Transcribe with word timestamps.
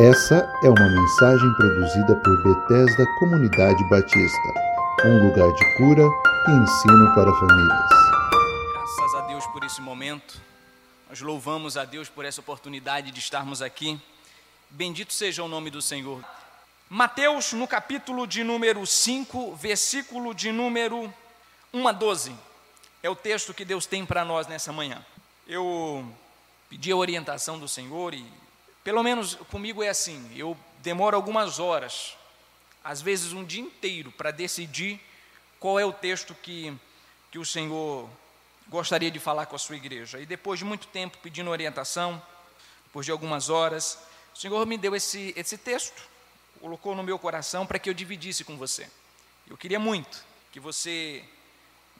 Essa 0.00 0.48
é 0.62 0.68
uma 0.68 0.88
mensagem 0.88 1.52
produzida 1.54 2.14
por 2.14 2.42
Bethesda 2.44 3.04
Comunidade 3.18 3.82
Batista, 3.90 4.48
um 5.04 5.26
lugar 5.26 5.52
de 5.52 5.76
cura 5.76 6.04
e 6.46 6.50
ensino 6.52 7.14
para 7.16 7.34
famílias. 7.34 7.88
Graças 8.74 9.14
a 9.16 9.20
Deus 9.22 9.44
por 9.48 9.64
esse 9.64 9.80
momento. 9.80 10.40
Nós 11.08 11.20
louvamos 11.20 11.76
a 11.76 11.84
Deus 11.84 12.08
por 12.08 12.24
essa 12.24 12.40
oportunidade 12.40 13.10
de 13.10 13.18
estarmos 13.18 13.60
aqui. 13.60 14.00
Bendito 14.70 15.12
seja 15.12 15.42
o 15.42 15.48
nome 15.48 15.68
do 15.68 15.82
Senhor. 15.82 16.24
Mateus, 16.88 17.52
no 17.52 17.66
capítulo 17.66 18.24
de 18.24 18.44
número 18.44 18.86
5, 18.86 19.56
versículo 19.56 20.32
de 20.32 20.52
número 20.52 21.12
1 21.74 21.88
a 21.88 21.90
12, 21.90 22.32
é 23.02 23.10
o 23.10 23.16
texto 23.16 23.52
que 23.52 23.64
Deus 23.64 23.84
tem 23.84 24.06
para 24.06 24.24
nós 24.24 24.46
nessa 24.46 24.72
manhã. 24.72 25.04
Eu 25.44 26.08
pedi 26.70 26.92
a 26.92 26.96
orientação 26.96 27.58
do 27.58 27.66
Senhor 27.66 28.14
e 28.14 28.24
pelo 28.88 29.02
menos 29.02 29.34
comigo 29.50 29.82
é 29.82 29.90
assim, 29.90 30.32
eu 30.34 30.56
demoro 30.78 31.14
algumas 31.14 31.58
horas, 31.58 32.16
às 32.82 33.02
vezes 33.02 33.34
um 33.34 33.44
dia 33.44 33.60
inteiro, 33.60 34.10
para 34.10 34.30
decidir 34.30 34.98
qual 35.60 35.78
é 35.78 35.84
o 35.84 35.92
texto 35.92 36.34
que, 36.34 36.74
que 37.30 37.38
o 37.38 37.44
Senhor 37.44 38.08
gostaria 38.66 39.10
de 39.10 39.18
falar 39.18 39.44
com 39.44 39.54
a 39.54 39.58
sua 39.58 39.76
igreja. 39.76 40.18
E 40.18 40.24
depois 40.24 40.58
de 40.58 40.64
muito 40.64 40.86
tempo 40.86 41.18
pedindo 41.18 41.50
orientação, 41.50 42.22
depois 42.86 43.04
de 43.04 43.12
algumas 43.12 43.50
horas, 43.50 43.98
o 44.34 44.38
Senhor 44.38 44.64
me 44.64 44.78
deu 44.78 44.96
esse, 44.96 45.34
esse 45.36 45.58
texto, 45.58 46.08
colocou 46.58 46.94
no 46.94 47.02
meu 47.02 47.18
coração 47.18 47.66
para 47.66 47.78
que 47.78 47.90
eu 47.90 47.94
dividisse 47.94 48.42
com 48.42 48.56
você. 48.56 48.88
Eu 49.46 49.58
queria 49.58 49.78
muito 49.78 50.24
que 50.50 50.58
você, 50.58 51.22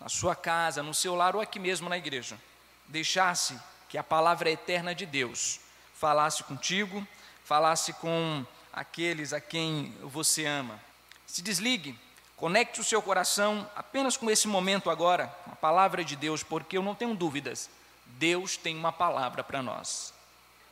na 0.01 0.09
sua 0.09 0.34
casa, 0.34 0.82
no 0.82 0.95
seu 0.95 1.15
lar 1.15 1.37
ou 1.37 1.43
aqui 1.43 1.59
mesmo 1.59 1.87
na 1.87 1.98
igreja, 1.98 2.41
deixasse 2.87 3.60
que 3.91 3.98
a 3.98 4.02
palavra 4.02 4.51
eterna 4.51 4.95
de 4.95 5.05
Deus 5.05 5.60
falasse 5.98 6.45
contigo, 6.45 7.05
falasse 7.45 7.93
com 7.95 8.47
aqueles 8.73 9.33
a 9.33 9.41
quem 9.41 9.93
você 10.01 10.46
ama. 10.46 10.80
Se 11.27 11.43
desligue, 11.43 11.99
conecte 12.37 12.80
o 12.80 12.85
seu 12.85 13.02
coração 13.02 13.68
apenas 13.74 14.16
com 14.16 14.30
esse 14.30 14.46
momento 14.46 14.91
agora, 14.91 15.24
a 15.51 15.57
palavra 15.57 16.04
de 16.04 16.15
Deus, 16.15 16.45
porque 16.45 16.79
eu 16.79 16.82
não 16.82 16.95
tenho 16.95 17.16
dúvidas, 17.16 17.69
Deus 18.07 18.57
tem 18.57 18.76
uma 18.76 18.93
palavra 18.93 19.43
para 19.43 19.60
nós. 19.60 20.15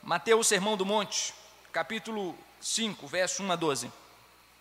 Mateus, 0.01 0.47
Sermão 0.47 0.77
do 0.77 0.85
Monte, 0.85 1.33
capítulo 1.73 2.33
5, 2.61 3.05
verso 3.05 3.43
1 3.43 3.51
a 3.51 3.55
12. 3.57 3.91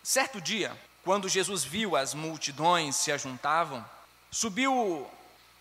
Certo 0.02 0.40
dia, 0.40 0.76
quando 1.04 1.28
Jesus 1.28 1.62
viu 1.62 1.94
as 1.94 2.12
multidões 2.12 2.96
se 2.96 3.12
ajuntavam, 3.12 3.84
subiu 4.32 5.08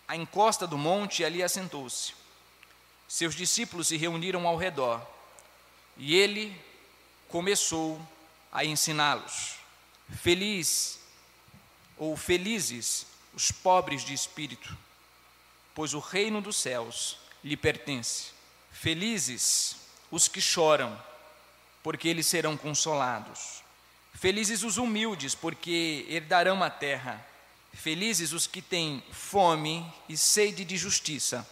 à 0.08 0.16
encosta 0.16 0.66
do 0.66 0.76
monte 0.76 1.22
e 1.22 1.24
ali 1.24 1.44
assentou-se. 1.44 2.25
Seus 3.08 3.34
discípulos 3.34 3.88
se 3.88 3.96
reuniram 3.96 4.46
ao 4.46 4.56
redor 4.56 5.06
e 5.96 6.16
ele 6.16 6.58
começou 7.28 8.00
a 8.52 8.64
ensiná-los. 8.64 9.56
Feliz 10.20 10.98
ou 11.96 12.16
felizes 12.16 13.06
os 13.34 13.50
pobres 13.50 14.04
de 14.04 14.12
espírito, 14.12 14.76
pois 15.74 15.94
o 15.94 15.98
reino 15.98 16.40
dos 16.40 16.56
céus 16.56 17.18
lhe 17.42 17.56
pertence. 17.56 18.30
Felizes 18.72 19.76
os 20.10 20.28
que 20.28 20.40
choram, 20.40 21.00
porque 21.82 22.08
eles 22.08 22.26
serão 22.26 22.56
consolados. 22.56 23.62
Felizes 24.14 24.62
os 24.62 24.78
humildes, 24.78 25.34
porque 25.34 26.06
herdarão 26.08 26.62
a 26.62 26.70
terra. 26.70 27.24
Felizes 27.72 28.32
os 28.32 28.46
que 28.46 28.62
têm 28.62 29.02
fome 29.12 29.86
e 30.08 30.16
sede 30.16 30.64
de 30.64 30.76
justiça 30.76 31.46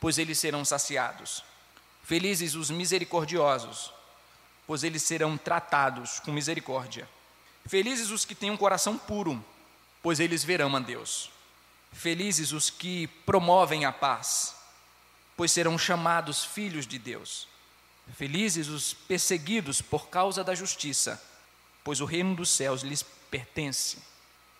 pois 0.00 0.18
eles 0.18 0.38
serão 0.38 0.64
saciados. 0.64 1.44
Felizes 2.02 2.54
os 2.54 2.70
misericordiosos, 2.70 3.92
pois 4.66 4.82
eles 4.82 5.02
serão 5.02 5.36
tratados 5.36 6.18
com 6.20 6.32
misericórdia. 6.32 7.08
Felizes 7.66 8.10
os 8.10 8.24
que 8.24 8.34
têm 8.34 8.50
um 8.50 8.56
coração 8.56 8.96
puro, 8.96 9.44
pois 10.02 10.18
eles 10.18 10.42
verão 10.42 10.74
a 10.74 10.80
Deus. 10.80 11.30
Felizes 11.92 12.52
os 12.52 12.70
que 12.70 13.06
promovem 13.26 13.84
a 13.84 13.92
paz, 13.92 14.54
pois 15.36 15.52
serão 15.52 15.78
chamados 15.78 16.44
filhos 16.44 16.86
de 16.86 16.98
Deus. 16.98 17.46
Felizes 18.16 18.68
os 18.68 18.94
perseguidos 18.94 19.80
por 19.80 20.08
causa 20.08 20.42
da 20.42 20.54
justiça, 20.54 21.22
pois 21.84 22.00
o 22.00 22.04
reino 22.04 22.34
dos 22.34 22.50
céus 22.50 22.82
lhes 22.82 23.02
pertence. 23.30 23.98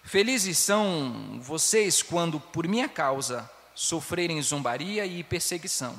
Felizes 0.04 0.58
são 0.58 1.40
vocês 1.42 2.02
quando, 2.02 2.40
por 2.40 2.66
minha 2.66 2.88
causa, 2.88 3.50
sofrerem 3.80 4.42
zombaria 4.42 5.06
e 5.06 5.24
perseguição. 5.24 5.98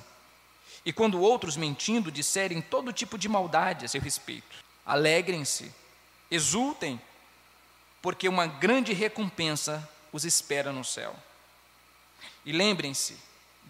E 0.86 0.94
quando 0.94 1.19
outros, 1.19 1.58
mentindo, 1.58 2.12
disserem 2.12 2.62
todo 2.62 2.94
tipo 2.94 3.18
de 3.18 3.28
maldade 3.28 3.86
a 3.86 3.88
seu 3.88 4.00
respeito, 4.00 4.64
alegrem-se, 4.86 5.74
exultem, 6.30 7.02
porque 8.00 8.30
uma 8.30 8.46
grande 8.46 8.94
recompensa 8.94 9.90
os 10.14 10.24
espera 10.25 10.72
no 10.72 10.86
céu. 10.86 11.16
E 12.46 12.52
lembrem-se 12.52 13.18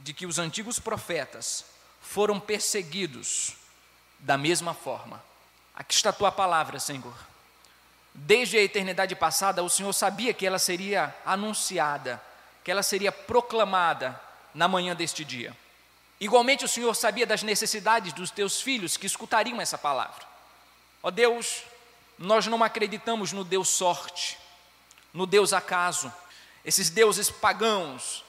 de 0.03 0.13
que 0.13 0.25
os 0.25 0.37
antigos 0.37 0.77
profetas 0.77 1.63
foram 2.01 2.37
perseguidos 2.37 3.53
da 4.19 4.37
mesma 4.37 4.73
forma. 4.73 5.23
Aqui 5.73 5.93
está 5.93 6.09
a 6.09 6.13
tua 6.13 6.33
palavra, 6.33 6.81
Senhor. 6.81 7.15
Desde 8.13 8.57
a 8.57 8.61
eternidade 8.61 9.15
passada, 9.15 9.63
o 9.63 9.69
Senhor 9.69 9.93
sabia 9.93 10.33
que 10.33 10.45
ela 10.45 10.59
seria 10.59 11.15
anunciada 11.25 12.21
que 12.63 12.71
ela 12.71 12.83
seria 12.83 13.11
proclamada 13.11 14.19
na 14.53 14.67
manhã 14.67 14.95
deste 14.95 15.23
dia. 15.23 15.55
Igualmente, 16.19 16.65
o 16.65 16.67
Senhor 16.67 16.93
sabia 16.95 17.25
das 17.25 17.41
necessidades 17.41 18.13
dos 18.13 18.29
teus 18.29 18.61
filhos 18.61 18.97
que 18.97 19.07
escutariam 19.07 19.59
essa 19.59 19.77
palavra. 19.77 20.25
Ó 21.01 21.09
Deus, 21.09 21.63
nós 22.17 22.45
não 22.45 22.63
acreditamos 22.63 23.31
no 23.31 23.43
Deus 23.43 23.69
sorte, 23.69 24.37
no 25.13 25.25
Deus 25.25 25.51
acaso, 25.51 26.13
esses 26.63 26.91
deuses 26.91 27.31
pagãos, 27.31 28.23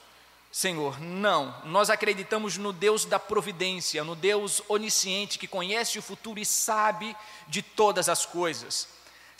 Senhor, 0.51 0.99
não, 0.99 1.55
nós 1.65 1.89
acreditamos 1.89 2.57
no 2.57 2.73
Deus 2.73 3.05
da 3.05 3.19
providência, 3.19 4.03
no 4.03 4.15
Deus 4.15 4.61
onisciente 4.67 5.37
que 5.37 5.47
conhece 5.47 5.99
o 5.99 6.01
futuro 6.01 6.39
e 6.39 6.45
sabe 6.45 7.15
de 7.47 7.61
todas 7.61 8.09
as 8.09 8.25
coisas 8.25 8.87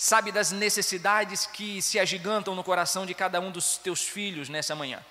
sabe 0.04 0.34
das 0.34 0.52
necessidades 0.52 1.46
que 1.46 1.82
se 1.82 1.98
agigantam 1.98 2.54
no 2.54 2.62
coração 2.62 3.06
de 3.06 3.14
cada 3.14 3.40
um 3.40 3.50
dos 3.50 3.78
teus 3.78 4.02
filhos 4.02 4.50
nessa 4.50 4.76
manhã. 4.76 5.02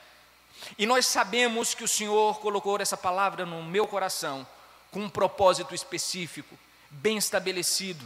E 0.76 0.84
nós 0.84 1.06
sabemos 1.06 1.72
que 1.72 1.82
o 1.82 1.88
Senhor 1.88 2.38
colocou 2.40 2.78
essa 2.78 2.94
palavra 2.94 3.46
no 3.46 3.62
meu 3.62 3.86
coração 3.86 4.46
com 4.90 5.00
um 5.00 5.08
propósito 5.08 5.74
específico, 5.74 6.58
bem 6.90 7.16
estabelecido. 7.16 8.04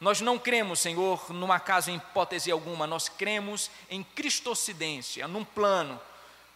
Nós 0.00 0.20
não 0.20 0.36
cremos, 0.36 0.80
Senhor, 0.80 1.32
num 1.32 1.52
acaso 1.52 1.92
em 1.92 1.98
hipótese 1.98 2.50
alguma, 2.50 2.84
nós 2.84 3.08
cremos 3.08 3.70
em 3.88 4.02
cristocidência, 4.02 5.28
num 5.28 5.44
plano 5.44 6.00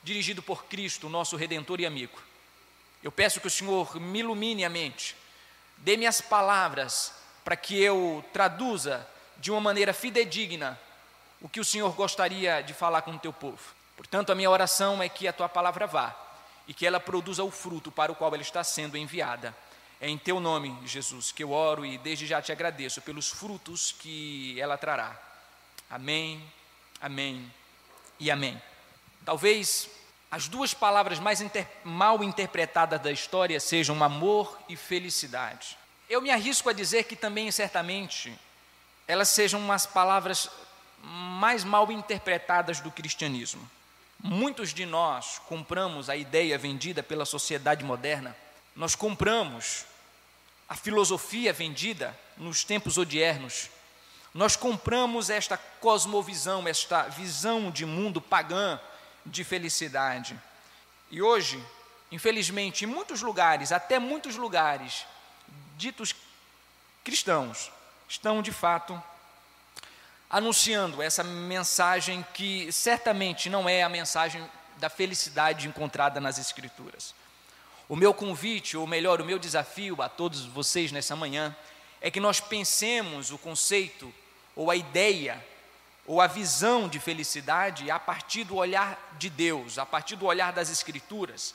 dirigido 0.03 0.43
por 0.43 0.65
Cristo, 0.65 1.09
nosso 1.09 1.37
redentor 1.37 1.79
e 1.79 1.87
amigo. 1.87 2.19
Eu 3.01 3.13
peço 3.13 3.41
que 3.41 3.47
o 3.47 3.51
Senhor 3.51 3.95
me 4.01 4.19
ilumine 4.19 4.65
a 4.65 4.69
mente, 4.69 5.15
dê-me 5.77 6.05
as 6.05 6.21
palavras 6.21 7.13
para 7.45 7.55
que 7.55 7.81
eu 7.81 8.25
traduza 8.33 9.07
de 9.39 9.51
uma 9.51 9.61
maneira 9.61 9.93
fidedigna 9.93 10.79
o 11.41 11.49
que 11.49 11.61
o 11.61 11.65
Senhor 11.65 11.93
gostaria 11.93 12.63
de 12.63 12.75
falar 12.75 13.03
com 13.03 13.13
o 13.13 13.19
teu 13.19 13.33
povo. 13.33 13.75
Portanto, 13.97 14.31
a 14.31 14.35
minha 14.35 14.51
oração 14.51 15.03
é 15.03 15.09
que 15.09 15.29
a 15.29 15.33
tua 15.33 15.49
palavra 15.49 15.87
vá 15.87 16.15
e 16.67 16.75
que 16.75 16.87
ela 16.87 17.01
produza 17.01 17.43
o 17.43 17.51
fruto 17.51 17.91
para 17.91 18.13
o 18.13 18.15
qual 18.15 18.33
ela 18.35 18.43
está 18.43 18.63
sendo 18.63 18.97
enviada. 18.97 19.55
É 20.01 20.09
em 20.09 20.19
teu 20.19 20.39
nome, 20.39 20.77
Jesus, 20.85 21.33
que 21.33 21.43
eu 21.43 21.51
oro 21.51 21.85
e 21.85 21.99
desde 21.99 22.27
já 22.27 22.41
te 22.41 22.53
agradeço 22.53 23.01
pelos 23.01 23.29
frutos 23.31 23.93
que 23.93 24.61
ela 24.61 24.77
trará. 24.77 25.21
Amém, 25.91 26.45
amém 27.01 27.53
e 28.21 28.31
amém. 28.31 28.61
Talvez 29.25 29.89
as 30.31 30.47
duas 30.47 30.75
palavras 30.75 31.19
mais 31.19 31.41
inter 31.41 31.67
mal 31.83 32.23
interpretadas 32.23 33.01
da 33.01 33.11
história 33.11 33.59
sejam 33.59 34.03
amor 34.05 34.59
e 34.69 34.77
felicidade. 34.77 35.77
Eu 36.09 36.21
me 36.21 36.31
arrisco 36.31 36.69
a 36.69 36.73
dizer 36.73 37.05
que 37.05 37.17
também, 37.17 37.51
certamente, 37.51 38.39
elas 39.09 39.31
sejam 39.31 39.59
umas 39.59 39.87
palavras 39.87 40.51
mais 41.03 41.65
mal 41.65 41.91
interpretadas 41.91 42.81
do 42.81 42.91
cristianismo. 42.91 43.69
Muitos 44.23 44.75
de 44.75 44.85
nós 44.85 45.41
compramos 45.49 46.11
a 46.11 46.17
ideia 46.17 46.59
vendida 46.59 47.03
pela 47.03 47.25
sociedade 47.25 47.85
moderna, 47.85 48.37
nós 48.77 48.95
compramos 48.95 49.87
a 50.69 50.77
filosofia 50.77 51.53
vendida 51.53 52.17
nos 52.37 52.63
tempos 52.63 52.99
odiernos, 52.99 53.71
nós 54.35 54.57
compramos 54.57 55.31
esta 55.31 55.57
cosmovisão, 55.57 56.69
esta 56.69 57.05
visão 57.05 57.71
de 57.71 57.87
mundo 57.87 58.21
pagã 58.21 58.79
de 59.25 59.43
felicidade. 59.43 60.39
E 61.11 61.23
hoje, 61.23 61.65
infelizmente, 62.13 62.85
em 62.85 62.89
muitos 62.89 63.23
lugares, 63.23 63.73
até 63.73 63.99
muitos 63.99 64.37
lugares 64.37 65.07
ditos 65.77 66.15
cristãos, 67.03 67.71
estão 68.09 68.41
de 68.41 68.51
fato 68.51 69.01
anunciando 70.31 71.03
essa 71.03 71.23
mensagem 71.23 72.25
que 72.35 72.73
certamente 72.73 73.51
não 73.51 73.69
é 73.69 73.83
a 73.83 73.89
mensagem 73.89 74.45
da 74.79 74.89
felicidade 74.89 75.69
encontrada 75.69 76.21
nas 76.21 76.39
Escrituras. 76.39 77.15
O 77.89 77.97
meu 77.97 78.13
convite, 78.13 78.77
ou 78.77 78.87
melhor, 78.87 79.21
o 79.21 79.25
meu 79.25 79.39
desafio 79.39 80.01
a 80.03 80.09
todos 80.09 80.45
vocês 80.45 80.93
nessa 80.93 81.15
manhã, 81.15 81.55
é 82.01 82.11
que 82.11 82.21
nós 82.21 82.41
pensemos 82.41 83.31
o 83.31 83.39
conceito 83.39 84.13
ou 84.55 84.71
a 84.71 84.77
ideia 84.77 85.43
ou 86.07 86.21
a 86.21 86.27
visão 86.27 86.89
de 86.89 86.99
felicidade 86.99 87.91
a 87.91 87.99
partir 87.99 88.45
do 88.45 88.57
olhar 88.57 89.17
de 89.19 89.29
Deus, 89.29 89.79
a 89.79 89.85
partir 89.85 90.17
do 90.17 90.27
olhar 90.27 90.53
das 90.53 90.71
Escrituras, 90.71 91.55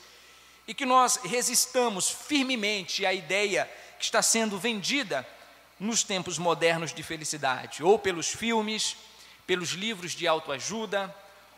e 0.67 0.73
que 0.73 0.85
nós 0.85 1.17
resistamos 1.17 2.09
firmemente 2.09 3.05
à 3.05 3.13
ideia 3.13 3.69
que 3.97 4.05
está 4.05 4.21
sendo 4.21 4.59
vendida 4.59 5.27
nos 5.83 6.03
tempos 6.03 6.37
modernos 6.37 6.93
de 6.93 7.03
felicidade, 7.03 7.83
ou 7.83 7.99
pelos 7.99 8.29
filmes, 8.29 8.95
pelos 9.45 9.69
livros 9.71 10.13
de 10.13 10.27
autoajuda, 10.27 11.13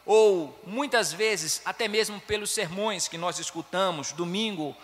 ou 0.06 0.60
muitas 0.66 1.14
vezes 1.14 1.62
até 1.66 1.88
mesmo 1.88 2.20
pelos 2.22 2.52
sermões 2.52 3.08
que 3.08 3.18
nós 3.18 3.40
escutamos 3.40 4.12
domingo, 4.12 4.76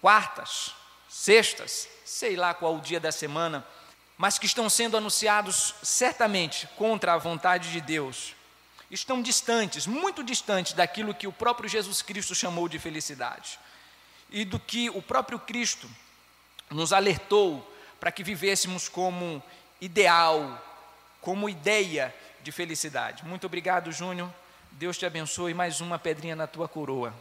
quartas, 0.00 0.74
sextas, 1.08 1.88
sei 2.04 2.36
lá 2.36 2.54
qual 2.54 2.76
o 2.76 2.80
dia 2.80 2.98
da 2.98 3.12
semana 3.12 3.66
mas 4.22 4.38
que 4.38 4.46
estão 4.46 4.70
sendo 4.70 4.96
anunciados 4.96 5.74
certamente 5.82 6.68
contra 6.76 7.14
a 7.14 7.18
vontade 7.18 7.72
de 7.72 7.80
Deus, 7.80 8.36
estão 8.88 9.20
distantes, 9.20 9.84
muito 9.84 10.22
distantes 10.22 10.74
daquilo 10.74 11.12
que 11.12 11.26
o 11.26 11.32
próprio 11.32 11.68
Jesus 11.68 12.02
Cristo 12.02 12.32
chamou 12.32 12.68
de 12.68 12.78
felicidade 12.78 13.58
e 14.30 14.44
do 14.44 14.60
que 14.60 14.88
o 14.90 15.02
próprio 15.02 15.40
Cristo 15.40 15.90
nos 16.70 16.92
alertou 16.92 17.68
para 18.02 18.10
que 18.10 18.24
vivêssemos 18.24 18.88
como 18.88 19.40
ideal, 19.80 20.60
como 21.20 21.48
ideia 21.48 22.12
de 22.42 22.50
felicidade. 22.50 23.24
Muito 23.24 23.46
obrigado, 23.46 23.92
Júnior. 23.92 24.28
Deus 24.72 24.98
te 24.98 25.06
abençoe. 25.06 25.54
Mais 25.54 25.80
uma 25.80 26.00
pedrinha 26.00 26.34
na 26.34 26.48
tua 26.48 26.66
coroa. 26.66 27.14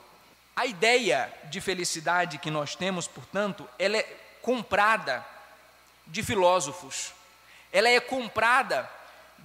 A 0.56 0.66
ideia 0.66 1.32
de 1.52 1.62
felicidade 1.62 2.40
que 2.40 2.50
nós 2.50 2.74
temos, 2.74 3.08
portanto, 3.08 3.70
ela 3.78 3.96
é 3.96 4.18
comprada 4.42 5.24
de 6.08 6.24
filósofos, 6.24 7.14
ela 7.72 7.88
é 7.88 8.00
comprada 8.00 8.90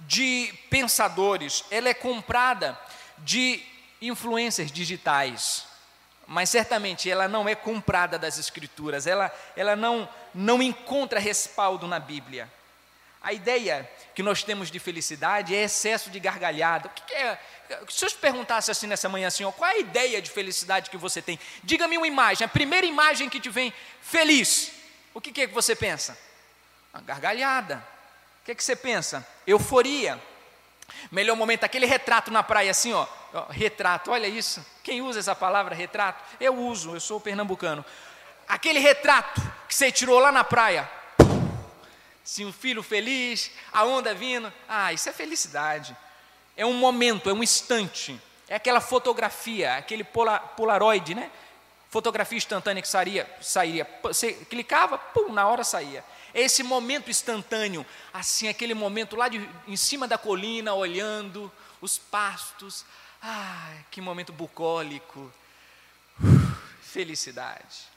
de 0.07 0.51
pensadores, 0.71 1.63
ela 1.69 1.87
é 1.87 1.93
comprada 1.93 2.75
de 3.19 3.63
influências 4.01 4.71
digitais, 4.71 5.66
mas 6.27 6.49
certamente 6.49 7.09
ela 7.09 7.27
não 7.27 7.47
é 7.47 7.55
comprada 7.55 8.19
das 8.19 8.37
escrituras, 8.37 9.07
ela, 9.07 9.33
ela 9.55 9.75
não, 9.75 10.07
não 10.35 10.61
encontra 10.61 11.19
respaldo 11.19 11.87
na 11.87 11.99
Bíblia. 11.99 12.51
A 13.21 13.33
ideia 13.33 13.89
que 14.13 14.21
nós 14.21 14.43
temos 14.43 14.69
de 14.69 14.79
felicidade 14.79 15.55
é 15.55 15.63
excesso 15.63 16.09
de 16.09 16.19
gargalhada. 16.19 16.87
O 16.87 16.91
que, 16.91 17.01
que 17.01 17.13
é? 17.13 17.39
Se 17.89 18.05
eu 18.05 18.09
te 18.09 18.17
perguntasse 18.17 18.69
assim 18.69 18.87
nessa 18.87 19.09
manhã 19.09 19.27
assim, 19.27 19.43
ó, 19.43 19.51
qual 19.51 19.69
é 19.69 19.75
a 19.75 19.79
ideia 19.79 20.21
de 20.21 20.29
felicidade 20.29 20.89
que 20.89 20.97
você 20.97 21.21
tem? 21.21 21.39
Diga-me 21.63 21.97
uma 21.97 22.07
imagem, 22.07 22.45
a 22.45 22.49
primeira 22.49 22.85
imagem 22.85 23.29
que 23.29 23.39
te 23.39 23.49
vem 23.49 23.73
feliz. 24.01 24.71
O 25.13 25.21
que, 25.21 25.31
que 25.31 25.41
é 25.41 25.47
que 25.47 25.53
você 25.53 25.75
pensa? 25.75 26.17
Uma 26.93 27.01
gargalhada. 27.01 27.83
O 28.41 28.45
que, 28.45 28.51
é 28.51 28.55
que 28.55 28.63
você 28.63 28.75
pensa? 28.75 29.25
Euforia. 29.45 30.21
Melhor 31.11 31.35
momento, 31.35 31.63
aquele 31.63 31.85
retrato 31.85 32.31
na 32.31 32.43
praia, 32.43 32.71
assim, 32.71 32.93
ó, 32.93 33.05
Retrato, 33.49 34.11
olha 34.11 34.27
isso. 34.27 34.65
Quem 34.83 35.01
usa 35.01 35.19
essa 35.19 35.35
palavra 35.35 35.75
retrato? 35.75 36.23
Eu 36.39 36.55
uso, 36.55 36.95
eu 36.95 36.99
sou 36.99 37.19
pernambucano. 37.19 37.83
Aquele 38.47 38.79
retrato 38.79 39.41
que 39.67 39.75
você 39.75 39.91
tirou 39.91 40.19
lá 40.19 40.31
na 40.31 40.43
praia. 40.43 40.89
Sim, 42.23 42.45
o 42.45 42.53
filho 42.53 42.81
feliz, 42.81 43.51
a 43.71 43.83
onda 43.85 44.13
vindo. 44.13 44.51
Ah, 44.67 44.91
isso 44.93 45.09
é 45.09 45.13
felicidade. 45.13 45.95
É 46.55 46.65
um 46.65 46.73
momento, 46.73 47.29
é 47.29 47.33
um 47.33 47.43
instante. 47.43 48.19
É 48.47 48.55
aquela 48.55 48.79
fotografia, 48.79 49.75
aquele 49.75 50.03
polar, 50.03 50.39
polaroid, 50.55 51.13
né? 51.13 51.29
Fotografia 51.89 52.37
instantânea 52.37 52.81
que 52.81 52.87
sairia, 52.87 53.29
sairia. 53.41 53.87
Você 54.03 54.33
clicava, 54.33 54.97
pum, 54.97 55.31
na 55.31 55.47
hora 55.47 55.63
saía. 55.63 56.03
É 56.33 56.41
esse 56.41 56.63
momento 56.63 57.09
instantâneo, 57.09 57.85
assim, 58.13 58.47
aquele 58.47 58.73
momento 58.73 59.15
lá 59.15 59.27
de, 59.27 59.47
em 59.67 59.77
cima 59.77 60.07
da 60.07 60.17
colina, 60.17 60.73
olhando 60.73 61.51
os 61.81 61.97
pastos. 61.97 62.85
Ah, 63.21 63.73
que 63.89 64.01
momento 64.01 64.31
bucólico. 64.31 65.31
felicidade. 66.81 67.87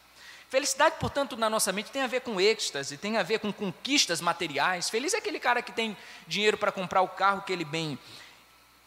Felicidade, 0.49 0.97
portanto, 0.99 1.37
na 1.37 1.49
nossa 1.49 1.73
mente 1.73 1.93
tem 1.93 2.03
a 2.03 2.09
ver 2.09 2.23
com 2.23 2.41
êxtase, 2.41 2.97
tem 2.97 3.17
a 3.17 3.23
ver 3.23 3.39
com 3.39 3.53
conquistas 3.53 4.21
materiais. 4.21 4.91
Feliz 4.91 5.15
é 5.15 5.19
aquele 5.19 5.39
cara 5.39 5.63
que 5.63 5.71
tem 5.71 5.97
dinheiro 6.27 6.59
para 6.59 6.73
comprar 6.73 7.03
o 7.03 7.09
carro 7.09 7.43
que 7.43 7.53
ele 7.53 7.65
bem 7.65 7.97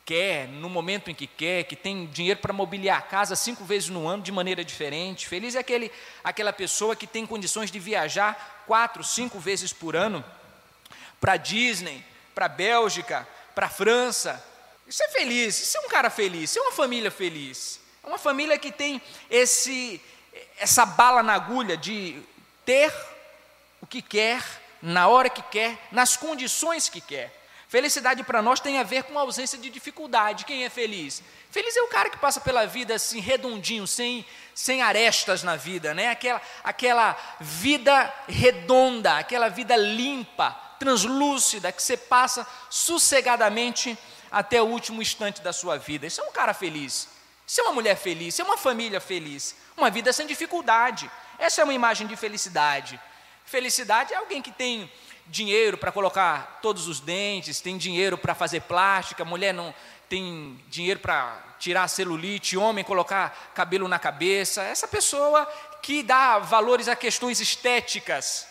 quer, 0.05 0.47
no 0.47 0.69
momento 0.69 1.09
em 1.09 1.15
que 1.15 1.27
quer, 1.27 1.63
que 1.63 1.75
tem 1.75 2.05
dinheiro 2.07 2.39
para 2.39 2.53
mobiliar 2.53 2.97
a 2.97 3.01
casa 3.01 3.35
cinco 3.35 3.63
vezes 3.63 3.89
no 3.89 4.07
ano 4.07 4.23
de 4.23 4.31
maneira 4.31 4.63
diferente. 4.63 5.27
Feliz 5.27 5.55
é 5.55 5.59
aquele, 5.59 5.91
aquela 6.23 6.51
pessoa 6.51 6.95
que 6.95 7.07
tem 7.07 7.25
condições 7.25 7.71
de 7.71 7.79
viajar 7.79 8.63
quatro, 8.67 9.03
cinco 9.03 9.39
vezes 9.39 9.71
por 9.71 9.95
ano 9.95 10.23
para 11.19 11.37
Disney, 11.37 12.03
para 12.35 12.49
Bélgica, 12.49 13.27
para 13.55 13.69
França. 13.69 14.43
Isso 14.85 15.01
é 15.03 15.07
feliz, 15.09 15.57
isso 15.61 15.77
é 15.77 15.81
um 15.81 15.87
cara 15.87 16.09
feliz, 16.09 16.49
isso 16.49 16.59
é 16.59 16.61
uma 16.63 16.73
família 16.73 17.09
feliz. 17.09 17.79
É 18.03 18.07
uma 18.07 18.17
família 18.17 18.59
que 18.59 18.71
tem 18.71 19.01
esse, 19.29 20.01
essa 20.57 20.85
bala 20.85 21.23
na 21.23 21.33
agulha 21.33 21.77
de 21.77 22.21
ter 22.65 22.93
o 23.79 23.87
que 23.87 24.01
quer, 24.01 24.43
na 24.81 25.07
hora 25.07 25.29
que 25.29 25.41
quer, 25.43 25.77
nas 25.91 26.17
condições 26.17 26.89
que 26.89 26.99
quer. 26.99 27.42
Felicidade 27.73 28.23
para 28.23 28.39
nós 28.39 28.59
tem 28.59 28.77
a 28.77 28.83
ver 28.83 29.01
com 29.01 29.17
a 29.17 29.23
ausência 29.23 29.57
de 29.57 29.67
dificuldade. 29.67 30.45
Quem 30.45 30.63
é 30.63 30.69
feliz? 30.69 31.23
Feliz 31.49 31.75
é 31.75 31.81
o 31.81 31.87
cara 31.87 32.07
que 32.07 32.19
passa 32.19 32.39
pela 32.39 32.67
vida 32.67 32.93
assim, 32.93 33.19
redondinho, 33.19 33.87
sem, 33.87 34.23
sem 34.53 34.83
arestas 34.83 35.41
na 35.41 35.55
vida, 35.55 35.91
né? 35.91 36.09
aquela, 36.09 36.39
aquela 36.63 37.17
vida 37.39 38.13
redonda, 38.27 39.17
aquela 39.17 39.49
vida 39.49 39.75
limpa, 39.75 40.51
translúcida, 40.77 41.71
que 41.71 41.81
você 41.81 41.97
passa 41.97 42.45
sossegadamente 42.69 43.97
até 44.31 44.61
o 44.61 44.67
último 44.67 45.01
instante 45.01 45.41
da 45.41 45.51
sua 45.51 45.75
vida. 45.75 46.05
Isso 46.05 46.21
é 46.21 46.25
um 46.25 46.31
cara 46.31 46.53
feliz. 46.53 47.09
Isso 47.47 47.59
é 47.59 47.63
uma 47.63 47.73
mulher 47.73 47.97
feliz, 47.97 48.35
isso 48.35 48.43
é 48.43 48.45
uma 48.45 48.55
família 48.55 49.01
feliz. 49.01 49.55
Uma 49.75 49.89
vida 49.89 50.13
sem 50.13 50.27
dificuldade. 50.27 51.09
Essa 51.39 51.61
é 51.61 51.63
uma 51.63 51.73
imagem 51.73 52.05
de 52.05 52.15
felicidade. 52.15 53.01
Felicidade 53.45 54.13
é 54.13 54.17
alguém 54.17 54.43
que 54.43 54.51
tem 54.51 54.91
dinheiro 55.27 55.77
para 55.77 55.91
colocar 55.91 56.59
todos 56.61 56.87
os 56.87 56.99
dentes, 56.99 57.61
tem 57.61 57.77
dinheiro 57.77 58.17
para 58.17 58.35
fazer 58.35 58.61
plástica, 58.61 59.25
mulher 59.25 59.53
não 59.53 59.73
tem 60.09 60.59
dinheiro 60.69 60.99
para 60.99 61.41
tirar 61.59 61.87
celulite, 61.87 62.57
homem 62.57 62.83
colocar 62.83 63.51
cabelo 63.55 63.87
na 63.87 63.97
cabeça. 63.97 64.61
Essa 64.63 64.87
pessoa 64.87 65.45
que 65.81 66.03
dá 66.03 66.39
valores 66.39 66.87
a 66.87 66.95
questões 66.95 67.39
estéticas. 67.39 68.47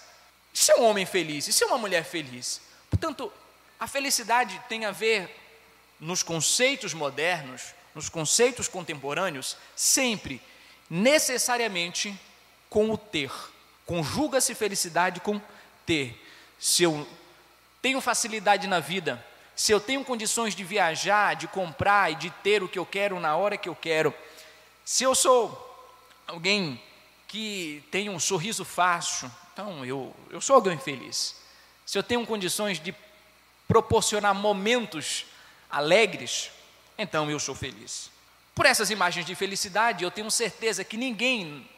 Isso 0.52 0.72
é 0.72 0.76
um 0.76 0.84
homem 0.84 1.06
feliz, 1.06 1.46
isso 1.46 1.62
é 1.64 1.66
uma 1.66 1.78
mulher 1.78 2.04
feliz. 2.04 2.61
Portanto, 2.90 3.32
a 3.78 3.87
felicidade 3.87 4.61
tem 4.68 4.85
a 4.85 4.90
ver 4.90 5.35
nos 6.00 6.23
conceitos 6.23 6.92
modernos, 6.92 7.75
nos 7.94 8.08
conceitos 8.08 8.68
contemporâneos, 8.68 9.56
sempre, 9.76 10.42
necessariamente, 10.90 12.18
com 12.68 12.90
o 12.90 12.99
ter. 12.99 13.30
Conjuga-se 13.87 14.54
felicidade 14.54 15.20
com 15.20 15.40
ter 15.87 16.18
se 16.62 16.85
eu 16.85 17.04
tenho 17.83 18.00
facilidade 18.00 18.69
na 18.69 18.78
vida, 18.78 19.23
se 19.57 19.73
eu 19.73 19.81
tenho 19.81 20.04
condições 20.04 20.54
de 20.54 20.62
viajar, 20.62 21.35
de 21.35 21.49
comprar 21.49 22.12
e 22.12 22.14
de 22.14 22.31
ter 22.31 22.62
o 22.62 22.69
que 22.69 22.78
eu 22.78 22.87
quero 22.87 23.19
na 23.19 23.35
hora 23.35 23.57
que 23.57 23.69
eu 23.69 23.75
quero, 23.75 24.14
se 24.85 25.02
eu 25.02 25.12
sou 25.12 25.90
alguém 26.25 26.81
que 27.26 27.83
tem 27.90 28.09
um 28.09 28.21
sorriso 28.21 28.64
fácil, 28.64 29.28
então 29.52 29.85
eu, 29.85 30.14
eu 30.31 30.40
sou 30.40 30.54
alguém 30.54 30.78
feliz. 30.78 31.35
Se 31.85 31.99
eu 31.99 32.02
tenho 32.04 32.25
condições 32.25 32.78
de 32.78 32.95
proporcionar 33.66 34.33
momentos 34.33 35.26
alegres, 35.69 36.49
então 36.97 37.28
eu 37.28 37.40
sou 37.40 37.57
feliz. 37.57 38.09
Por 38.54 38.66
essas 38.66 38.88
imagens 38.88 39.26
de 39.26 39.35
felicidade, 39.35 40.04
eu 40.04 40.12
tenho 40.12 40.31
certeza 40.31 40.85
que 40.85 40.97
ninguém 40.97 41.69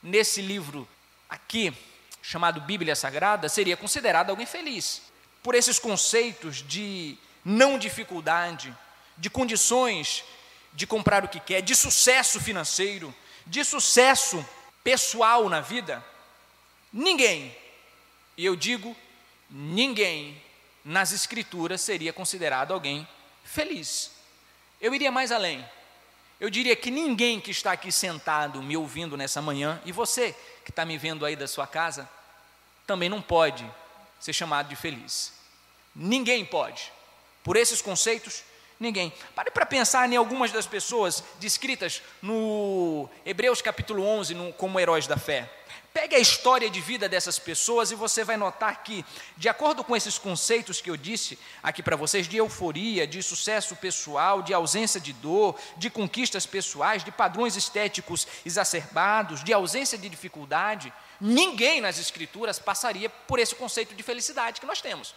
nesse 0.00 0.40
livro 0.40 0.86
aqui 1.28 1.76
chamado 2.22 2.60
Bíblia 2.60 2.96
Sagrada, 2.96 3.48
seria 3.48 3.76
considerado 3.76 4.30
alguém 4.30 4.46
feliz. 4.46 5.02
Por 5.42 5.54
esses 5.54 5.78
conceitos 5.78 6.56
de 6.66 7.16
não 7.44 7.78
dificuldade, 7.78 8.76
de 9.16 9.30
condições 9.30 10.24
de 10.72 10.86
comprar 10.86 11.24
o 11.24 11.28
que 11.28 11.40
quer, 11.40 11.60
de 11.60 11.74
sucesso 11.74 12.40
financeiro, 12.40 13.14
de 13.46 13.64
sucesso 13.64 14.46
pessoal 14.84 15.48
na 15.48 15.60
vida, 15.60 16.04
ninguém, 16.92 17.56
e 18.36 18.44
eu 18.44 18.54
digo 18.54 18.96
ninguém, 19.50 20.40
nas 20.84 21.12
Escrituras 21.12 21.80
seria 21.80 22.12
considerado 22.12 22.72
alguém 22.72 23.06
feliz. 23.42 24.12
Eu 24.80 24.94
iria 24.94 25.10
mais 25.10 25.32
além. 25.32 25.68
Eu 26.40 26.48
diria 26.48 26.76
que 26.76 26.90
ninguém 26.90 27.40
que 27.40 27.50
está 27.50 27.72
aqui 27.72 27.90
sentado 27.90 28.62
me 28.62 28.76
ouvindo 28.76 29.16
nessa 29.16 29.42
manhã, 29.42 29.80
e 29.84 29.90
você 29.90 30.34
que 30.64 30.70
está 30.70 30.84
me 30.84 30.96
vendo 30.96 31.24
aí 31.26 31.34
da 31.34 31.48
sua 31.48 31.66
casa, 31.66 32.08
também 32.86 33.08
não 33.08 33.20
pode 33.20 33.68
ser 34.20 34.32
chamado 34.32 34.68
de 34.68 34.76
feliz. 34.76 35.32
Ninguém 35.94 36.44
pode. 36.44 36.92
Por 37.42 37.56
esses 37.56 37.82
conceitos, 37.82 38.44
ninguém. 38.78 39.12
Pare 39.34 39.50
para 39.50 39.66
pensar 39.66 40.10
em 40.10 40.16
algumas 40.16 40.52
das 40.52 40.66
pessoas 40.66 41.24
descritas 41.40 42.02
no 42.22 43.08
Hebreus 43.26 43.60
capítulo 43.60 44.04
11 44.04 44.34
no, 44.34 44.52
como 44.52 44.78
heróis 44.78 45.06
da 45.06 45.16
fé. 45.16 45.50
Pegue 46.00 46.14
a 46.14 46.20
história 46.20 46.70
de 46.70 46.80
vida 46.80 47.08
dessas 47.08 47.40
pessoas 47.40 47.90
e 47.90 47.96
você 47.96 48.22
vai 48.22 48.36
notar 48.36 48.84
que, 48.84 49.04
de 49.36 49.48
acordo 49.48 49.82
com 49.82 49.96
esses 49.96 50.16
conceitos 50.16 50.80
que 50.80 50.88
eu 50.88 50.96
disse 50.96 51.36
aqui 51.60 51.82
para 51.82 51.96
vocês, 51.96 52.28
de 52.28 52.36
euforia, 52.36 53.04
de 53.04 53.20
sucesso 53.20 53.74
pessoal, 53.74 54.40
de 54.40 54.54
ausência 54.54 55.00
de 55.00 55.12
dor, 55.12 55.58
de 55.76 55.90
conquistas 55.90 56.46
pessoais, 56.46 57.02
de 57.02 57.10
padrões 57.10 57.56
estéticos 57.56 58.28
exacerbados, 58.46 59.42
de 59.42 59.52
ausência 59.52 59.98
de 59.98 60.08
dificuldade, 60.08 60.92
ninguém 61.20 61.80
nas 61.80 61.98
Escrituras 61.98 62.60
passaria 62.60 63.10
por 63.10 63.40
esse 63.40 63.56
conceito 63.56 63.92
de 63.92 64.02
felicidade 64.04 64.60
que 64.60 64.66
nós 64.68 64.80
temos. 64.80 65.16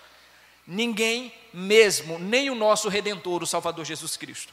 Ninguém 0.66 1.32
mesmo, 1.54 2.18
nem 2.18 2.50
o 2.50 2.56
nosso 2.56 2.90
Redentor, 2.90 3.44
o 3.44 3.48
Salvador 3.48 3.86
Jesus 3.86 4.18
Cristo. 4.18 4.52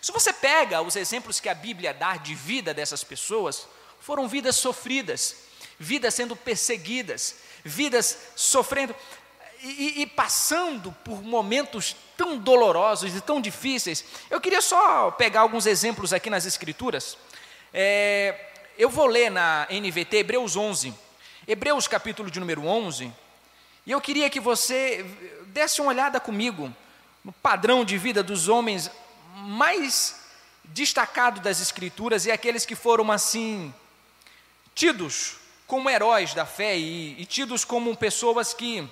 Se 0.00 0.12
você 0.12 0.32
pega 0.32 0.80
os 0.80 0.96
exemplos 0.96 1.40
que 1.40 1.48
a 1.50 1.54
Bíblia 1.54 1.92
dá 1.92 2.16
de 2.16 2.34
vida 2.34 2.72
dessas 2.72 3.04
pessoas, 3.04 3.68
foram 4.00 4.26
vidas 4.26 4.56
sofridas 4.56 5.46
vidas 5.78 6.14
sendo 6.14 6.34
perseguidas, 6.34 7.36
vidas 7.64 8.18
sofrendo 8.34 8.94
e, 9.62 10.02
e, 10.02 10.06
passando 10.06 10.92
por 11.04 11.22
momentos 11.22 11.96
tão 12.16 12.38
dolorosos 12.38 13.14
e 13.14 13.20
tão 13.20 13.40
difíceis. 13.40 14.04
Eu 14.30 14.40
queria 14.40 14.62
só 14.62 15.10
pegar 15.10 15.40
alguns 15.40 15.66
exemplos 15.66 16.12
aqui 16.12 16.30
nas 16.30 16.46
Escrituras. 16.46 17.16
É, 17.72 18.46
eu 18.76 18.88
vou 18.88 19.06
ler 19.06 19.30
na 19.30 19.66
NVT 19.70 20.18
Hebreus 20.18 20.56
11, 20.56 20.94
Hebreus 21.46 21.88
capítulo 21.88 22.30
de 22.30 22.38
número 22.38 22.64
11, 22.66 23.12
e 23.86 23.90
eu 23.90 24.00
queria 24.00 24.30
que 24.30 24.40
você 24.40 25.04
desse 25.46 25.80
uma 25.80 25.90
olhada 25.90 26.20
comigo 26.20 26.72
no 27.24 27.32
padrão 27.32 27.84
de 27.84 27.98
vida 27.98 28.22
dos 28.22 28.48
homens 28.48 28.90
mais 29.34 30.20
destacado 30.64 31.40
das 31.40 31.60
Escrituras 31.60 32.26
e 32.26 32.30
aqueles 32.30 32.64
que 32.64 32.74
foram 32.74 33.10
assim 33.10 33.74
tidos 34.74 35.36
como 35.68 35.90
heróis 35.90 36.32
da 36.32 36.46
fé 36.46 36.78
e, 36.78 37.14
e 37.20 37.26
tidos 37.26 37.62
como 37.62 37.94
pessoas 37.94 38.54
que 38.54 38.88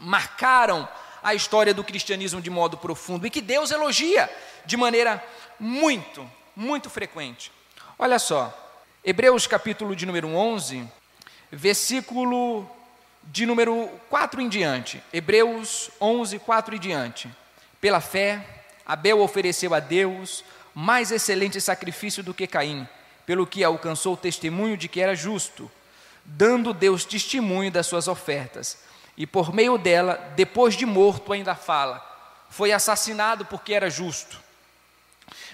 marcaram 0.00 0.88
a 1.20 1.34
história 1.34 1.74
do 1.74 1.82
cristianismo 1.82 2.40
de 2.40 2.48
modo 2.48 2.78
profundo 2.78 3.26
e 3.26 3.30
que 3.30 3.40
Deus 3.40 3.72
elogia 3.72 4.30
de 4.64 4.76
maneira 4.76 5.22
muito, 5.58 6.30
muito 6.54 6.88
frequente. 6.88 7.50
Olha 7.98 8.20
só, 8.20 8.56
Hebreus 9.04 9.48
capítulo 9.48 9.96
de 9.96 10.06
número 10.06 10.28
11, 10.28 10.88
versículo 11.50 12.70
de 13.24 13.44
número 13.44 13.90
4 14.08 14.40
em 14.40 14.48
diante. 14.48 15.02
Hebreus 15.12 15.90
11, 16.00 16.38
4 16.38 16.76
em 16.76 16.78
diante. 16.78 17.28
Pela 17.80 18.00
fé, 18.00 18.46
Abel 18.86 19.20
ofereceu 19.20 19.74
a 19.74 19.80
Deus 19.80 20.44
mais 20.72 21.10
excelente 21.10 21.60
sacrifício 21.60 22.22
do 22.22 22.32
que 22.32 22.46
Caim, 22.46 22.88
pelo 23.26 23.44
que 23.44 23.64
alcançou 23.64 24.14
o 24.14 24.16
testemunho 24.16 24.76
de 24.76 24.86
que 24.86 25.00
era 25.00 25.16
justo 25.16 25.68
dando 26.28 26.74
Deus 26.74 27.04
testemunho 27.04 27.72
das 27.72 27.86
suas 27.86 28.06
ofertas. 28.06 28.78
E 29.16 29.26
por 29.26 29.52
meio 29.52 29.78
dela, 29.78 30.32
depois 30.36 30.76
de 30.76 30.84
morto, 30.84 31.32
ainda 31.32 31.54
fala: 31.54 32.04
foi 32.50 32.70
assassinado 32.70 33.44
porque 33.46 33.72
era 33.72 33.88
justo. 33.88 34.38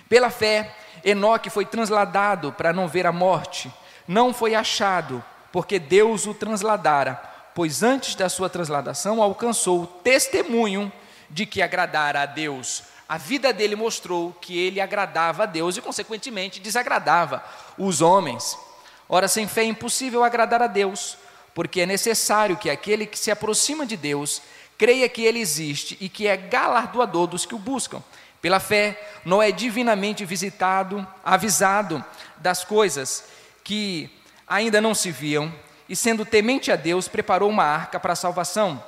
Pela 0.08 0.30
fé, 0.30 0.74
Enoque 1.04 1.48
foi 1.48 1.64
transladado 1.64 2.52
para 2.52 2.72
não 2.72 2.88
ver 2.88 3.06
a 3.06 3.12
morte. 3.12 3.72
Não 4.06 4.34
foi 4.34 4.54
achado, 4.54 5.24
porque 5.50 5.78
Deus 5.78 6.26
o 6.26 6.34
transladara, 6.34 7.14
pois 7.54 7.82
antes 7.82 8.14
da 8.14 8.28
sua 8.28 8.50
transladação 8.50 9.22
alcançou 9.22 9.82
o 9.82 9.86
testemunho 9.86 10.92
de 11.30 11.46
que 11.46 11.62
agradara 11.62 12.22
a 12.22 12.26
Deus. 12.26 12.82
A 13.08 13.16
vida 13.16 13.52
dele 13.52 13.76
mostrou 13.76 14.32
que 14.40 14.58
ele 14.58 14.80
agradava 14.80 15.44
a 15.44 15.46
Deus 15.46 15.76
e, 15.76 15.80
consequentemente, 15.80 16.60
desagradava 16.60 17.42
os 17.78 18.02
homens. 18.02 18.58
Ora, 19.08 19.28
sem 19.28 19.46
fé 19.46 19.62
é 19.62 19.64
impossível 19.64 20.24
agradar 20.24 20.62
a 20.62 20.66
Deus, 20.66 21.16
porque 21.54 21.82
é 21.82 21.86
necessário 21.86 22.56
que 22.56 22.70
aquele 22.70 23.06
que 23.06 23.18
se 23.18 23.30
aproxima 23.30 23.86
de 23.86 23.96
Deus 23.96 24.42
creia 24.76 25.08
que 25.08 25.22
ele 25.22 25.38
existe 25.38 25.96
e 26.00 26.08
que 26.08 26.26
é 26.26 26.36
galardoador 26.36 27.26
dos 27.26 27.46
que 27.46 27.54
o 27.54 27.58
buscam. 27.58 28.02
Pela 28.40 28.60
fé, 28.60 29.00
Noé 29.24 29.48
é 29.48 29.52
divinamente 29.52 30.24
visitado, 30.24 31.06
avisado 31.24 32.04
das 32.36 32.64
coisas 32.64 33.24
que 33.62 34.10
ainda 34.46 34.80
não 34.80 34.94
se 34.94 35.10
viam, 35.10 35.52
e 35.88 35.96
sendo 35.96 36.24
temente 36.24 36.70
a 36.70 36.76
Deus, 36.76 37.08
preparou 37.08 37.48
uma 37.48 37.64
arca 37.64 37.98
para 37.98 38.12
a 38.12 38.16
salvação 38.16 38.82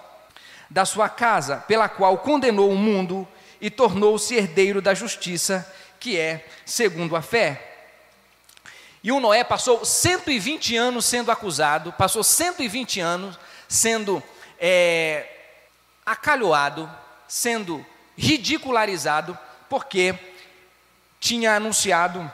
da 0.69 0.85
sua 0.85 1.09
casa, 1.09 1.59
pela 1.69 1.89
qual 1.89 2.19
condenou 2.19 2.71
o 2.71 2.77
mundo 2.77 3.27
e 3.61 3.71
tornou-se 3.71 4.35
herdeiro 4.35 4.83
da 4.83 4.95
justiça, 4.95 5.67
que 5.99 6.19
é 6.19 6.47
segundo 6.65 7.17
a 7.17 7.23
fé. 7.23 7.76
E 9.07 9.13
o 9.13 9.21
Noé 9.21 9.45
passou 9.45 9.85
120 9.85 10.77
anos 10.77 11.05
sendo 11.05 11.31
acusado, 11.31 11.93
passou 11.93 12.25
120 12.25 12.99
anos 12.99 13.39
sendo 13.69 14.21
é, 14.59 15.29
acalhoado, 16.05 16.91
sendo 17.29 17.87
ridicularizado, 18.19 19.39
porque 19.71 20.19
tinha 21.21 21.55
anunciado 21.55 22.29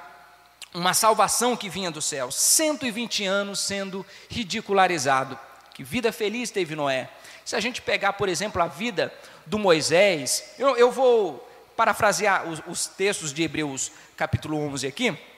uma 0.72 0.94
salvação 0.94 1.54
que 1.54 1.68
vinha 1.68 1.90
do 1.90 2.00
céu. 2.00 2.30
120 2.30 3.22
anos 3.26 3.60
sendo 3.60 4.06
ridicularizado. 4.30 5.38
Que 5.74 5.84
vida 5.84 6.10
feliz 6.10 6.50
teve 6.50 6.74
Noé. 6.74 7.10
Se 7.44 7.54
a 7.54 7.60
gente 7.60 7.82
pegar, 7.82 8.14
por 8.14 8.30
exemplo, 8.30 8.62
a 8.62 8.66
vida 8.66 9.12
do 9.44 9.58
Moisés, 9.58 10.54
eu, 10.58 10.74
eu 10.78 10.90
vou 10.90 11.46
parafrasear 11.76 12.48
os, 12.48 12.62
os 12.66 12.86
textos 12.86 13.30
de 13.30 13.42
Hebreus 13.42 13.92
capítulo 14.16 14.56
11 14.56 14.86
aqui. 14.86 15.31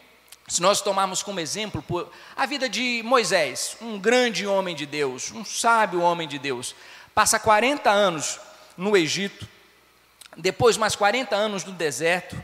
Se 0.46 0.60
nós 0.60 0.80
tomarmos 0.80 1.22
como 1.22 1.40
exemplo 1.40 1.82
a 2.36 2.44
vida 2.46 2.68
de 2.68 3.02
Moisés, 3.04 3.76
um 3.80 3.98
grande 3.98 4.46
homem 4.46 4.76
de 4.76 4.84
Deus, 4.84 5.30
um 5.32 5.44
sábio 5.44 6.00
homem 6.02 6.28
de 6.28 6.38
Deus, 6.38 6.74
passa 7.14 7.38
40 7.38 7.90
anos 7.90 8.38
no 8.76 8.96
Egito, 8.96 9.48
depois 10.36 10.76
mais 10.76 10.94
40 10.94 11.34
anos 11.34 11.64
no 11.64 11.72
deserto, 11.72 12.42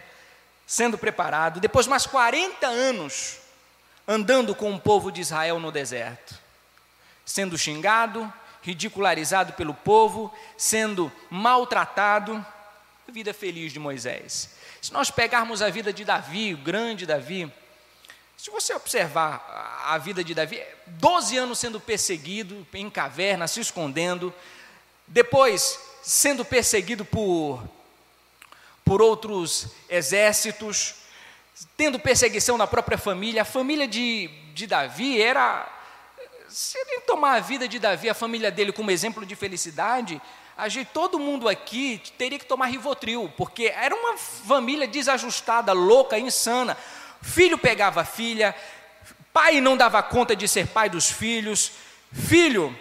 sendo 0.67 0.97
preparado, 0.97 1.61
depois 1.61 1.87
mais 1.87 2.07
40 2.07 2.67
anos 2.67 3.39
andando 4.07 4.55
com 4.55 4.73
o 4.75 4.81
povo 4.81 5.13
de 5.13 5.21
Israel 5.21 5.61
no 5.61 5.71
deserto, 5.71 6.39
sendo 7.25 7.59
xingado, 7.59 8.33
ridicularizado 8.63 9.53
pelo 9.53 9.75
povo, 9.75 10.35
sendo 10.57 11.13
maltratado, 11.31 12.45
vida 13.09 13.35
feliz 13.35 13.73
de 13.73 13.79
Moisés. 13.79 14.51
Se 14.81 14.93
nós 14.93 15.11
pegarmos 15.11 15.63
a 15.63 15.69
vida 15.69 15.93
de 15.93 16.05
Davi, 16.05 16.55
o 16.55 16.59
grande 16.59 17.05
Davi, 17.05 17.53
se 18.43 18.49
você 18.49 18.73
observar 18.73 19.85
a 19.85 19.99
vida 19.99 20.25
de 20.25 20.33
Davi, 20.33 20.63
12 20.87 21.37
anos 21.37 21.59
sendo 21.59 21.79
perseguido 21.79 22.67
em 22.73 22.89
caverna, 22.89 23.47
se 23.47 23.61
escondendo, 23.61 24.33
depois 25.07 25.79
sendo 26.03 26.43
perseguido 26.43 27.05
por, 27.05 27.63
por 28.83 29.03
outros 29.03 29.67
exércitos, 29.91 30.95
tendo 31.77 31.99
perseguição 31.99 32.57
na 32.57 32.67
própria 32.67 32.97
família. 32.97 33.43
A 33.43 33.45
família 33.45 33.87
de, 33.87 34.29
de 34.55 34.67
Davi 34.67 35.21
era. 35.21 35.71
Se 36.49 36.79
ele 36.79 37.01
tomar 37.01 37.35
a 37.35 37.41
vida 37.41 37.69
de 37.69 37.79
Davi, 37.79 38.09
a 38.09 38.15
família 38.15 38.51
dele, 38.51 38.73
como 38.73 38.91
exemplo 38.91 39.27
de 39.27 39.37
felicidade, 39.37 40.19
a 40.57 40.67
gente, 40.67 40.89
todo 40.95 41.19
mundo 41.19 41.47
aqui 41.47 42.01
teria 42.17 42.39
que 42.39 42.47
tomar 42.47 42.69
Rivotril, 42.69 43.31
porque 43.37 43.67
era 43.67 43.95
uma 43.95 44.17
família 44.17 44.89
desajustada, 44.89 45.75
louca, 45.75 46.19
insana. 46.19 46.75
Filho 47.23 47.59
pegava 47.59 48.05
filha, 48.05 48.55
pai 49.33 49.61
não 49.61 49.77
dava 49.77 50.03
conta 50.03 50.35
de 50.35 50.49
ser 50.49 50.69
pai 50.69 50.89
dos 50.89 51.11
filhos, 51.11 51.73
filho 52.13 52.77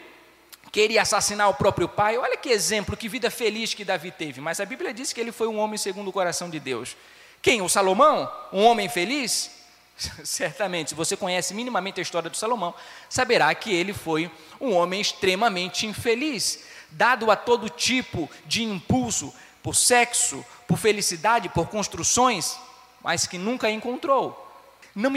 queria 0.71 1.01
assassinar 1.01 1.49
o 1.49 1.53
próprio 1.53 1.87
pai. 1.87 2.17
Olha 2.17 2.37
que 2.37 2.49
exemplo, 2.49 2.95
que 2.95 3.09
vida 3.09 3.29
feliz 3.31 3.73
que 3.73 3.83
Davi 3.83 4.11
teve. 4.11 4.39
Mas 4.39 4.59
a 4.59 4.65
Bíblia 4.65 4.93
diz 4.93 5.11
que 5.11 5.19
ele 5.19 5.31
foi 5.31 5.47
um 5.47 5.59
homem 5.59 5.77
segundo 5.77 6.09
o 6.09 6.13
coração 6.13 6.49
de 6.49 6.59
Deus. 6.59 6.95
Quem? 7.41 7.61
O 7.61 7.69
Salomão? 7.69 8.31
Um 8.51 8.63
homem 8.65 8.87
feliz? 8.89 9.51
Certamente, 10.23 10.89
se 10.89 10.95
você 10.95 11.17
conhece 11.17 11.53
minimamente 11.53 11.99
a 11.99 12.03
história 12.03 12.29
do 12.29 12.37
Salomão, 12.37 12.73
saberá 13.09 13.53
que 13.55 13.73
ele 13.73 13.93
foi 13.93 14.31
um 14.59 14.73
homem 14.73 15.01
extremamente 15.01 15.85
infeliz, 15.85 16.59
dado 16.91 17.31
a 17.31 17.35
todo 17.35 17.69
tipo 17.69 18.29
de 18.45 18.63
impulso 18.63 19.33
por 19.61 19.75
sexo, 19.75 20.45
por 20.67 20.77
felicidade, 20.77 21.49
por 21.49 21.67
construções 21.67 22.57
mas 23.03 23.25
que 23.25 23.37
nunca 23.37 23.69
encontrou. 23.69 24.47
Não 24.95 25.11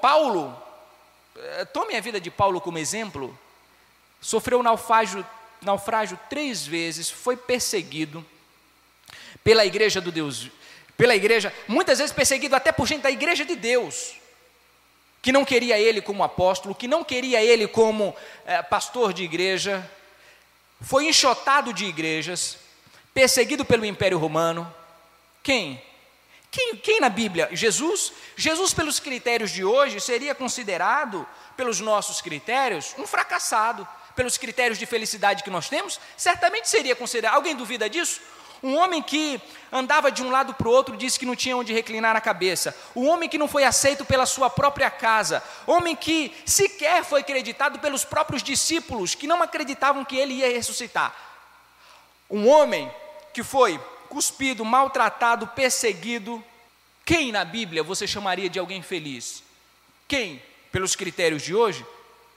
Paulo, 0.00 0.56
eh, 1.36 1.64
tome 1.66 1.96
a 1.96 2.00
vida 2.00 2.20
de 2.20 2.30
Paulo 2.30 2.60
como 2.60 2.78
exemplo, 2.78 3.36
sofreu 4.20 4.62
naufrágio, 4.62 5.24
naufrágio 5.60 6.18
três 6.28 6.66
vezes, 6.66 7.10
foi 7.10 7.36
perseguido 7.36 8.24
pela 9.44 9.64
igreja 9.64 10.00
do 10.00 10.10
Deus, 10.10 10.50
pela 10.96 11.14
igreja, 11.14 11.54
muitas 11.66 11.98
vezes 11.98 12.12
perseguido 12.12 12.56
até 12.56 12.72
por 12.72 12.86
gente 12.86 13.02
da 13.02 13.10
igreja 13.10 13.44
de 13.44 13.54
Deus, 13.54 14.14
que 15.22 15.32
não 15.32 15.44
queria 15.44 15.78
ele 15.78 16.00
como 16.00 16.24
apóstolo, 16.24 16.74
que 16.74 16.88
não 16.88 17.04
queria 17.04 17.42
ele 17.42 17.68
como 17.68 18.14
é, 18.44 18.62
pastor 18.62 19.12
de 19.12 19.22
igreja, 19.22 19.88
foi 20.80 21.06
enxotado 21.06 21.72
de 21.72 21.84
igrejas, 21.84 22.58
perseguido 23.12 23.64
pelo 23.64 23.84
Império 23.84 24.18
Romano. 24.18 24.72
Quem? 25.42 25.82
Quem, 26.50 26.76
quem 26.76 27.00
na 27.00 27.08
Bíblia? 27.08 27.48
Jesus? 27.52 28.12
Jesus, 28.36 28.72
pelos 28.72 28.98
critérios 28.98 29.50
de 29.50 29.64
hoje, 29.64 30.00
seria 30.00 30.34
considerado 30.34 31.26
pelos 31.56 31.80
nossos 31.80 32.20
critérios, 32.20 32.94
um 32.98 33.06
fracassado. 33.06 33.86
Pelos 34.16 34.36
critérios 34.36 34.80
de 34.80 34.84
felicidade 34.84 35.44
que 35.44 35.50
nós 35.50 35.68
temos, 35.68 36.00
certamente 36.16 36.68
seria 36.68 36.96
considerado. 36.96 37.36
Alguém 37.36 37.54
duvida 37.54 37.88
disso? 37.88 38.20
Um 38.60 38.76
homem 38.76 39.00
que 39.00 39.40
andava 39.70 40.10
de 40.10 40.22
um 40.22 40.30
lado 40.30 40.52
para 40.54 40.66
o 40.68 40.72
outro 40.72 40.96
disse 40.96 41.18
que 41.18 41.26
não 41.26 41.36
tinha 41.36 41.56
onde 41.56 41.72
reclinar 41.72 42.16
a 42.16 42.20
cabeça. 42.20 42.76
Um 42.96 43.06
homem 43.08 43.28
que 43.28 43.38
não 43.38 43.46
foi 43.46 43.62
aceito 43.62 44.04
pela 44.04 44.26
sua 44.26 44.50
própria 44.50 44.90
casa. 44.90 45.42
Homem 45.66 45.94
que 45.94 46.34
sequer 46.44 47.04
foi 47.04 47.20
acreditado 47.20 47.78
pelos 47.78 48.04
próprios 48.04 48.42
discípulos, 48.42 49.14
que 49.14 49.28
não 49.28 49.42
acreditavam 49.42 50.04
que 50.04 50.16
ele 50.16 50.34
ia 50.34 50.50
ressuscitar. 50.50 51.14
Um 52.28 52.48
homem 52.48 52.90
que 53.32 53.44
foi 53.44 53.80
cuspido, 54.08 54.64
maltratado, 54.64 55.46
perseguido. 55.48 56.44
Quem 57.04 57.32
na 57.32 57.44
Bíblia 57.44 57.82
você 57.82 58.06
chamaria 58.06 58.48
de 58.48 58.58
alguém 58.58 58.82
feliz? 58.82 59.42
Quem? 60.06 60.42
Pelos 60.72 60.96
critérios 60.96 61.42
de 61.42 61.54
hoje? 61.54 61.84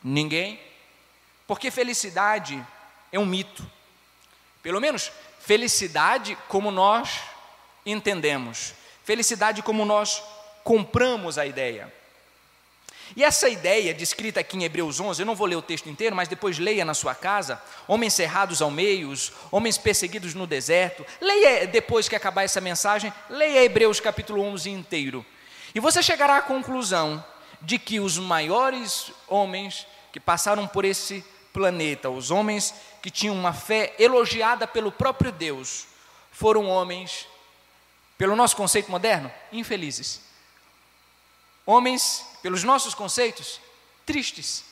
Ninguém. 0.03 0.59
Porque 1.47 1.71
felicidade 1.71 2.65
é 3.11 3.19
um 3.19 3.25
mito. 3.25 3.69
Pelo 4.61 4.79
menos 4.79 5.11
Felicidade 5.41 6.37
como 6.47 6.69
nós 6.69 7.19
entendemos, 7.83 8.75
felicidade 9.03 9.63
como 9.63 9.83
nós 9.83 10.21
compramos 10.63 11.39
a 11.39 11.47
ideia. 11.47 11.91
E 13.15 13.23
essa 13.23 13.49
ideia, 13.49 13.93
descrita 13.93 14.39
aqui 14.39 14.57
em 14.57 14.63
Hebreus 14.63 14.99
11, 14.99 15.21
eu 15.21 15.25
não 15.25 15.35
vou 15.35 15.47
ler 15.47 15.55
o 15.55 15.61
texto 15.61 15.89
inteiro, 15.89 16.15
mas 16.15 16.27
depois 16.27 16.57
leia 16.57 16.85
na 16.85 16.93
sua 16.93 17.13
casa: 17.13 17.61
homens 17.87 18.13
cerrados 18.13 18.61
ao 18.61 18.71
meio, 18.71 19.13
homens 19.51 19.77
perseguidos 19.77 20.33
no 20.33 20.47
deserto. 20.47 21.05
Leia 21.19 21.67
depois 21.67 22.07
que 22.07 22.15
acabar 22.15 22.43
essa 22.43 22.61
mensagem, 22.61 23.11
leia 23.29 23.63
Hebreus 23.63 23.99
capítulo 23.99 24.41
11 24.41 24.69
inteiro. 24.69 25.25
E 25.75 25.79
você 25.79 26.01
chegará 26.01 26.37
à 26.37 26.41
conclusão 26.41 27.23
de 27.61 27.77
que 27.77 27.99
os 27.99 28.17
maiores 28.17 29.11
homens 29.27 29.85
que 30.11 30.19
passaram 30.19 30.67
por 30.67 30.85
esse 30.85 31.23
planeta, 31.53 32.09
os 32.09 32.31
homens 32.31 32.73
que 33.01 33.09
tinham 33.09 33.35
uma 33.35 33.53
fé 33.53 33.93
elogiada 33.99 34.67
pelo 34.67 34.91
próprio 34.91 35.31
Deus, 35.31 35.85
foram 36.31 36.67
homens, 36.67 37.27
pelo 38.17 38.35
nosso 38.35 38.55
conceito 38.55 38.89
moderno, 38.89 39.31
infelizes. 39.51 40.30
Homens, 41.65 42.25
pelos 42.41 42.63
nossos 42.63 42.93
conceitos, 42.93 43.59
tristes, 44.05 44.63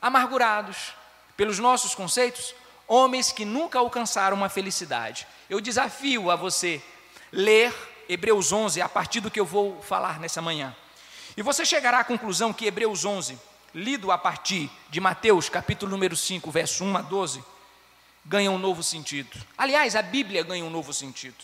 amargurados, 0.00 0.94
pelos 1.36 1.58
nossos 1.58 1.94
conceitos, 1.94 2.54
homens 2.86 3.30
que 3.30 3.44
nunca 3.44 3.78
alcançaram 3.78 4.36
uma 4.36 4.48
felicidade. 4.48 5.26
Eu 5.48 5.60
desafio 5.60 6.30
a 6.30 6.36
você 6.36 6.82
ler 7.30 7.74
Hebreus 8.08 8.52
11 8.52 8.80
a 8.80 8.88
partir 8.88 9.20
do 9.20 9.30
que 9.30 9.38
eu 9.38 9.44
vou 9.44 9.80
falar 9.82 10.18
nessa 10.18 10.40
manhã. 10.40 10.74
E 11.36 11.42
você 11.42 11.64
chegará 11.64 12.00
à 12.00 12.04
conclusão 12.04 12.52
que 12.52 12.66
Hebreus 12.66 13.04
11 13.04 13.38
lido 13.74 14.10
a 14.10 14.18
partir 14.18 14.70
de 14.88 15.00
Mateus, 15.00 15.48
capítulo 15.48 15.90
número 15.90 16.16
5, 16.16 16.50
verso 16.50 16.82
1 16.84 16.96
a 16.96 17.02
12, 17.02 17.44
ganha 18.24 18.50
um 18.50 18.58
novo 18.58 18.82
sentido. 18.82 19.30
Aliás, 19.56 19.94
a 19.94 20.02
Bíblia 20.02 20.42
ganha 20.42 20.64
um 20.64 20.70
novo 20.70 20.92
sentido. 20.92 21.36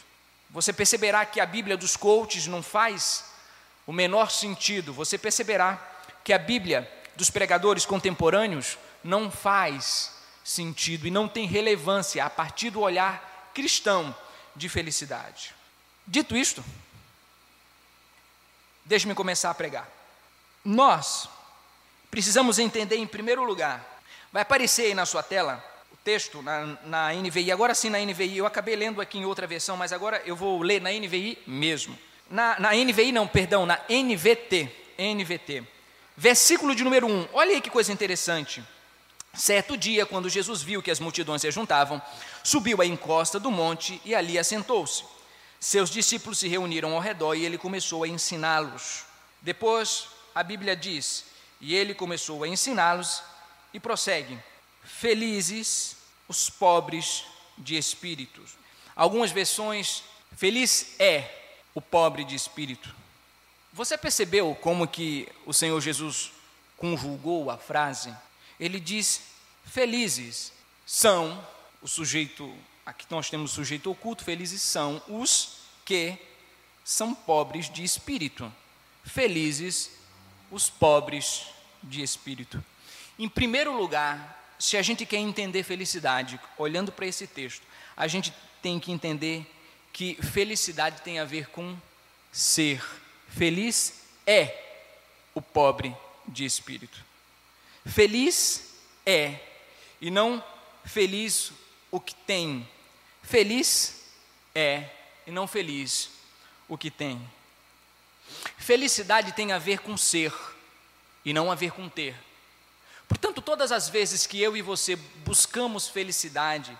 Você 0.50 0.72
perceberá 0.72 1.24
que 1.26 1.38
a 1.38 1.46
Bíblia 1.46 1.76
dos 1.76 1.96
coaches 1.96 2.46
não 2.46 2.62
faz 2.62 3.24
o 3.86 3.92
menor 3.92 4.30
sentido. 4.30 4.92
Você 4.92 5.18
perceberá 5.18 5.80
que 6.22 6.32
a 6.32 6.38
Bíblia 6.38 6.90
dos 7.16 7.30
pregadores 7.30 7.86
contemporâneos 7.86 8.78
não 9.02 9.30
faz 9.30 10.12
sentido 10.42 11.06
e 11.06 11.10
não 11.10 11.28
tem 11.28 11.46
relevância 11.46 12.24
a 12.24 12.30
partir 12.30 12.70
do 12.70 12.80
olhar 12.80 13.50
cristão 13.54 14.14
de 14.54 14.68
felicidade. 14.68 15.54
Dito 16.06 16.36
isto, 16.36 16.62
deixe-me 18.84 19.14
começar 19.14 19.50
a 19.50 19.54
pregar. 19.54 19.88
Nós 20.64 21.28
precisamos 22.10 22.58
entender 22.58 22.96
em 22.96 23.06
primeiro 23.06 23.44
lugar. 23.44 23.84
Vai 24.32 24.42
aparecer 24.42 24.86
aí 24.86 24.94
na 24.94 25.06
sua 25.06 25.22
tela 25.22 25.64
o 25.92 25.96
texto 25.96 26.42
na, 26.42 26.78
na 26.84 27.12
NVI, 27.12 27.52
agora 27.52 27.74
sim 27.74 27.88
na 27.88 27.98
NVI, 27.98 28.38
eu 28.38 28.46
acabei 28.46 28.76
lendo 28.76 29.00
aqui 29.00 29.18
em 29.18 29.24
outra 29.24 29.46
versão, 29.46 29.76
mas 29.76 29.92
agora 29.92 30.22
eu 30.26 30.34
vou 30.36 30.60
ler 30.60 30.80
na 30.80 30.90
NVI 30.90 31.38
mesmo. 31.46 31.98
Na, 32.30 32.58
na 32.58 32.74
NVI 32.74 33.12
não, 33.12 33.26
perdão, 33.26 33.66
na 33.66 33.80
NVT, 33.88 34.70
NVT. 34.98 35.64
Versículo 36.16 36.74
de 36.74 36.84
número 36.84 37.06
1, 37.06 37.28
olha 37.32 37.52
aí 37.52 37.60
que 37.60 37.70
coisa 37.70 37.92
interessante. 37.92 38.62
Certo 39.34 39.76
dia, 39.76 40.06
quando 40.06 40.28
Jesus 40.28 40.62
viu 40.62 40.82
que 40.82 40.90
as 40.90 41.00
multidões 41.00 41.42
se 41.42 41.50
juntavam, 41.50 42.00
subiu 42.42 42.80
à 42.80 42.86
encosta 42.86 43.40
do 43.40 43.50
monte 43.50 44.00
e 44.04 44.14
ali 44.14 44.38
assentou-se. 44.38 45.04
Seus 45.58 45.90
discípulos 45.90 46.38
se 46.38 46.46
reuniram 46.46 46.92
ao 46.92 47.00
redor 47.00 47.34
e 47.34 47.44
ele 47.44 47.58
começou 47.58 48.04
a 48.04 48.08
ensiná-los. 48.08 49.04
Depois, 49.42 50.06
a 50.34 50.42
Bíblia 50.42 50.76
diz 50.76 51.24
e 51.60 51.74
ele 51.74 51.94
começou 51.94 52.44
a 52.44 52.48
ensiná-los 52.48 53.22
e 53.72 53.80
prossegue: 53.80 54.38
Felizes 54.84 55.96
os 56.28 56.48
pobres 56.48 57.24
de 57.58 57.76
espírito. 57.76 58.40
Algumas 58.94 59.32
versões, 59.32 60.04
feliz 60.36 60.94
é 61.00 61.43
o 61.74 61.80
pobre 61.80 62.24
de 62.24 62.34
espírito. 62.34 62.94
Você 63.72 63.98
percebeu 63.98 64.54
como 64.54 64.86
que 64.86 65.28
o 65.44 65.52
Senhor 65.52 65.80
Jesus 65.80 66.32
conjugou 66.76 67.50
a 67.50 67.58
frase? 67.58 68.14
Ele 68.58 68.78
diz: 68.78 69.22
Felizes 69.64 70.52
são 70.86 71.44
o 71.82 71.88
sujeito, 71.88 72.54
aqui 72.86 73.04
nós 73.10 73.28
temos 73.28 73.52
o 73.52 73.54
sujeito 73.54 73.90
oculto, 73.90 74.24
felizes 74.24 74.62
são 74.62 75.02
os 75.08 75.58
que 75.84 76.16
são 76.84 77.14
pobres 77.14 77.68
de 77.68 77.82
espírito. 77.82 78.52
Felizes 79.02 79.90
os 80.50 80.70
pobres 80.70 81.46
de 81.82 82.02
espírito. 82.02 82.62
Em 83.18 83.28
primeiro 83.28 83.76
lugar, 83.76 84.54
se 84.58 84.76
a 84.76 84.82
gente 84.82 85.04
quer 85.04 85.18
entender 85.18 85.62
felicidade, 85.62 86.40
olhando 86.56 86.92
para 86.92 87.06
esse 87.06 87.26
texto, 87.26 87.62
a 87.96 88.06
gente 88.06 88.32
tem 88.62 88.78
que 88.80 88.92
entender 88.92 89.50
que 89.94 90.16
felicidade 90.20 91.02
tem 91.02 91.20
a 91.20 91.24
ver 91.24 91.48
com 91.50 91.78
ser. 92.32 92.84
Feliz 93.28 94.00
é 94.26 94.60
o 95.32 95.40
pobre 95.40 95.96
de 96.26 96.44
espírito. 96.44 97.02
Feliz 97.86 98.74
é, 99.06 99.38
e 100.00 100.10
não 100.10 100.44
feliz 100.84 101.52
o 101.92 102.00
que 102.00 102.12
tem. 102.12 102.68
Feliz 103.22 104.04
é, 104.52 104.90
e 105.28 105.30
não 105.30 105.46
feliz 105.46 106.10
o 106.68 106.76
que 106.76 106.90
tem. 106.90 107.24
Felicidade 108.58 109.30
tem 109.30 109.52
a 109.52 109.58
ver 109.58 109.78
com 109.78 109.96
ser 109.96 110.34
e 111.24 111.32
não 111.32 111.52
a 111.52 111.54
ver 111.54 111.70
com 111.70 111.88
ter. 111.88 112.16
Portanto, 113.06 113.40
todas 113.40 113.70
as 113.70 113.88
vezes 113.88 114.26
que 114.26 114.42
eu 114.42 114.56
e 114.56 114.62
você 114.62 114.96
buscamos 114.96 115.86
felicidade 115.86 116.76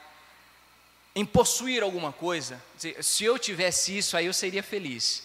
em 1.15 1.25
possuir 1.25 1.83
alguma 1.83 2.13
coisa, 2.13 2.63
se 3.01 3.25
eu 3.25 3.39
tivesse 3.39 3.97
isso, 3.97 4.17
aí 4.17 4.27
eu 4.27 4.33
seria 4.33 4.63
feliz. 4.63 5.23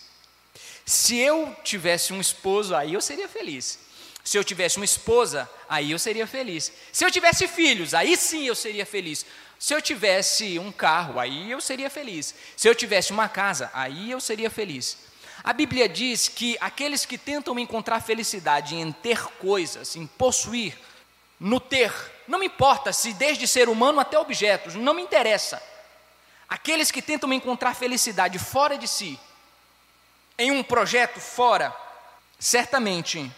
Se 0.86 1.18
eu 1.18 1.56
tivesse 1.64 2.14
um 2.14 2.22
esposo, 2.22 2.76
aí 2.76 2.94
eu 2.94 3.02
seria 3.02 3.28
feliz. 3.28 3.80
Se 4.24 4.38
eu 4.38 4.44
tivesse 4.44 4.78
uma 4.78 4.86
esposa, 4.86 5.50
aí 5.68 5.92
eu 5.92 5.98
seria 5.98 6.28
feliz. 6.28 6.72
Se 6.92 7.04
eu 7.04 7.10
tivesse 7.10 7.48
filhos, 7.48 7.94
aí 7.94 8.16
sim 8.16 8.46
eu 8.46 8.56
seria 8.56 8.86
feliz. 8.86 9.26
Se 9.58 9.74
eu 9.74 9.82
tivesse 9.82 10.60
um 10.60 10.72
carro, 10.72 11.20
aí 11.20 11.50
eu 11.50 11.60
seria 11.60 11.90
feliz. 11.90 12.36
Se 12.56 12.68
eu 12.68 12.76
tivesse 12.76 13.12
uma 13.12 13.28
casa, 13.28 13.72
aí 13.74 14.12
eu 14.12 14.22
seria 14.22 14.50
feliz. 14.50 14.98
A 15.44 15.54
Bíblia 15.54 15.90
diz 15.90 16.28
que 16.28 16.58
aqueles 16.60 17.06
que 17.06 17.18
tentam 17.18 17.58
encontrar 17.58 18.02
felicidade 18.02 18.76
em 18.76 18.92
ter 18.92 19.22
coisas, 19.40 19.96
em 19.96 20.06
possuir, 20.06 20.78
no 21.40 21.60
ter, 21.60 21.94
não 22.28 22.40
me 22.40 22.46
importa 22.46 22.92
se 22.92 23.14
desde 23.14 23.48
ser 23.48 23.70
humano 23.70 24.00
até 24.00 24.20
objetos, 24.20 24.76
não 24.76 24.94
me 24.94 25.02
interessa. 25.02 25.62
Aqueles 26.50 26.90
que 26.90 27.02
tentam 27.02 27.32
encontrar 27.32 27.76
felicidade 27.76 28.40
fora 28.40 28.78
de 28.78 28.88
si, 28.88 29.20
em 30.38 30.52
um 30.52 30.64
projeto 30.64 31.20
fora, 31.20 31.76
certamente 32.40 33.32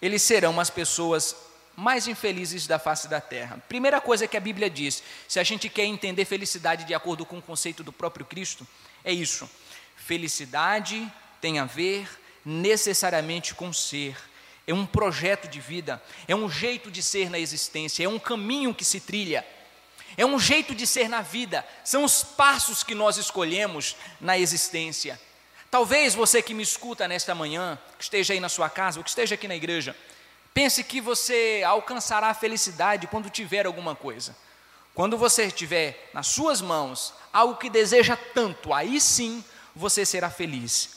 eles 0.00 0.22
serão 0.22 0.60
as 0.60 0.70
pessoas 0.70 1.34
mais 1.74 2.06
infelizes 2.06 2.66
da 2.66 2.78
face 2.78 3.08
da 3.08 3.20
terra. 3.20 3.62
Primeira 3.68 4.00
coisa 4.00 4.26
que 4.26 4.36
a 4.36 4.40
Bíblia 4.40 4.70
diz, 4.70 5.02
se 5.28 5.38
a 5.38 5.42
gente 5.42 5.68
quer 5.68 5.84
entender 5.84 6.24
felicidade 6.24 6.84
de 6.84 6.94
acordo 6.94 7.26
com 7.26 7.38
o 7.38 7.42
conceito 7.42 7.82
do 7.82 7.92
próprio 7.92 8.24
Cristo, 8.24 8.66
é 9.04 9.12
isso: 9.12 9.48
felicidade 9.96 11.10
tem 11.40 11.58
a 11.58 11.64
ver 11.64 12.08
necessariamente 12.44 13.54
com 13.54 13.72
ser. 13.72 14.16
É 14.66 14.74
um 14.74 14.86
projeto 14.86 15.46
de 15.46 15.60
vida, 15.60 16.02
é 16.26 16.34
um 16.34 16.50
jeito 16.50 16.90
de 16.90 17.02
ser 17.02 17.30
na 17.30 17.38
existência, 17.38 18.04
é 18.04 18.08
um 18.08 18.18
caminho 18.18 18.74
que 18.74 18.84
se 18.84 18.98
trilha, 18.98 19.46
é 20.16 20.24
um 20.24 20.38
jeito 20.38 20.74
de 20.74 20.86
ser 20.86 21.08
na 21.08 21.20
vida, 21.20 21.66
são 21.84 22.04
os 22.04 22.24
passos 22.24 22.82
que 22.82 22.94
nós 22.94 23.16
escolhemos 23.16 23.96
na 24.20 24.38
existência. 24.38 25.20
Talvez 25.70 26.14
você 26.14 26.40
que 26.40 26.54
me 26.54 26.62
escuta 26.62 27.06
nesta 27.06 27.34
manhã, 27.34 27.78
que 27.98 28.04
esteja 28.04 28.32
aí 28.32 28.40
na 28.40 28.48
sua 28.48 28.70
casa 28.70 28.98
ou 28.98 29.04
que 29.04 29.10
esteja 29.10 29.34
aqui 29.34 29.46
na 29.46 29.56
igreja, 29.56 29.94
pense 30.54 30.82
que 30.82 31.00
você 31.00 31.62
alcançará 31.66 32.28
a 32.28 32.34
felicidade 32.34 33.06
quando 33.06 33.28
tiver 33.28 33.66
alguma 33.66 33.94
coisa. 33.94 34.34
Quando 34.94 35.18
você 35.18 35.50
tiver 35.50 36.08
nas 36.14 36.28
suas 36.28 36.62
mãos 36.62 37.12
algo 37.30 37.56
que 37.56 37.68
deseja 37.68 38.16
tanto, 38.16 38.72
aí 38.72 38.98
sim 38.98 39.44
você 39.74 40.06
será 40.06 40.30
feliz. 40.30 40.96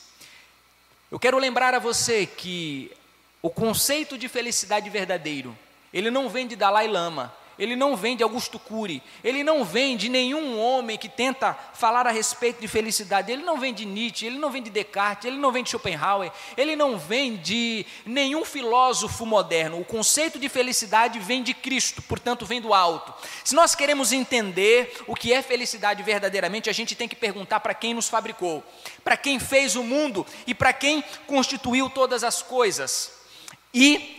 Eu 1.11 1.19
quero 1.19 1.37
lembrar 1.37 1.73
a 1.73 1.79
você 1.79 2.25
que 2.25 2.95
O 3.41 3.49
conceito 3.49 4.17
de 4.17 4.27
felicidade 4.27 4.89
verdadeiro, 4.89 5.57
ele 5.93 6.11
não 6.11 6.29
vem 6.29 6.45
de 6.45 6.57
Dalai 6.57 6.87
Lama, 6.87 7.33
ele 7.59 7.75
não 7.75 7.95
vem 7.95 8.15
de 8.15 8.23
Augusto 8.23 8.57
Cury, 8.57 9.03
ele 9.23 9.43
não 9.43 9.65
vem 9.65 9.97
de 9.97 10.07
nenhum 10.07 10.57
homem 10.57 10.97
que 10.97 11.09
tenta 11.09 11.53
falar 11.73 12.07
a 12.07 12.11
respeito 12.11 12.61
de 12.61 12.67
felicidade, 12.67 13.31
ele 13.31 13.43
não 13.43 13.59
vem 13.59 13.73
de 13.73 13.85
Nietzsche, 13.85 14.25
ele 14.25 14.39
não 14.39 14.49
vem 14.49 14.63
de 14.63 14.69
Descartes, 14.69 15.25
ele 15.25 15.37
não 15.37 15.51
vem 15.51 15.61
de 15.63 15.69
Schopenhauer, 15.69 16.31
ele 16.55 16.75
não 16.75 16.97
vem 16.97 17.35
de 17.35 17.85
nenhum 18.05 18.45
filósofo 18.45 19.25
moderno. 19.25 19.79
O 19.79 19.85
conceito 19.85 20.39
de 20.39 20.47
felicidade 20.47 21.19
vem 21.19 21.43
de 21.43 21.53
Cristo, 21.53 22.01
portanto, 22.01 22.45
vem 22.45 22.61
do 22.61 22.73
alto. 22.73 23.13
Se 23.43 23.53
nós 23.53 23.75
queremos 23.75 24.13
entender 24.13 25.03
o 25.05 25.13
que 25.13 25.33
é 25.33 25.41
felicidade 25.41 26.01
verdadeiramente, 26.01 26.69
a 26.69 26.73
gente 26.73 26.95
tem 26.95 27.07
que 27.07 27.15
perguntar 27.15 27.59
para 27.59 27.73
quem 27.73 27.93
nos 27.93 28.07
fabricou, 28.07 28.63
para 29.03 29.17
quem 29.17 29.37
fez 29.37 29.75
o 29.75 29.83
mundo 29.83 30.25
e 30.47 30.53
para 30.53 30.71
quem 30.71 31.03
constituiu 31.27 31.89
todas 31.89 32.23
as 32.23 32.41
coisas. 32.41 33.11
E 33.73 34.18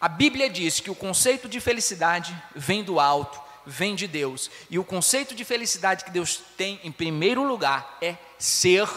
a 0.00 0.08
Bíblia 0.08 0.50
diz 0.50 0.78
que 0.78 0.90
o 0.90 0.94
conceito 0.94 1.48
de 1.48 1.58
felicidade 1.58 2.36
vem 2.54 2.84
do 2.84 3.00
alto, 3.00 3.40
vem 3.64 3.94
de 3.94 4.06
Deus. 4.06 4.50
E 4.68 4.78
o 4.78 4.84
conceito 4.84 5.34
de 5.34 5.44
felicidade 5.44 6.04
que 6.04 6.10
Deus 6.10 6.42
tem 6.56 6.78
em 6.84 6.92
primeiro 6.92 7.42
lugar 7.42 7.96
é 8.02 8.16
ser 8.38 8.88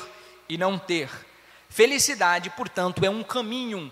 e 0.49 0.57
não 0.57 0.77
ter. 0.77 1.09
Felicidade, 1.69 2.49
portanto, 2.49 3.03
é 3.05 3.09
um 3.09 3.23
caminho. 3.23 3.91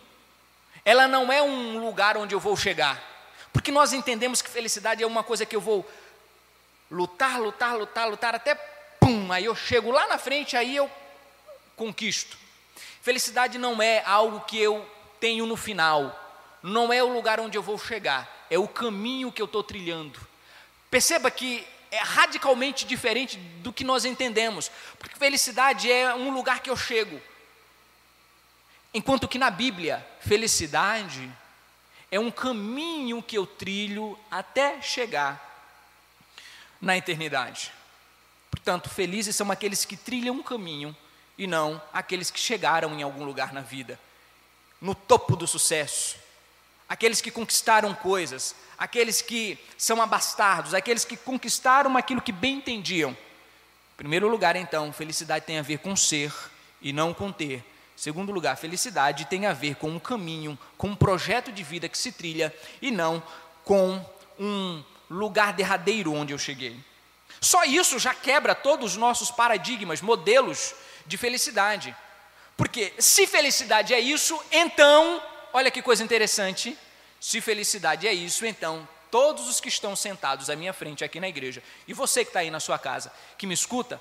Ela 0.84 1.08
não 1.08 1.32
é 1.32 1.42
um 1.42 1.80
lugar 1.80 2.18
onde 2.18 2.36
eu 2.36 2.40
vou 2.40 2.58
chegar. 2.58 3.02
Porque 3.54 3.72
nós 3.72 3.94
entendemos 3.94 4.42
que 4.42 4.50
felicidade 4.50 5.02
é 5.02 5.08
uma 5.08 5.24
coisa 5.24 5.46
que 5.46 5.56
eu 5.56 5.62
vou 5.62 5.90
lutar, 6.92 7.40
lutar, 7.40 7.78
lutar, 7.78 8.10
lutar 8.10 8.36
até 8.36 8.56
pum, 9.00 9.32
aí 9.32 9.46
eu 9.46 9.56
chego 9.56 9.92
lá 9.92 10.08
na 10.08 10.18
frente, 10.18 10.58
aí 10.58 10.76
eu 10.76 10.92
conquisto. 11.76 12.38
Felicidade 13.02 13.58
não 13.58 13.82
é 13.82 14.04
algo 14.06 14.42
que 14.42 14.58
eu 14.58 14.86
tenho 15.20 15.46
no 15.46 15.56
final 15.56 16.27
não 16.68 16.92
é 16.92 17.02
o 17.02 17.14
lugar 17.14 17.40
onde 17.40 17.58
eu 17.58 17.64
vou 17.64 17.78
chegar, 17.78 18.46
é 18.50 18.60
o 18.60 18.68
caminho 18.68 19.32
que 19.32 19.42
eu 19.42 19.46
estou 19.46 19.64
trilhando. 19.64 20.20
Perceba 20.92 21.32
que 21.32 21.66
é 21.90 22.00
radicalmente 22.00 22.86
diferente 22.86 23.38
do 23.38 23.72
que 23.72 23.84
nós 23.84 24.04
entendemos, 24.04 24.70
porque 25.00 25.16
felicidade 25.16 25.90
é 25.90 26.14
um 26.14 26.30
lugar 26.34 26.60
que 26.60 26.70
eu 26.70 26.76
chego, 26.76 27.22
enquanto 28.94 29.28
que 29.28 29.40
na 29.40 29.50
Bíblia, 29.50 30.06
felicidade 30.20 31.32
é 32.12 32.20
um 32.20 32.32
caminho 32.32 33.24
que 33.24 33.38
eu 33.38 33.46
trilho 33.46 34.20
até 34.30 34.82
chegar 34.82 35.44
na 36.82 36.98
eternidade. 36.98 37.72
Portanto, 38.52 38.90
felizes 38.90 39.36
são 39.36 39.52
aqueles 39.52 39.86
que 39.86 39.96
trilham 39.96 40.36
um 40.36 40.44
caminho 40.44 40.96
e 41.38 41.48
não 41.48 41.82
aqueles 41.94 42.30
que 42.30 42.40
chegaram 42.40 42.94
em 42.94 43.04
algum 43.04 43.24
lugar 43.24 43.54
na 43.54 43.62
vida, 43.62 44.00
no 44.82 44.94
topo 44.94 45.36
do 45.36 45.48
sucesso, 45.48 46.27
aqueles 46.88 47.22
que 47.22 47.32
conquistaram 47.32 47.94
coisas, 47.94 48.56
aqueles 48.78 49.22
que 49.22 49.58
são 49.78 50.02
abastardos, 50.02 50.74
aqueles 50.74 51.04
que 51.04 51.18
conquistaram 51.18 51.98
aquilo 51.98 52.22
que 52.22 52.32
bem 52.32 52.56
entendiam. 52.56 53.12
Em 53.12 53.98
primeiro 53.98 54.28
lugar, 54.28 54.56
então, 54.56 54.94
felicidade 54.94 55.46
tem 55.46 55.58
a 55.58 55.64
ver 55.64 55.80
com 55.80 55.96
ser 55.96 56.34
e 56.82 56.94
não 56.94 57.14
com 57.14 57.32
ter. 57.32 57.58
Em 57.96 58.00
segundo 58.00 58.32
lugar, 58.32 58.56
felicidade 58.56 59.26
tem 59.26 59.48
a 59.48 59.54
ver 59.54 59.76
com 59.76 59.90
um 59.90 60.00
caminho, 60.00 60.58
com 60.78 60.90
um 60.90 60.96
projeto 60.96 61.52
de 61.52 61.64
vida 61.64 61.90
que 61.90 61.98
se 61.98 62.12
trilha 62.12 62.54
e 62.82 62.92
não 62.92 63.22
com 63.64 64.04
um 64.40 64.84
lugar 65.10 65.54
derradeiro 65.54 66.14
onde 66.14 66.32
eu 66.32 66.38
cheguei. 66.38 66.78
Só 67.42 67.64
isso 67.64 68.00
já 68.00 68.14
quebra 68.14 68.56
todos 68.56 68.92
os 68.92 68.98
nossos 68.98 69.32
paradigmas, 69.32 70.02
modelos 70.02 70.74
de 71.06 71.18
felicidade. 71.18 71.96
Porque 72.56 72.94
se 72.98 73.28
felicidade 73.28 73.94
é 73.94 74.00
isso, 74.00 74.40
então 74.52 75.22
Olha 75.54 75.72
que 75.72 75.82
coisa 75.82 76.04
interessante. 76.04 76.78
Se 77.20 77.42
felicidade 77.42 78.08
é 78.08 78.14
isso, 78.14 78.46
então 78.46 78.88
todos 79.10 79.48
os 79.48 79.60
que 79.60 79.70
estão 79.70 79.96
sentados 79.96 80.50
à 80.50 80.56
minha 80.56 80.74
frente 80.74 81.04
aqui 81.04 81.20
na 81.20 81.28
igreja, 81.28 81.64
e 81.88 81.94
você 81.94 82.24
que 82.24 82.30
está 82.30 82.42
aí 82.42 82.52
na 82.52 82.60
sua 82.60 82.78
casa, 82.78 83.12
que 83.38 83.48
me 83.48 83.54
escuta, 83.54 84.00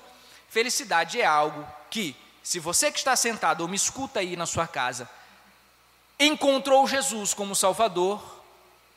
felicidade 0.49 1.19
é 1.19 1.25
algo 1.25 1.67
que, 1.89 2.15
se 2.43 2.59
você 2.59 2.91
que 2.91 2.99
está 2.99 3.15
sentado 3.15 3.61
ou 3.61 3.67
me 3.67 3.75
escuta 3.75 4.19
aí 4.19 4.35
na 4.35 4.45
sua 4.45 4.67
casa, 4.67 5.09
encontrou 6.19 6.87
Jesus 6.87 7.33
como 7.33 7.55
Salvador, 7.55 8.21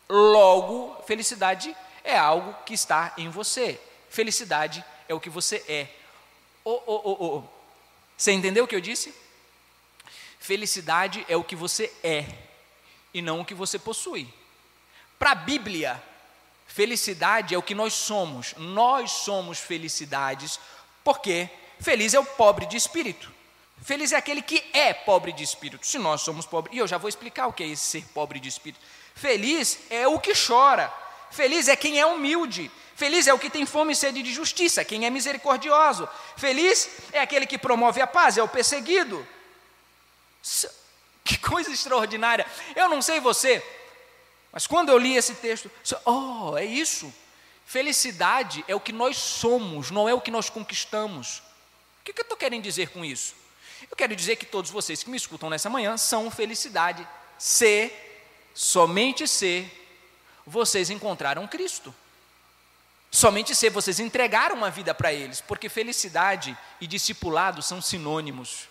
logo, 0.09 1.03
felicidade 1.07 1.75
é 2.03 2.19
algo 2.19 2.55
que 2.65 2.75
está 2.75 3.13
em 3.17 3.29
você. 3.29 3.81
Felicidade 4.09 4.85
é 5.09 5.15
o 5.15 5.21
que 5.21 5.31
você 5.31 5.65
é. 5.69 5.89
Oh, 6.65 6.83
oh, 6.87 7.01
oh, 7.05 7.25
oh. 7.25 7.43
Você 8.17 8.33
entendeu 8.33 8.65
o 8.65 8.69
que 8.69 8.75
eu 8.75 8.81
disse? 8.81 9.15
Felicidade 10.40 11.24
é 11.29 11.37
o 11.37 11.44
que 11.44 11.55
você 11.55 11.92
é 12.03 12.24
e 13.12 13.20
não 13.20 13.40
o 13.40 13.44
que 13.44 13.55
você 13.55 13.79
possui. 13.79 14.26
Para 15.18 15.33
a 15.33 15.35
Bíblia, 15.35 16.03
felicidade 16.66 17.55
é 17.55 17.59
o 17.59 17.62
que 17.62 17.74
nós 17.74 17.92
somos. 17.92 18.55
Nós 18.57 19.11
somos 19.11 19.59
felicidades, 19.59 20.59
porque 21.05 21.48
feliz 21.79 22.14
é 22.14 22.18
o 22.18 22.24
pobre 22.24 22.64
de 22.64 22.76
espírito. 22.76 23.31
Feliz 23.83 24.12
é 24.12 24.16
aquele 24.16 24.40
que 24.40 24.64
é 24.72 24.94
pobre 24.94 25.31
de 25.31 25.42
espírito. 25.42 25.87
Se 25.87 25.98
nós 25.98 26.22
somos 26.22 26.46
pobres, 26.46 26.74
e 26.74 26.79
eu 26.79 26.88
já 26.88 26.96
vou 26.96 27.09
explicar 27.09 27.46
o 27.46 27.53
que 27.53 27.62
é 27.62 27.68
esse 27.68 27.85
ser 27.85 28.05
pobre 28.14 28.40
de 28.40 28.48
espírito. 28.48 28.81
Feliz 29.14 29.79
é 29.90 30.09
o 30.09 30.18
que 30.18 30.33
chora. 30.35 30.92
Feliz 31.31 31.68
é 31.68 31.76
quem 31.76 32.00
é 32.00 32.07
humilde. 32.07 32.70
Feliz 32.96 33.26
é 33.26 33.35
o 33.35 33.38
que 33.38 33.50
tem 33.50 33.66
fome 33.66 33.92
e 33.92 33.96
sede 33.96 34.22
de 34.22 34.33
justiça, 34.33 34.85
quem 34.85 35.05
é 35.05 35.11
misericordioso. 35.11 36.09
Feliz 36.37 36.88
é 37.12 37.20
aquele 37.20 37.46
que 37.46 37.59
promove 37.59 38.00
a 38.00 38.07
paz, 38.07 38.38
é 38.38 38.42
o 38.42 38.48
perseguido. 38.48 39.26
Que 41.24 41.38
coisa 41.38 41.70
extraordinária. 41.70 42.46
Eu 42.74 42.88
não 42.88 43.00
sei 43.00 43.20
você, 43.20 43.62
mas 44.53 44.66
quando 44.66 44.88
eu 44.88 44.98
li 44.98 45.16
esse 45.16 45.35
texto, 45.35 45.70
oh, 46.05 46.57
é 46.57 46.64
isso. 46.64 47.12
Felicidade 47.64 48.64
é 48.66 48.74
o 48.74 48.81
que 48.81 48.92
nós 48.92 49.16
somos, 49.16 49.90
não 49.90 50.09
é 50.09 50.14
o 50.14 50.20
que 50.20 50.31
nós 50.31 50.50
conquistamos. 50.50 51.38
O 52.00 52.05
que, 52.05 52.12
que 52.12 52.20
eu 52.20 52.24
estou 52.24 52.37
querendo 52.37 52.64
dizer 52.64 52.88
com 52.90 53.05
isso? 53.05 53.35
Eu 53.88 53.96
quero 53.96 54.16
dizer 54.16 54.37
que 54.37 54.46
todos 54.46 54.70
vocês 54.70 55.03
que 55.03 55.11
me 55.11 55.16
escutam 55.16 55.48
nessa 55.48 55.70
manhã 55.70 55.96
são 55.96 56.31
felicidade. 56.31 57.07
Se, 57.38 57.92
somente 58.55 59.29
se, 59.29 59.70
vocês 60.46 60.90
encontraram 60.90 61.46
Cristo. 61.46 61.94
Somente 63.11 63.55
se 63.55 63.68
vocês 63.70 64.00
entregaram 64.00 64.57
uma 64.57 64.70
vida 64.70 64.94
para 64.94 65.12
eles, 65.12 65.40
porque 65.40 65.68
felicidade 65.68 66.57
e 66.81 66.87
discipulado 66.87 67.62
são 67.62 67.81
sinônimos. 67.81 68.70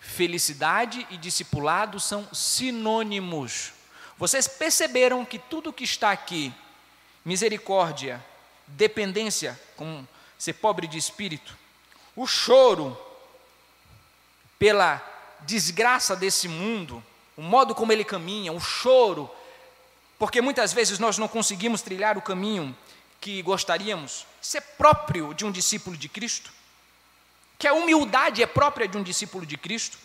Felicidade 0.00 1.06
e 1.10 1.18
discipulado 1.18 2.00
são 2.00 2.26
sinônimos. 2.32 3.72
Vocês 4.16 4.48
perceberam 4.48 5.26
que 5.26 5.38
tudo 5.38 5.72
que 5.72 5.84
está 5.84 6.10
aqui, 6.10 6.52
misericórdia, 7.22 8.24
dependência, 8.66 9.60
como 9.76 10.08
ser 10.38 10.54
pobre 10.54 10.86
de 10.86 10.96
espírito, 10.96 11.56
o 12.16 12.26
choro 12.26 12.98
pela 14.58 15.06
desgraça 15.40 16.16
desse 16.16 16.48
mundo, 16.48 17.04
o 17.36 17.42
modo 17.42 17.74
como 17.74 17.92
ele 17.92 18.04
caminha, 18.04 18.52
o 18.52 18.60
choro, 18.60 19.30
porque 20.18 20.40
muitas 20.40 20.72
vezes 20.72 20.98
nós 20.98 21.18
não 21.18 21.28
conseguimos 21.28 21.82
trilhar 21.82 22.16
o 22.16 22.22
caminho 22.22 22.76
que 23.20 23.42
gostaríamos, 23.42 24.26
isso 24.40 24.56
é 24.56 24.60
próprio 24.60 25.34
de 25.34 25.44
um 25.44 25.50
discípulo 25.50 25.94
de 25.94 26.08
Cristo 26.08 26.50
que 27.60 27.68
a 27.68 27.74
humildade 27.74 28.42
é 28.42 28.46
própria 28.46 28.88
de 28.88 28.96
um 28.96 29.02
discípulo 29.02 29.44
de 29.44 29.58
Cristo, 29.58 29.98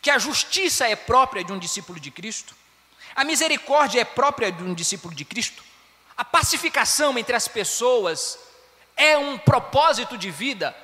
que 0.00 0.10
a 0.10 0.18
justiça 0.18 0.88
é 0.88 0.96
própria 0.96 1.44
de 1.44 1.52
um 1.52 1.58
discípulo 1.58 2.00
de 2.00 2.10
Cristo, 2.10 2.56
a 3.14 3.24
misericórdia 3.24 4.00
é 4.00 4.04
própria 4.06 4.50
de 4.50 4.64
um 4.64 4.72
discípulo 4.72 5.14
de 5.14 5.22
Cristo, 5.22 5.62
a 6.16 6.24
pacificação 6.24 7.18
entre 7.18 7.36
as 7.36 7.46
pessoas 7.46 8.38
é 8.96 9.18
um 9.18 9.36
propósito 9.36 10.16
de 10.16 10.30
vida 10.30 10.74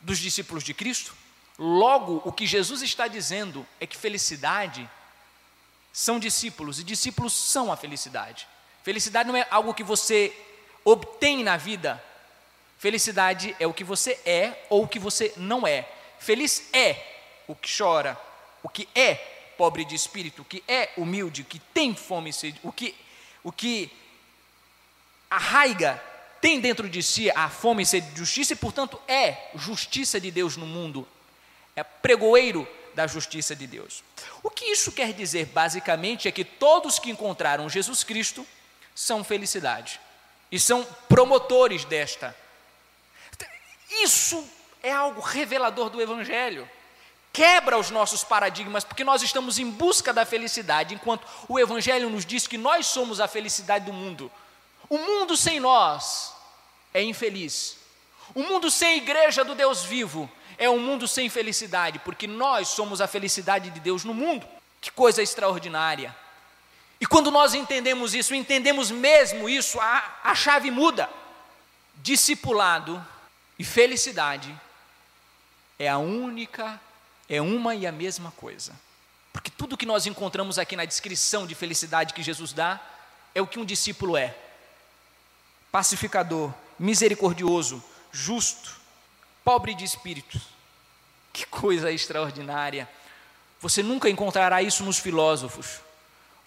dos 0.00 0.18
discípulos 0.18 0.64
de 0.64 0.74
Cristo. 0.74 1.14
Logo, 1.56 2.20
o 2.24 2.32
que 2.32 2.44
Jesus 2.44 2.82
está 2.82 3.06
dizendo 3.06 3.64
é 3.80 3.86
que 3.86 3.96
felicidade 3.96 4.90
são 5.92 6.18
discípulos 6.18 6.80
e 6.80 6.84
discípulos 6.84 7.32
são 7.32 7.72
a 7.72 7.76
felicidade. 7.76 8.48
Felicidade 8.82 9.28
não 9.28 9.36
é 9.36 9.46
algo 9.48 9.72
que 9.72 9.84
você 9.84 10.36
obtém 10.84 11.44
na 11.44 11.56
vida, 11.56 12.02
Felicidade 12.86 13.56
é 13.58 13.66
o 13.66 13.74
que 13.74 13.82
você 13.82 14.16
é 14.24 14.64
ou 14.70 14.84
o 14.84 14.86
que 14.86 15.00
você 15.00 15.32
não 15.36 15.66
é. 15.66 15.88
Feliz 16.20 16.68
é 16.72 16.96
o 17.48 17.52
que 17.52 17.68
chora, 17.76 18.16
o 18.62 18.68
que 18.68 18.88
é 18.94 19.16
pobre 19.58 19.84
de 19.84 19.96
espírito, 19.96 20.42
o 20.42 20.44
que 20.44 20.62
é 20.68 20.90
humilde, 20.96 21.42
o 21.42 21.46
que 21.46 21.58
tem 21.58 21.96
fome 21.96 22.30
e 22.30 22.32
sede, 22.32 22.60
o 22.62 22.70
que, 22.70 22.94
o 23.42 23.50
que 23.50 23.90
arraiga, 25.28 26.00
tem 26.40 26.60
dentro 26.60 26.88
de 26.88 27.02
si 27.02 27.28
a 27.32 27.50
fome 27.50 27.82
e 27.82 27.86
sede 27.86 28.08
de 28.12 28.18
justiça 28.20 28.52
e, 28.52 28.56
portanto, 28.56 29.02
é 29.08 29.36
justiça 29.56 30.20
de 30.20 30.30
Deus 30.30 30.56
no 30.56 30.64
mundo, 30.64 31.08
é 31.74 31.82
pregoeiro 31.82 32.68
da 32.94 33.08
justiça 33.08 33.56
de 33.56 33.66
Deus. 33.66 34.04
O 34.44 34.48
que 34.48 34.64
isso 34.64 34.92
quer 34.92 35.12
dizer, 35.12 35.46
basicamente, 35.46 36.28
é 36.28 36.30
que 36.30 36.44
todos 36.44 37.00
que 37.00 37.10
encontraram 37.10 37.68
Jesus 37.68 38.04
Cristo 38.04 38.46
são 38.94 39.24
felicidade 39.24 39.98
e 40.52 40.60
são 40.60 40.84
promotores 41.08 41.84
desta 41.84 42.45
isso 44.02 44.44
é 44.82 44.92
algo 44.92 45.20
revelador 45.20 45.90
do 45.90 46.00
Evangelho. 46.00 46.68
quebra 47.32 47.76
os 47.76 47.90
nossos 47.90 48.24
paradigmas, 48.24 48.82
porque 48.82 49.04
nós 49.04 49.22
estamos 49.22 49.58
em 49.58 49.70
busca 49.70 50.10
da 50.10 50.24
felicidade, 50.24 50.94
enquanto 50.94 51.26
o 51.46 51.58
Evangelho 51.58 52.08
nos 52.08 52.24
diz 52.24 52.46
que 52.46 52.56
nós 52.56 52.86
somos 52.86 53.20
a 53.20 53.28
felicidade 53.28 53.84
do 53.84 53.92
mundo. 53.92 54.32
O 54.88 54.96
mundo 54.96 55.36
sem 55.36 55.60
nós 55.60 56.34
é 56.94 57.02
infeliz. 57.02 57.76
O 58.34 58.42
mundo 58.42 58.70
sem 58.70 58.96
igreja 58.96 59.44
do 59.44 59.54
Deus 59.54 59.84
vivo 59.84 60.30
é 60.56 60.70
um 60.70 60.78
mundo 60.78 61.06
sem 61.06 61.28
felicidade, 61.28 61.98
porque 61.98 62.26
nós 62.26 62.68
somos 62.68 63.02
a 63.02 63.06
felicidade 63.06 63.68
de 63.68 63.80
Deus 63.80 64.02
no 64.02 64.14
mundo. 64.14 64.46
Que 64.80 64.90
coisa 64.90 65.22
extraordinária. 65.22 66.16
E 66.98 67.06
quando 67.06 67.30
nós 67.30 67.52
entendemos 67.52 68.14
isso, 68.14 68.34
entendemos 68.34 68.90
mesmo 68.90 69.48
isso, 69.48 69.78
a, 69.78 70.20
a 70.24 70.34
chave 70.34 70.70
muda. 70.70 71.10
Discipulado 71.96 73.04
e 73.58 73.64
felicidade 73.64 74.54
é 75.78 75.88
a 75.88 75.98
única, 75.98 76.80
é 77.28 77.40
uma 77.40 77.74
e 77.74 77.86
a 77.86 77.92
mesma 77.92 78.30
coisa. 78.32 78.72
Porque 79.32 79.50
tudo 79.50 79.76
que 79.76 79.86
nós 79.86 80.06
encontramos 80.06 80.58
aqui 80.58 80.76
na 80.76 80.84
descrição 80.84 81.46
de 81.46 81.54
felicidade 81.54 82.14
que 82.14 82.22
Jesus 82.22 82.52
dá 82.52 82.80
é 83.34 83.42
o 83.42 83.46
que 83.46 83.58
um 83.58 83.64
discípulo 83.64 84.16
é: 84.16 84.34
pacificador, 85.70 86.52
misericordioso, 86.78 87.82
justo, 88.10 88.80
pobre 89.44 89.74
de 89.74 89.84
espírito. 89.84 90.40
Que 91.32 91.44
coisa 91.46 91.92
extraordinária! 91.92 92.88
Você 93.60 93.82
nunca 93.82 94.08
encontrará 94.08 94.62
isso 94.62 94.84
nos 94.84 94.98
filósofos. 94.98 95.80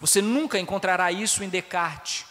Você 0.00 0.22
nunca 0.22 0.58
encontrará 0.58 1.12
isso 1.12 1.44
em 1.44 1.48
Descartes, 1.48 2.24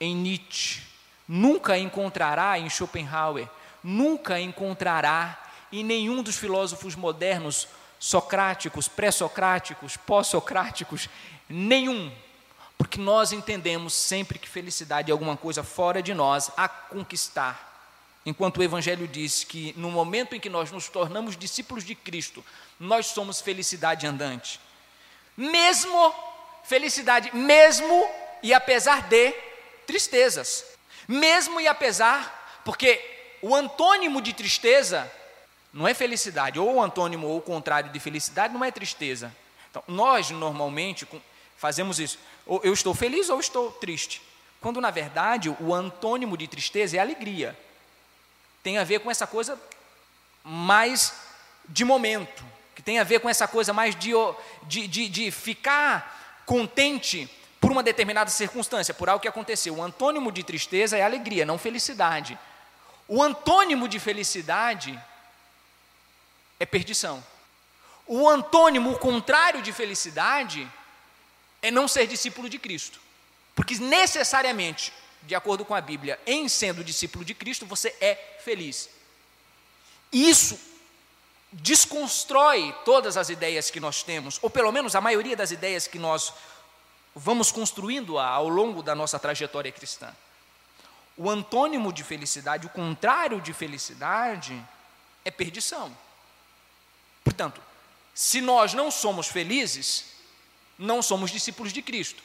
em 0.00 0.14
Nietzsche. 0.14 0.82
Nunca 1.26 1.78
encontrará 1.78 2.58
em 2.58 2.68
Schopenhauer. 2.68 3.48
Nunca 3.84 4.40
encontrará 4.40 5.38
em 5.70 5.84
nenhum 5.84 6.22
dos 6.22 6.36
filósofos 6.36 6.96
modernos, 6.96 7.68
socráticos, 7.98 8.88
pré-socráticos, 8.88 9.96
pós-socráticos, 9.98 11.08
nenhum. 11.48 12.10
Porque 12.78 12.98
nós 12.98 13.30
entendemos 13.30 13.92
sempre 13.92 14.38
que 14.38 14.48
felicidade 14.48 15.10
é 15.10 15.12
alguma 15.12 15.36
coisa 15.36 15.62
fora 15.62 16.02
de 16.02 16.14
nós 16.14 16.50
a 16.56 16.66
conquistar. 16.66 17.72
Enquanto 18.26 18.56
o 18.56 18.62
Evangelho 18.62 19.06
diz 19.06 19.44
que 19.44 19.74
no 19.76 19.90
momento 19.90 20.34
em 20.34 20.40
que 20.40 20.48
nós 20.48 20.70
nos 20.70 20.88
tornamos 20.88 21.36
discípulos 21.36 21.84
de 21.84 21.94
Cristo, 21.94 22.42
nós 22.80 23.06
somos 23.06 23.40
felicidade 23.40 24.06
andante. 24.06 24.58
Mesmo 25.36 26.14
felicidade, 26.64 27.36
mesmo 27.36 28.08
e 28.42 28.54
apesar 28.54 29.08
de 29.08 29.32
tristezas. 29.86 30.64
Mesmo 31.06 31.60
e 31.60 31.68
apesar, 31.68 32.62
porque 32.64 33.13
o 33.46 33.54
antônimo 33.54 34.22
de 34.22 34.32
tristeza 34.32 35.10
não 35.72 35.86
é 35.86 35.92
felicidade, 35.92 36.58
ou 36.58 36.76
o 36.76 36.82
antônimo 36.82 37.26
ou 37.26 37.38
o 37.38 37.42
contrário 37.42 37.90
de 37.90 38.00
felicidade 38.00 38.54
não 38.54 38.64
é 38.64 38.70
tristeza. 38.70 39.34
Então, 39.70 39.82
nós 39.86 40.30
normalmente 40.30 41.06
fazemos 41.58 41.98
isso. 41.98 42.18
Ou 42.46 42.60
eu 42.64 42.72
estou 42.72 42.94
feliz 42.94 43.28
ou 43.28 43.38
estou 43.38 43.70
triste. 43.72 44.22
Quando 44.60 44.80
na 44.80 44.90
verdade 44.90 45.54
o 45.60 45.74
antônimo 45.74 46.38
de 46.38 46.48
tristeza 46.48 46.96
é 46.96 47.00
alegria 47.00 47.58
tem 48.62 48.78
a 48.78 48.84
ver 48.84 49.00
com 49.00 49.10
essa 49.10 49.26
coisa 49.26 49.60
mais 50.42 51.12
de 51.68 51.84
momento, 51.84 52.42
que 52.74 52.82
tem 52.82 52.98
a 52.98 53.04
ver 53.04 53.20
com 53.20 53.28
essa 53.28 53.46
coisa 53.46 53.74
mais 53.74 53.94
de, 53.94 54.12
de, 54.62 54.88
de, 54.88 55.08
de 55.08 55.30
ficar 55.30 56.42
contente 56.46 57.28
por 57.60 57.70
uma 57.70 57.82
determinada 57.82 58.30
circunstância, 58.30 58.94
por 58.94 59.10
algo 59.10 59.20
que 59.20 59.28
aconteceu. 59.28 59.76
O 59.76 59.82
antônimo 59.82 60.32
de 60.32 60.42
tristeza 60.42 60.96
é 60.96 61.02
alegria, 61.02 61.44
não 61.44 61.58
felicidade. 61.58 62.38
O 63.06 63.22
antônimo 63.22 63.88
de 63.88 63.98
felicidade 63.98 64.98
é 66.58 66.66
perdição. 66.66 67.24
O 68.06 68.28
antônimo, 68.28 68.92
o 68.92 68.98
contrário 68.98 69.62
de 69.62 69.72
felicidade, 69.72 70.70
é 71.62 71.70
não 71.70 71.88
ser 71.88 72.06
discípulo 72.06 72.48
de 72.48 72.58
Cristo. 72.58 73.00
Porque 73.54 73.76
necessariamente 73.76 74.92
de 75.26 75.34
acordo 75.34 75.64
com 75.64 75.74
a 75.74 75.80
Bíblia, 75.80 76.18
em 76.26 76.48
sendo 76.48 76.84
discípulo 76.84 77.24
de 77.24 77.34
Cristo, 77.34 77.64
você 77.64 77.94
é 78.00 78.14
feliz. 78.40 78.90
Isso 80.12 80.58
desconstrói 81.50 82.74
todas 82.84 83.16
as 83.16 83.28
ideias 83.28 83.70
que 83.70 83.80
nós 83.80 84.02
temos, 84.02 84.38
ou 84.42 84.50
pelo 84.50 84.70
menos 84.70 84.94
a 84.94 85.00
maioria 85.00 85.36
das 85.36 85.50
ideias 85.50 85.86
que 85.86 85.98
nós 85.98 86.32
vamos 87.14 87.50
construindo 87.50 88.18
ao 88.18 88.48
longo 88.48 88.82
da 88.82 88.94
nossa 88.94 89.18
trajetória 89.18 89.72
cristã. 89.72 90.14
O 91.16 91.30
antônimo 91.30 91.92
de 91.92 92.02
felicidade, 92.02 92.66
o 92.66 92.70
contrário 92.70 93.40
de 93.40 93.52
felicidade, 93.52 94.60
é 95.24 95.30
perdição. 95.30 95.96
Portanto, 97.22 97.60
se 98.14 98.40
nós 98.40 98.74
não 98.74 98.90
somos 98.90 99.28
felizes, 99.28 100.06
não 100.78 101.00
somos 101.02 101.30
discípulos 101.30 101.72
de 101.72 101.82
Cristo 101.82 102.22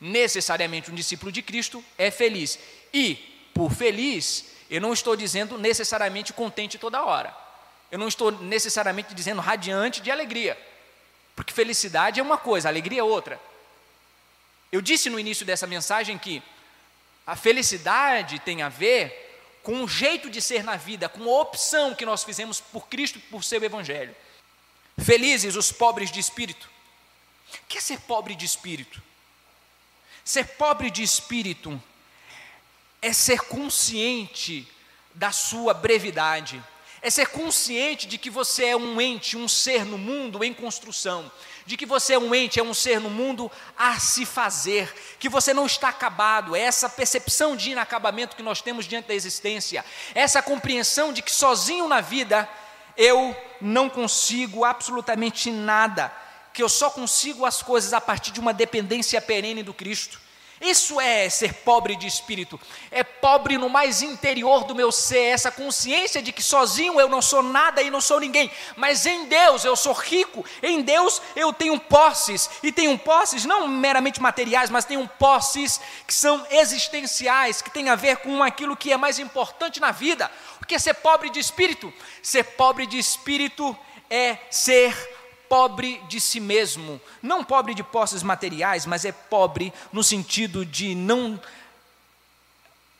necessariamente 0.00 0.90
um 0.90 0.94
discípulo 0.94 1.30
de 1.30 1.42
Cristo 1.42 1.84
é 1.98 2.10
feliz. 2.10 2.58
E, 2.92 3.16
por 3.52 3.70
feliz, 3.70 4.46
eu 4.70 4.80
não 4.80 4.92
estou 4.92 5.14
dizendo 5.14 5.58
necessariamente 5.58 6.32
contente 6.32 6.78
toda 6.78 7.04
hora. 7.04 7.36
Eu 7.90 7.98
não 7.98 8.08
estou 8.08 8.30
necessariamente 8.30 9.14
dizendo 9.14 9.40
radiante 9.40 10.00
de 10.00 10.10
alegria. 10.10 10.56
Porque 11.36 11.52
felicidade 11.52 12.18
é 12.18 12.22
uma 12.22 12.38
coisa, 12.38 12.68
alegria 12.68 13.00
é 13.00 13.04
outra. 13.04 13.38
Eu 14.72 14.80
disse 14.80 15.10
no 15.10 15.18
início 15.18 15.44
dessa 15.44 15.66
mensagem 15.66 16.16
que 16.16 16.42
a 17.26 17.36
felicidade 17.36 18.38
tem 18.40 18.62
a 18.62 18.68
ver 18.68 19.28
com 19.62 19.84
o 19.84 19.88
jeito 19.88 20.30
de 20.30 20.40
ser 20.40 20.64
na 20.64 20.76
vida, 20.76 21.08
com 21.08 21.22
a 21.24 21.40
opção 21.40 21.94
que 21.94 22.06
nós 22.06 22.24
fizemos 22.24 22.60
por 22.60 22.88
Cristo, 22.88 23.20
por 23.30 23.44
seu 23.44 23.62
Evangelho. 23.62 24.14
Felizes 24.98 25.56
os 25.56 25.70
pobres 25.70 26.10
de 26.10 26.18
espírito. 26.18 26.68
O 27.54 27.66
que 27.66 27.78
é 27.78 27.80
ser 27.80 28.00
pobre 28.00 28.34
de 28.34 28.44
espírito? 28.44 29.02
Ser 30.24 30.44
pobre 30.44 30.90
de 30.90 31.02
espírito 31.02 31.82
é 33.02 33.12
ser 33.12 33.40
consciente 33.42 34.70
da 35.14 35.32
sua 35.32 35.74
brevidade, 35.74 36.62
é 37.02 37.08
ser 37.10 37.28
consciente 37.28 38.06
de 38.06 38.18
que 38.18 38.28
você 38.28 38.66
é 38.66 38.76
um 38.76 39.00
ente, 39.00 39.36
um 39.36 39.48
ser 39.48 39.84
no 39.84 39.96
mundo 39.96 40.44
em 40.44 40.52
construção, 40.52 41.30
de 41.64 41.76
que 41.76 41.86
você 41.86 42.14
é 42.14 42.18
um 42.18 42.34
ente, 42.34 42.60
é 42.60 42.62
um 42.62 42.74
ser 42.74 43.00
no 43.00 43.08
mundo 43.08 43.50
a 43.76 43.98
se 43.98 44.26
fazer, 44.26 44.92
que 45.18 45.28
você 45.28 45.54
não 45.54 45.66
está 45.66 45.88
acabado, 45.88 46.54
é 46.54 46.60
essa 46.60 46.88
percepção 46.88 47.56
de 47.56 47.70
inacabamento 47.70 48.36
que 48.36 48.42
nós 48.42 48.60
temos 48.60 48.86
diante 48.86 49.08
da 49.08 49.14
existência, 49.14 49.84
essa 50.14 50.42
compreensão 50.42 51.12
de 51.12 51.22
que 51.22 51.32
sozinho 51.32 51.88
na 51.88 52.00
vida 52.00 52.48
eu 52.96 53.34
não 53.60 53.88
consigo 53.88 54.64
absolutamente 54.64 55.50
nada, 55.50 56.12
que 56.52 56.62
eu 56.62 56.68
só 56.68 56.90
consigo 56.90 57.46
as 57.46 57.62
coisas 57.62 57.92
a 57.92 58.00
partir 58.00 58.30
de 58.30 58.40
uma 58.40 58.52
dependência 58.52 59.20
perene 59.20 59.62
do 59.62 59.72
Cristo. 59.72 60.20
Isso 60.60 61.00
é 61.00 61.30
ser 61.30 61.54
pobre 61.54 61.96
de 61.96 62.06
espírito, 62.06 62.60
é 62.90 63.02
pobre 63.02 63.56
no 63.56 63.70
mais 63.70 64.02
interior 64.02 64.64
do 64.64 64.74
meu 64.74 64.92
ser, 64.92 65.32
essa 65.32 65.50
consciência 65.50 66.20
de 66.20 66.32
que 66.32 66.42
sozinho 66.42 67.00
eu 67.00 67.08
não 67.08 67.22
sou 67.22 67.42
nada 67.42 67.82
e 67.82 67.90
não 67.90 68.00
sou 68.00 68.20
ninguém, 68.20 68.50
mas 68.76 69.06
em 69.06 69.24
Deus 69.24 69.64
eu 69.64 69.74
sou 69.74 69.94
rico, 69.94 70.44
em 70.62 70.82
Deus 70.82 71.22
eu 71.34 71.50
tenho 71.50 71.80
posses, 71.80 72.50
e 72.62 72.70
tenho 72.70 72.98
posses 72.98 73.46
não 73.46 73.66
meramente 73.66 74.20
materiais, 74.20 74.68
mas 74.68 74.84
tenho 74.84 75.08
posses 75.18 75.80
que 76.06 76.12
são 76.12 76.46
existenciais, 76.50 77.62
que 77.62 77.70
têm 77.70 77.88
a 77.88 77.94
ver 77.94 78.18
com 78.18 78.42
aquilo 78.42 78.76
que 78.76 78.92
é 78.92 78.98
mais 78.98 79.18
importante 79.18 79.80
na 79.80 79.92
vida. 79.92 80.30
O 80.60 80.66
que 80.66 80.74
é 80.74 80.78
ser 80.78 80.94
pobre 80.94 81.30
de 81.30 81.40
espírito? 81.40 81.90
Ser 82.22 82.44
pobre 82.44 82.86
de 82.86 82.98
espírito 82.98 83.74
é 84.10 84.36
ser 84.50 84.94
pobre 85.50 86.00
de 86.08 86.20
si 86.20 86.38
mesmo, 86.38 87.00
não 87.20 87.42
pobre 87.42 87.74
de 87.74 87.82
posses 87.82 88.22
materiais, 88.22 88.86
mas 88.86 89.04
é 89.04 89.10
pobre 89.10 89.72
no 89.92 90.04
sentido 90.04 90.64
de 90.64 90.94
não 90.94 91.40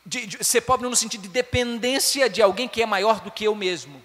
de, 0.04 0.26
de, 0.26 0.44
ser 0.44 0.62
pobre 0.62 0.88
no 0.88 0.96
sentido 0.96 1.22
de 1.22 1.28
dependência 1.28 2.28
de 2.28 2.42
alguém 2.42 2.66
que 2.66 2.82
é 2.82 2.86
maior 2.86 3.20
do 3.20 3.30
que 3.30 3.44
eu 3.44 3.54
mesmo. 3.54 4.04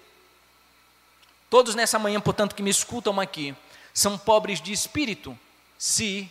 Todos 1.50 1.74
nessa 1.74 1.98
manhã, 1.98 2.20
portanto, 2.20 2.54
que 2.54 2.62
me 2.62 2.70
escutam 2.70 3.18
aqui, 3.18 3.52
são 3.92 4.16
pobres 4.16 4.60
de 4.60 4.72
espírito, 4.72 5.36
se, 5.76 6.30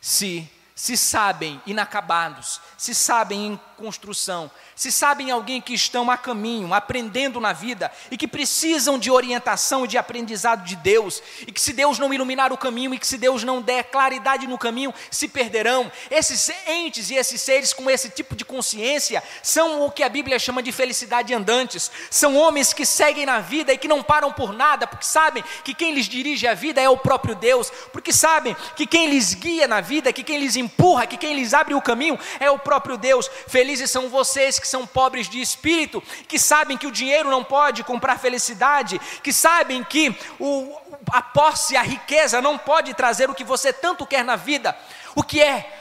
se 0.00 0.50
se 0.74 0.96
sabem 0.96 1.62
inacabados, 1.66 2.60
se 2.76 2.94
sabem 2.94 3.46
em 3.46 3.60
construção, 3.74 4.50
se 4.74 4.90
sabem 4.90 5.30
alguém 5.30 5.60
que 5.60 5.74
estão 5.74 6.10
a 6.10 6.16
caminho, 6.16 6.72
aprendendo 6.72 7.40
na 7.40 7.52
vida 7.52 7.90
e 8.10 8.16
que 8.16 8.26
precisam 8.26 8.98
de 8.98 9.10
orientação 9.10 9.84
e 9.84 9.88
de 9.88 9.98
aprendizado 9.98 10.64
de 10.64 10.76
Deus, 10.76 11.22
e 11.46 11.52
que 11.52 11.60
se 11.60 11.72
Deus 11.72 11.98
não 11.98 12.12
iluminar 12.14 12.52
o 12.52 12.58
caminho 12.58 12.94
e 12.94 12.98
que 12.98 13.06
se 13.06 13.18
Deus 13.18 13.44
não 13.44 13.60
der 13.60 13.84
claridade 13.84 14.46
no 14.46 14.58
caminho, 14.58 14.94
se 15.10 15.28
perderão. 15.28 15.90
Esses 16.10 16.48
entes 16.66 17.10
e 17.10 17.14
esses 17.14 17.40
seres 17.40 17.72
com 17.72 17.90
esse 17.90 18.08
tipo 18.08 18.34
de 18.34 18.44
consciência 18.44 19.22
são 19.42 19.84
o 19.84 19.90
que 19.90 20.02
a 20.02 20.08
Bíblia 20.08 20.38
chama 20.38 20.62
de 20.62 20.72
felicidade 20.72 21.34
andantes. 21.34 21.90
São 22.10 22.36
homens 22.36 22.72
que 22.72 22.86
seguem 22.86 23.26
na 23.26 23.40
vida 23.40 23.72
e 23.72 23.78
que 23.78 23.88
não 23.88 24.02
param 24.02 24.32
por 24.32 24.52
nada, 24.52 24.86
porque 24.86 25.04
sabem 25.04 25.44
que 25.62 25.74
quem 25.74 25.94
lhes 25.94 26.08
dirige 26.08 26.46
a 26.46 26.54
vida 26.54 26.80
é 26.80 26.88
o 26.88 26.96
próprio 26.96 27.34
Deus, 27.34 27.70
porque 27.92 28.12
sabem 28.12 28.56
que 28.76 28.86
quem 28.86 29.08
lhes 29.08 29.34
guia 29.34 29.66
na 29.66 29.80
vida, 29.80 30.12
que 30.12 30.22
quem 30.22 30.38
lhes 30.38 30.56
empurra, 30.56 31.06
que 31.06 31.16
quem 31.16 31.34
lhes 31.34 31.54
abre 31.54 31.74
o 31.74 31.82
caminho 31.82 32.18
é 32.40 32.50
o 32.50 32.58
próprio 32.58 32.96
Deus. 32.96 33.30
Felizes 33.64 33.90
são 33.90 34.10
vocês 34.10 34.58
que 34.58 34.68
são 34.68 34.86
pobres 34.86 35.26
de 35.26 35.40
espírito, 35.40 36.02
que 36.28 36.38
sabem 36.38 36.76
que 36.76 36.86
o 36.86 36.92
dinheiro 36.92 37.30
não 37.30 37.42
pode 37.42 37.82
comprar 37.82 38.18
felicidade, 38.18 39.00
que 39.22 39.32
sabem 39.32 39.82
que 39.82 40.14
o, 40.38 40.76
a 41.10 41.22
posse, 41.22 41.74
a 41.74 41.80
riqueza 41.80 42.42
não 42.42 42.58
pode 42.58 42.92
trazer 42.92 43.30
o 43.30 43.34
que 43.34 43.42
você 43.42 43.72
tanto 43.72 44.04
quer 44.04 44.22
na 44.22 44.36
vida. 44.36 44.76
O 45.14 45.22
que 45.22 45.40
é 45.40 45.80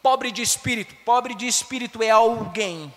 pobre 0.00 0.30
de 0.30 0.42
espírito? 0.42 0.94
Pobre 1.04 1.34
de 1.34 1.48
espírito 1.48 2.04
é 2.04 2.10
alguém 2.10 2.94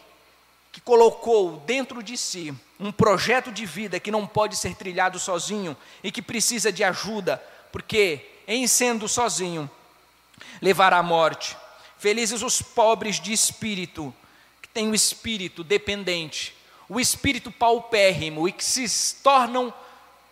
que 0.71 0.79
colocou 0.79 1.57
dentro 1.65 2.03
de 2.03 2.15
si 2.15 2.53
um 2.79 2.91
projeto 2.91 3.51
de 3.51 3.65
vida 3.65 3.99
que 3.99 4.12
não 4.12 4.27
pode 4.27 4.55
ser 4.55 4.75
trilhado 4.75 5.17
sozinho 5.17 5.75
e 6.03 6.12
que 6.12 6.21
precisa 6.21 6.71
de 6.71 6.84
ajuda, 6.84 7.43
porque 7.71 8.23
em 8.47 8.67
sendo 8.67 9.07
sozinho 9.07 9.67
levará 10.62 10.99
à 10.99 11.03
morte. 11.03 11.57
Felizes 12.02 12.42
os 12.42 12.64
pobres 12.64 13.20
de 13.20 13.32
espírito, 13.32 14.12
que 14.60 14.68
têm 14.68 14.90
o 14.90 14.96
espírito 14.96 15.64
dependente, 15.64 16.58
o 16.90 17.00
espírito 17.00 17.52
paupérrimo 17.52 18.48
e 18.48 18.52
que 18.52 18.66
se 18.66 19.18
tornam 19.18 19.72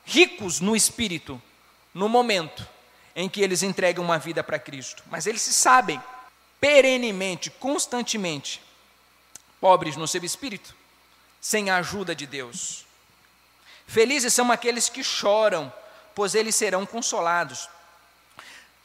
ricos 0.03 0.59
no 0.59 0.75
espírito 0.75 1.39
no 1.93 2.09
momento 2.09 2.67
em 3.15 3.29
que 3.29 3.39
eles 3.39 3.61
entregam 3.61 4.03
uma 4.03 4.17
vida 4.17 4.43
para 4.43 4.57
Cristo. 4.57 5.03
Mas 5.11 5.27
eles 5.27 5.43
se 5.43 5.53
sabem 5.53 6.01
perenemente, 6.59 7.51
constantemente, 7.51 8.59
pobres 9.61 9.95
no 9.95 10.07
seu 10.07 10.23
espírito, 10.23 10.75
sem 11.39 11.69
a 11.69 11.77
ajuda 11.77 12.15
de 12.15 12.25
Deus. 12.25 12.83
Felizes 13.85 14.33
são 14.33 14.51
aqueles 14.51 14.89
que 14.89 15.03
choram, 15.03 15.71
pois 16.15 16.33
eles 16.33 16.55
serão 16.55 16.83
consolados. 16.83 17.69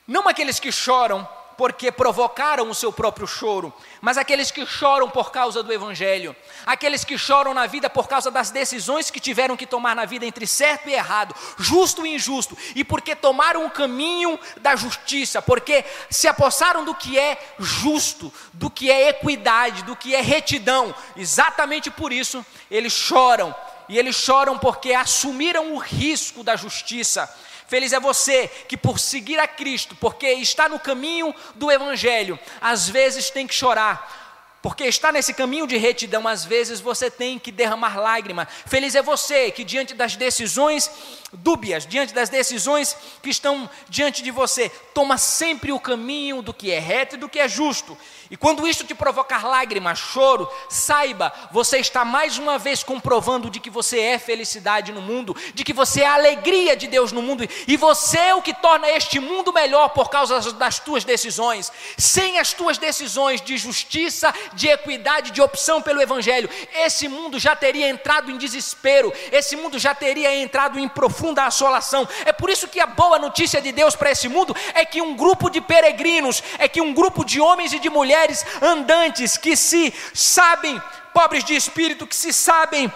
Não 0.06 0.28
aqueles 0.28 0.60
que 0.60 0.70
choram 0.70 1.26
porque 1.56 1.92
provocaram 1.92 2.68
o 2.68 2.74
seu 2.74 2.92
próprio 2.92 3.26
choro, 3.26 3.72
mas 4.00 4.18
aqueles 4.18 4.50
que 4.50 4.66
choram 4.66 5.08
por 5.08 5.30
causa 5.30 5.62
do 5.62 5.72
Evangelho, 5.72 6.34
aqueles 6.66 7.04
que 7.04 7.16
choram 7.16 7.54
na 7.54 7.66
vida 7.66 7.88
por 7.88 8.08
causa 8.08 8.30
das 8.30 8.50
decisões 8.50 9.10
que 9.10 9.20
tiveram 9.20 9.56
que 9.56 9.66
tomar 9.66 9.94
na 9.94 10.04
vida 10.04 10.26
entre 10.26 10.46
certo 10.46 10.88
e 10.88 10.92
errado, 10.92 11.34
justo 11.58 12.04
e 12.04 12.14
injusto, 12.14 12.56
e 12.74 12.82
porque 12.84 13.14
tomaram 13.14 13.64
o 13.66 13.70
caminho 13.70 14.38
da 14.60 14.74
justiça, 14.74 15.40
porque 15.40 15.84
se 16.10 16.26
apossaram 16.26 16.84
do 16.84 16.94
que 16.94 17.18
é 17.18 17.38
justo, 17.58 18.32
do 18.52 18.68
que 18.68 18.90
é 18.90 19.08
equidade, 19.08 19.84
do 19.84 19.96
que 19.96 20.14
é 20.14 20.20
retidão, 20.20 20.94
exatamente 21.16 21.90
por 21.90 22.12
isso 22.12 22.44
eles 22.70 22.92
choram, 22.92 23.54
e 23.88 23.98
eles 23.98 24.16
choram 24.16 24.58
porque 24.58 24.92
assumiram 24.92 25.74
o 25.74 25.78
risco 25.78 26.42
da 26.42 26.56
justiça 26.56 27.32
Feliz 27.66 27.92
é 27.92 28.00
você 28.00 28.48
que, 28.68 28.76
por 28.76 28.98
seguir 28.98 29.38
a 29.38 29.48
Cristo, 29.48 29.96
porque 29.96 30.26
está 30.28 30.68
no 30.68 30.78
caminho 30.78 31.34
do 31.54 31.70
Evangelho, 31.70 32.38
às 32.60 32.88
vezes 32.88 33.30
tem 33.30 33.46
que 33.46 33.54
chorar, 33.54 34.23
porque 34.64 34.84
está 34.84 35.12
nesse 35.12 35.34
caminho 35.34 35.66
de 35.66 35.76
retidão, 35.76 36.26
às 36.26 36.46
vezes 36.46 36.80
você 36.80 37.10
tem 37.10 37.38
que 37.38 37.52
derramar 37.52 38.00
lágrima. 38.00 38.48
Feliz 38.64 38.94
é 38.94 39.02
você 39.02 39.50
que, 39.50 39.62
diante 39.62 39.92
das 39.92 40.16
decisões 40.16 40.90
dúbias, 41.34 41.86
diante 41.86 42.14
das 42.14 42.28
decisões 42.28 42.96
que 43.22 43.28
estão 43.28 43.68
diante 43.88 44.22
de 44.22 44.30
você, 44.30 44.70
toma 44.94 45.18
sempre 45.18 45.72
o 45.72 45.80
caminho 45.80 46.40
do 46.40 46.54
que 46.54 46.70
é 46.70 46.78
reto 46.78 47.16
e 47.16 47.18
do 47.18 47.28
que 47.28 47.38
é 47.38 47.48
justo. 47.48 47.96
E 48.30 48.36
quando 48.36 48.66
isto 48.66 48.84
te 48.84 48.94
provocar 48.94 49.46
lágrimas, 49.46 49.98
choro, 49.98 50.50
saiba, 50.68 51.32
você 51.52 51.78
está 51.78 52.04
mais 52.04 52.38
uma 52.38 52.58
vez 52.58 52.82
comprovando 52.82 53.50
de 53.50 53.60
que 53.60 53.68
você 53.68 54.00
é 54.00 54.18
felicidade 54.18 54.92
no 54.92 55.02
mundo, 55.02 55.36
de 55.54 55.62
que 55.62 55.72
você 55.72 56.00
é 56.00 56.06
a 56.06 56.14
alegria 56.14 56.76
de 56.76 56.86
Deus 56.86 57.12
no 57.12 57.20
mundo, 57.20 57.46
e 57.68 57.76
você 57.76 58.18
é 58.18 58.34
o 58.34 58.42
que 58.42 58.54
torna 58.54 58.88
este 58.88 59.20
mundo 59.20 59.52
melhor 59.52 59.90
por 59.90 60.08
causa 60.08 60.52
das 60.52 60.78
tuas 60.78 61.04
decisões. 61.04 61.70
Sem 61.98 62.38
as 62.38 62.52
tuas 62.52 62.78
decisões 62.78 63.40
de 63.40 63.58
justiça, 63.58 64.32
de 64.54 64.68
equidade, 64.68 65.30
de 65.30 65.42
opção 65.42 65.82
pelo 65.82 66.00
Evangelho, 66.00 66.48
esse 66.74 67.08
mundo 67.08 67.38
já 67.38 67.54
teria 67.54 67.88
entrado 67.88 68.30
em 68.30 68.36
desespero, 68.36 69.12
esse 69.30 69.56
mundo 69.56 69.78
já 69.78 69.94
teria 69.94 70.34
entrado 70.34 70.78
em 70.78 70.88
profunda 70.88 71.44
assolação. 71.44 72.08
É 72.24 72.32
por 72.32 72.50
isso 72.50 72.68
que 72.68 72.80
a 72.80 72.86
boa 72.86 73.18
notícia 73.18 73.60
de 73.60 73.72
Deus 73.72 73.94
para 73.96 74.10
esse 74.10 74.28
mundo 74.28 74.54
é 74.74 74.84
que 74.84 75.00
um 75.00 75.14
grupo 75.14 75.50
de 75.50 75.60
peregrinos, 75.60 76.42
é 76.58 76.68
que 76.68 76.80
um 76.80 76.92
grupo 76.92 77.24
de 77.24 77.40
homens 77.40 77.72
e 77.72 77.78
de 77.78 77.90
mulheres, 77.90 78.44
andantes 78.60 79.36
que 79.36 79.56
se 79.56 79.92
sabem 80.12 80.80
pobres 81.12 81.44
de 81.44 81.54
espírito, 81.54 82.06
que 82.06 82.16
se 82.16 82.32
sabem 82.32 82.92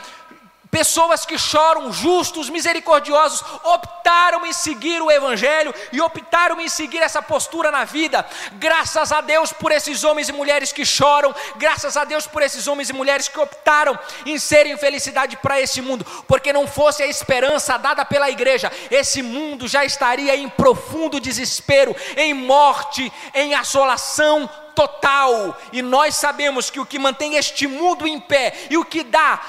Pessoas 0.70 1.24
que 1.24 1.38
choram, 1.38 1.92
justos, 1.92 2.50
misericordiosos, 2.50 3.42
optaram 3.64 4.44
em 4.44 4.52
seguir 4.52 5.00
o 5.00 5.11
Evangelho 5.11 5.74
e 5.92 6.00
optaram 6.00 6.61
em 6.61 6.68
seguir 6.68 6.98
essa 6.98 7.22
postura 7.22 7.70
na 7.70 7.85
vida. 7.85 8.26
Graças 8.52 9.11
a 9.11 9.20
Deus 9.20 9.52
por 9.52 9.72
esses 9.72 10.04
homens 10.04 10.28
e 10.28 10.33
mulheres 10.33 10.70
que 10.70 10.85
choram, 10.85 11.35
graças 11.57 11.96
a 11.96 12.04
Deus 12.04 12.26
por 12.26 12.42
esses 12.42 12.66
homens 12.66 12.90
e 12.90 12.92
mulheres 12.92 13.28
que 13.28 13.40
optaram 13.40 13.98
em 14.26 14.38
serem 14.38 14.76
felicidade 14.76 15.37
para 15.38 15.61
esse 15.61 15.81
mundo, 15.81 16.04
porque 16.26 16.52
não 16.52 16.66
fosse 16.66 17.02
a 17.02 17.07
esperança 17.07 17.78
dada 17.78 18.04
pela 18.04 18.31
igreja, 18.31 18.70
esse 18.90 19.22
mundo 19.22 19.66
já 19.66 19.85
estaria 19.85 20.37
em 20.37 20.48
profundo 20.48 21.20
desespero, 21.20 21.96
em 22.16 22.35
morte, 22.35 23.11
em 23.35 23.54
assolação 23.54 24.48
total. 24.74 25.57
E 25.72 25.83
nós 25.83 26.14
sabemos 26.14 26.70
que 26.70 26.78
o 26.78 26.87
que 26.87 26.98
mantém 26.98 27.37
este 27.37 27.66
mundo 27.66 28.07
em 28.07 28.20
pé 28.20 28.54
e 28.70 28.76
o 28.76 28.85
que 28.85 29.02
dá 29.02 29.40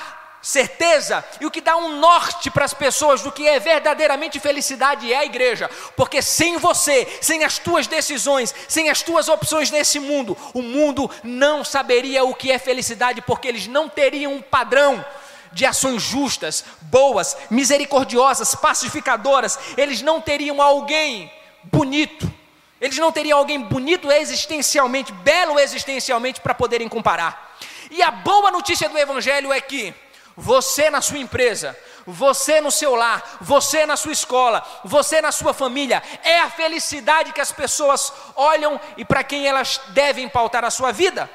certeza 0.41 1.23
e 1.41 1.45
o 1.45 1.51
que 1.51 1.61
dá 1.61 1.75
um 1.75 1.99
norte 1.99 2.49
para 2.49 2.65
as 2.65 2.73
pessoas 2.73 3.21
do 3.21 3.31
que 3.31 3.47
é 3.47 3.59
verdadeiramente 3.59 4.39
felicidade 4.39 5.11
é 5.11 5.17
a 5.17 5.25
igreja, 5.25 5.69
porque 5.95 6.21
sem 6.21 6.57
você, 6.57 7.07
sem 7.21 7.43
as 7.43 7.57
tuas 7.57 7.87
decisões, 7.87 8.53
sem 8.67 8.89
as 8.89 9.01
tuas 9.01 9.27
opções 9.27 9.69
nesse 9.69 9.99
mundo, 9.99 10.37
o 10.53 10.61
mundo 10.61 11.09
não 11.23 11.63
saberia 11.63 12.23
o 12.23 12.33
que 12.33 12.51
é 12.51 12.57
felicidade, 12.57 13.21
porque 13.21 13.47
eles 13.47 13.67
não 13.67 13.89
teriam 13.89 14.33
um 14.33 14.41
padrão 14.41 15.03
de 15.51 15.65
ações 15.65 16.01
justas, 16.01 16.63
boas, 16.81 17.35
misericordiosas, 17.49 18.55
pacificadoras, 18.55 19.59
eles 19.77 20.01
não 20.01 20.21
teriam 20.21 20.61
alguém 20.61 21.31
bonito, 21.63 22.31
eles 22.79 22.97
não 22.97 23.11
teriam 23.11 23.39
alguém 23.39 23.59
bonito 23.59 24.11
existencialmente, 24.11 25.11
belo 25.11 25.59
existencialmente 25.59 26.39
para 26.39 26.53
poderem 26.53 26.87
comparar. 26.87 27.57
E 27.91 28.01
a 28.01 28.11
boa 28.11 28.51
notícia 28.51 28.87
do 28.87 28.97
Evangelho 28.97 29.51
é 29.51 29.59
que 29.59 29.93
você 30.39 30.89
na 30.89 31.01
sua 31.01 31.19
empresa, 31.19 31.77
você 32.07 32.61
no 32.61 32.71
seu 32.71 32.95
lar, 32.95 33.37
você 33.41 33.85
na 33.85 33.97
sua 33.97 34.13
escola, 34.13 34.65
você 34.83 35.21
na 35.21 35.31
sua 35.31 35.53
família, 35.53 36.01
é 36.23 36.39
a 36.39 36.49
felicidade 36.49 37.33
que 37.33 37.41
as 37.41 37.51
pessoas 37.51 38.11
olham 38.35 38.79
e 38.97 39.03
para 39.03 39.23
quem 39.23 39.45
elas 39.45 39.81
devem 39.89 40.27
pautar 40.27 40.63
a 40.63 40.71
sua 40.71 40.91
vida. 40.91 41.29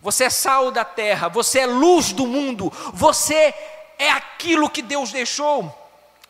Você 0.00 0.24
é 0.24 0.30
sal 0.30 0.70
da 0.70 0.84
terra, 0.84 1.28
você 1.28 1.60
é 1.60 1.66
luz 1.66 2.12
do 2.12 2.26
mundo, 2.26 2.70
você 2.92 3.54
é 3.98 4.10
aquilo 4.10 4.68
que 4.68 4.82
Deus 4.82 5.10
deixou 5.10 5.74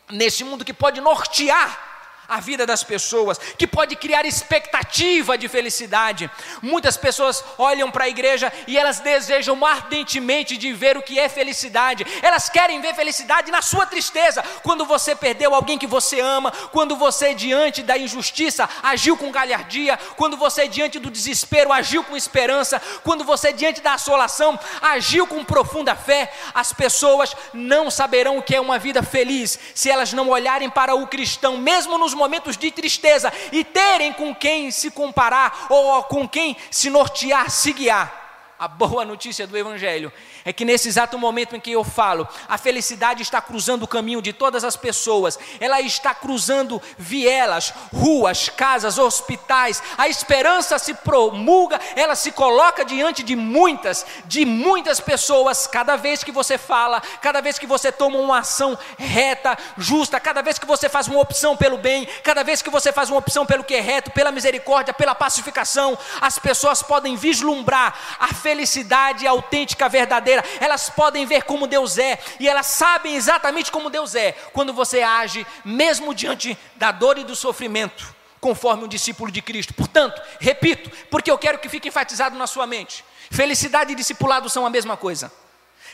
nesse 0.09 0.43
mundo 0.43 0.63
que 0.63 0.73
pode 0.73 1.01
nortear 1.01 1.84
a 2.27 2.39
vida 2.39 2.65
das 2.65 2.83
pessoas, 2.83 3.37
que 3.37 3.67
pode 3.67 3.95
criar 3.95 4.25
expectativa 4.25 5.37
de 5.37 5.47
felicidade. 5.47 6.29
Muitas 6.61 6.97
pessoas 6.97 7.43
olham 7.57 7.91
para 7.91 8.05
a 8.05 8.09
igreja 8.09 8.51
e 8.67 8.77
elas 8.77 8.99
desejam 8.99 9.63
ardentemente 9.65 10.57
de 10.57 10.73
ver 10.73 10.97
o 10.97 11.01
que 11.01 11.19
é 11.19 11.29
felicidade. 11.29 12.05
Elas 12.21 12.49
querem 12.49 12.81
ver 12.81 12.95
felicidade 12.95 13.51
na 13.51 13.61
sua 13.61 13.85
tristeza, 13.85 14.43
quando 14.63 14.85
você 14.85 15.15
perdeu 15.15 15.53
alguém 15.53 15.77
que 15.77 15.87
você 15.87 16.19
ama, 16.19 16.51
quando 16.71 16.95
você 16.95 17.33
diante 17.33 17.83
da 17.83 17.97
injustiça 17.97 18.69
agiu 18.81 19.15
com 19.15 19.31
galhardia, 19.31 19.97
quando 20.15 20.37
você 20.37 20.67
diante 20.67 20.99
do 20.99 21.11
desespero 21.11 21.71
agiu 21.71 22.03
com 22.03 22.17
esperança, 22.17 22.81
quando 23.03 23.23
você 23.23 23.53
diante 23.53 23.81
da 23.81 23.93
assolação 23.93 24.59
agiu 24.81 25.27
com 25.27 25.43
profunda 25.43 25.95
fé. 25.95 26.31
As 26.53 26.73
pessoas 26.73 27.35
não 27.53 27.91
saberão 27.91 28.37
o 28.37 28.41
que 28.41 28.55
é 28.55 28.61
uma 28.61 28.79
vida 28.79 29.03
feliz 29.03 29.59
se 29.73 29.89
elas 29.89 30.13
não 30.13 30.29
olharem 30.29 30.69
para 30.69 30.95
o 30.95 31.07
cristão, 31.07 31.57
mesmo 31.57 31.97
nos 31.97 32.14
momentos 32.15 32.57
de 32.57 32.71
tristeza 32.71 33.31
e 33.51 33.63
terem 33.63 34.13
com 34.13 34.33
quem 34.33 34.71
se 34.71 34.89
comparar 34.89 35.67
ou 35.69 36.03
com 36.03 36.27
quem 36.27 36.57
se 36.71 36.89
nortear, 36.89 37.49
se 37.51 37.73
guiar. 37.73 38.23
A 38.57 38.67
boa 38.69 39.03
notícia 39.03 39.45
do 39.45 39.57
Evangelho 39.57 40.11
é 40.45 40.53
que 40.53 40.63
nesse 40.63 40.87
exato 40.87 41.17
momento 41.17 41.55
em 41.55 41.59
que 41.59 41.71
eu 41.71 41.83
falo, 41.83 42.27
a 42.47 42.55
felicidade 42.55 43.23
está 43.23 43.41
cruzando 43.41 43.81
o 43.81 43.87
caminho 43.87 44.21
de 44.21 44.31
todas 44.31 44.63
as 44.63 44.77
pessoas, 44.77 45.39
ela 45.59 45.81
está 45.81 46.13
cruzando 46.13 46.79
vielas, 46.99 47.73
ruas, 47.91 48.47
casas, 48.47 48.99
hospitais, 48.99 49.81
a 49.97 50.07
esperança 50.07 50.77
se 50.77 50.93
promulga, 50.93 51.79
ela 51.95 52.15
se 52.15 52.31
coloca 52.31 52.85
diante 52.85 53.23
de 53.23 53.35
muitas, 53.35 54.05
de 54.25 54.45
muitas 54.45 54.99
pessoas, 54.99 55.65
cada 55.65 55.95
vez 55.95 56.23
que 56.23 56.31
você 56.31 56.59
fala, 56.59 57.01
cada 57.21 57.41
vez 57.41 57.57
que 57.57 57.65
você 57.65 57.91
toma 57.91 58.19
uma 58.19 58.39
ação 58.39 58.77
reta, 58.99 59.57
justa, 59.75 60.19
cada 60.19 60.43
vez 60.43 60.59
que 60.59 60.67
você 60.67 60.87
faz 60.87 61.07
uma 61.07 61.19
opção 61.19 61.57
pelo 61.57 61.77
bem, 61.79 62.07
cada 62.23 62.43
vez 62.43 62.61
que 62.61 62.69
você 62.69 62.93
faz 62.93 63.09
uma 63.09 63.17
opção 63.17 63.47
pelo 63.47 63.63
que 63.63 63.73
é 63.73 63.81
reto, 63.81 64.11
pela 64.11 64.31
misericórdia, 64.31 64.93
pela 64.93 65.15
pacificação, 65.15 65.97
as 66.21 66.37
pessoas 66.37 66.83
podem 66.83 67.15
vislumbrar 67.15 67.97
a 68.19 68.27
felicidade 68.27 69.25
autêntica, 69.25 69.89
verdadeira 69.89 70.34
verdadeira, 70.35 70.43
elas 70.59 70.89
podem 70.89 71.25
ver 71.25 71.43
como 71.43 71.67
Deus 71.67 71.97
é, 71.97 72.19
e 72.39 72.47
elas 72.47 72.67
sabem 72.67 73.15
exatamente 73.15 73.71
como 73.71 73.89
Deus 73.89 74.15
é, 74.15 74.33
quando 74.53 74.73
você 74.73 75.01
age, 75.01 75.45
mesmo 75.63 76.13
diante 76.13 76.57
da 76.75 76.91
dor 76.91 77.17
e 77.17 77.23
do 77.23 77.35
sofrimento, 77.35 78.13
conforme 78.39 78.83
um 78.83 78.87
discípulo 78.87 79.31
de 79.31 79.41
Cristo. 79.41 79.73
Portanto, 79.73 80.21
repito, 80.39 80.89
porque 81.09 81.31
eu 81.31 81.37
quero 81.37 81.59
que 81.59 81.69
fique 81.69 81.87
enfatizado 81.87 82.35
na 82.35 82.47
sua 82.47 82.67
mente: 82.67 83.03
felicidade 83.31 83.93
e 83.93 83.95
discipulado 83.95 84.49
são 84.49 84.65
a 84.65 84.69
mesma 84.69 84.97
coisa. 84.97 85.31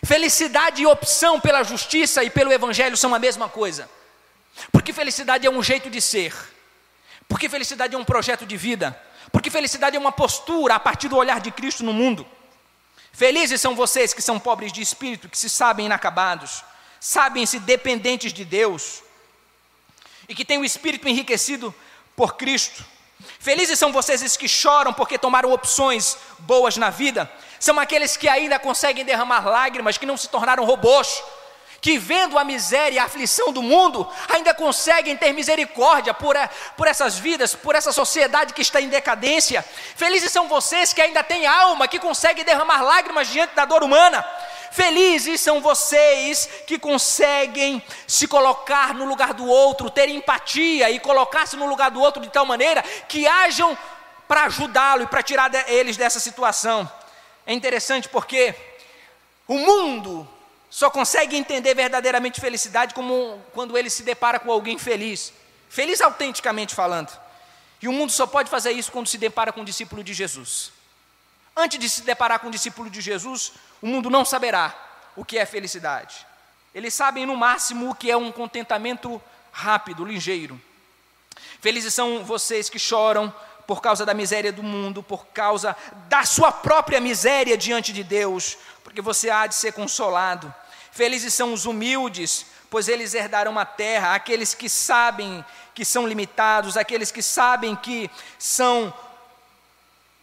Felicidade 0.03 0.81
e 0.81 0.87
opção 0.87 1.39
pela 1.39 1.63
justiça 1.63 2.23
e 2.23 2.29
pelo 2.29 2.51
evangelho 2.51 2.97
são 2.97 3.13
a 3.13 3.19
mesma 3.19 3.47
coisa. 3.47 3.89
Porque 4.71 4.91
felicidade 4.91 5.45
é 5.45 5.49
um 5.49 5.61
jeito 5.61 5.89
de 5.89 6.01
ser. 6.01 6.33
Porque 7.27 7.47
felicidade 7.47 7.93
é 7.93 7.97
um 7.97 8.03
projeto 8.03 8.45
de 8.45 8.57
vida. 8.57 8.99
Porque 9.31 9.51
felicidade 9.51 9.95
é 9.95 9.99
uma 9.99 10.11
postura 10.11 10.75
a 10.75 10.79
partir 10.79 11.07
do 11.07 11.15
olhar 11.15 11.39
de 11.39 11.51
Cristo 11.51 11.83
no 11.83 11.93
mundo. 11.93 12.25
Felizes 13.11 13.61
são 13.61 13.75
vocês 13.75 14.13
que 14.13 14.21
são 14.21 14.39
pobres 14.39 14.71
de 14.71 14.81
espírito, 14.81 15.29
que 15.29 15.37
se 15.37 15.49
sabem 15.49 15.85
inacabados, 15.85 16.63
sabem-se 16.99 17.59
dependentes 17.59 18.33
de 18.33 18.45
Deus 18.45 19.03
e 20.27 20.35
que 20.35 20.45
têm 20.45 20.57
o 20.57 20.65
espírito 20.65 21.07
enriquecido 21.07 21.73
por 22.15 22.35
Cristo. 22.35 22.85
Felizes 23.39 23.77
são 23.77 23.91
vocês 23.91 24.37
que 24.37 24.47
choram 24.47 24.93
porque 24.93 25.17
tomaram 25.17 25.51
opções 25.51 26.17
boas 26.39 26.77
na 26.77 26.89
vida. 26.89 27.31
São 27.59 27.79
aqueles 27.79 28.17
que 28.17 28.27
ainda 28.27 28.57
conseguem 28.57 29.05
derramar 29.05 29.45
lágrimas, 29.47 29.97
que 29.97 30.05
não 30.05 30.17
se 30.17 30.27
tornaram 30.27 30.65
robôs, 30.65 31.23
que 31.81 31.97
vendo 31.97 32.37
a 32.37 32.43
miséria 32.43 32.95
e 32.95 32.99
a 32.99 33.05
aflição 33.05 33.51
do 33.51 33.63
mundo, 33.63 34.07
ainda 34.29 34.53
conseguem 34.53 35.17
ter 35.17 35.33
misericórdia 35.33 36.13
por, 36.13 36.35
por 36.77 36.87
essas 36.87 37.17
vidas, 37.17 37.55
por 37.55 37.73
essa 37.73 37.91
sociedade 37.91 38.53
que 38.53 38.61
está 38.61 38.79
em 38.79 38.87
decadência. 38.87 39.65
Felizes 39.95 40.31
são 40.31 40.47
vocês 40.47 40.93
que 40.93 41.01
ainda 41.01 41.23
têm 41.23 41.47
alma, 41.47 41.87
que 41.87 41.97
conseguem 41.97 42.45
derramar 42.45 42.83
lágrimas 42.83 43.27
diante 43.27 43.55
da 43.55 43.65
dor 43.65 43.81
humana. 43.81 44.23
Felizes 44.71 45.41
são 45.41 45.59
vocês 45.59 46.47
que 46.67 46.77
conseguem 46.77 47.83
se 48.05 48.27
colocar 48.27 48.93
no 48.93 49.05
lugar 49.05 49.33
do 49.33 49.47
outro, 49.47 49.89
ter 49.89 50.07
empatia 50.07 50.91
e 50.91 50.99
colocar-se 50.99 51.57
no 51.57 51.65
lugar 51.65 51.89
do 51.89 51.99
outro 51.99 52.21
de 52.21 52.29
tal 52.29 52.45
maneira 52.45 52.83
que 53.07 53.27
hajam 53.27 53.75
para 54.27 54.43
ajudá-lo 54.43 55.03
e 55.03 55.07
para 55.07 55.23
tirar 55.23 55.51
eles 55.67 55.97
dessa 55.97 56.19
situação. 56.19 56.89
É 57.45 57.53
interessante 57.53 58.07
porque 58.07 58.55
o 59.47 59.57
mundo 59.57 60.29
só 60.81 60.89
consegue 60.89 61.37
entender 61.37 61.75
verdadeiramente 61.75 62.41
felicidade 62.41 62.95
como 62.95 63.39
quando 63.53 63.77
ele 63.77 63.87
se 63.87 64.01
depara 64.01 64.39
com 64.39 64.51
alguém 64.51 64.79
feliz, 64.79 65.31
feliz 65.69 66.01
autenticamente 66.01 66.73
falando. 66.73 67.15
E 67.79 67.87
o 67.87 67.93
mundo 67.93 68.11
só 68.11 68.25
pode 68.25 68.49
fazer 68.49 68.71
isso 68.71 68.91
quando 68.91 69.05
se 69.05 69.19
depara 69.19 69.53
com 69.53 69.61
um 69.61 69.63
discípulo 69.63 70.03
de 70.03 70.11
Jesus. 70.11 70.71
Antes 71.55 71.77
de 71.77 71.87
se 71.87 72.01
deparar 72.01 72.39
com 72.39 72.47
um 72.47 72.51
discípulo 72.51 72.89
de 72.89 72.99
Jesus, 72.99 73.51
o 73.79 73.85
mundo 73.85 74.09
não 74.09 74.25
saberá 74.25 74.73
o 75.15 75.23
que 75.23 75.37
é 75.37 75.45
felicidade. 75.45 76.25
Eles 76.73 76.95
sabem 76.95 77.27
no 77.27 77.37
máximo 77.37 77.91
o 77.91 77.93
que 77.93 78.09
é 78.09 78.17
um 78.17 78.31
contentamento 78.31 79.21
rápido, 79.51 80.03
ligeiro. 80.03 80.59
Felizes 81.61 81.93
são 81.93 82.25
vocês 82.25 82.71
que 82.71 82.79
choram 82.79 83.31
por 83.67 83.83
causa 83.83 84.03
da 84.03 84.15
miséria 84.15 84.51
do 84.51 84.63
mundo, 84.63 85.03
por 85.03 85.27
causa 85.27 85.77
da 86.09 86.23
sua 86.23 86.51
própria 86.51 86.99
miséria 86.99 87.55
diante 87.55 87.93
de 87.93 88.03
Deus, 88.03 88.57
porque 88.83 88.99
você 88.99 89.29
há 89.29 89.45
de 89.45 89.53
ser 89.53 89.73
consolado. 89.73 90.51
Felizes 90.91 91.33
são 91.33 91.53
os 91.53 91.65
humildes, 91.65 92.45
pois 92.69 92.87
eles 92.87 93.13
herdarão 93.13 93.57
a 93.57 93.65
terra, 93.65 94.13
aqueles 94.13 94.53
que 94.53 94.69
sabem 94.69 95.43
que 95.73 95.85
são 95.85 96.07
limitados, 96.07 96.77
aqueles 96.77 97.11
que 97.11 97.21
sabem 97.21 97.75
que 97.75 98.09
são 98.37 98.93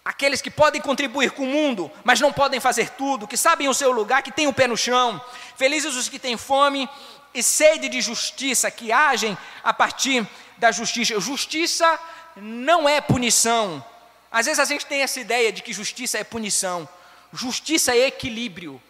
aqueles 0.04 0.40
que 0.40 0.50
podem 0.50 0.80
contribuir 0.80 1.32
com 1.32 1.42
o 1.42 1.46
mundo, 1.46 1.90
mas 2.02 2.18
não 2.18 2.32
podem 2.32 2.58
fazer 2.60 2.88
tudo, 2.90 3.28
que 3.28 3.36
sabem 3.36 3.68
o 3.68 3.74
seu 3.74 3.92
lugar, 3.92 4.22
que 4.22 4.32
têm 4.32 4.46
o 4.46 4.52
pé 4.54 4.66
no 4.66 4.76
chão. 4.76 5.20
Felizes 5.56 5.94
os 5.94 6.08
que 6.08 6.18
têm 6.18 6.36
fome 6.36 6.88
e 7.34 7.42
sede 7.42 7.90
de 7.90 8.00
justiça, 8.00 8.70
que 8.70 8.90
agem 8.90 9.36
a 9.62 9.74
partir 9.74 10.26
da 10.56 10.72
justiça. 10.72 11.20
Justiça 11.20 11.98
não 12.36 12.88
é 12.88 13.02
punição. 13.02 13.84
Às 14.32 14.46
vezes 14.46 14.58
a 14.58 14.64
gente 14.64 14.86
tem 14.86 15.02
essa 15.02 15.20
ideia 15.20 15.52
de 15.52 15.62
que 15.62 15.74
justiça 15.74 16.16
é 16.16 16.24
punição. 16.24 16.88
Justiça 17.32 17.94
é 17.94 18.06
equilíbrio. 18.06 18.80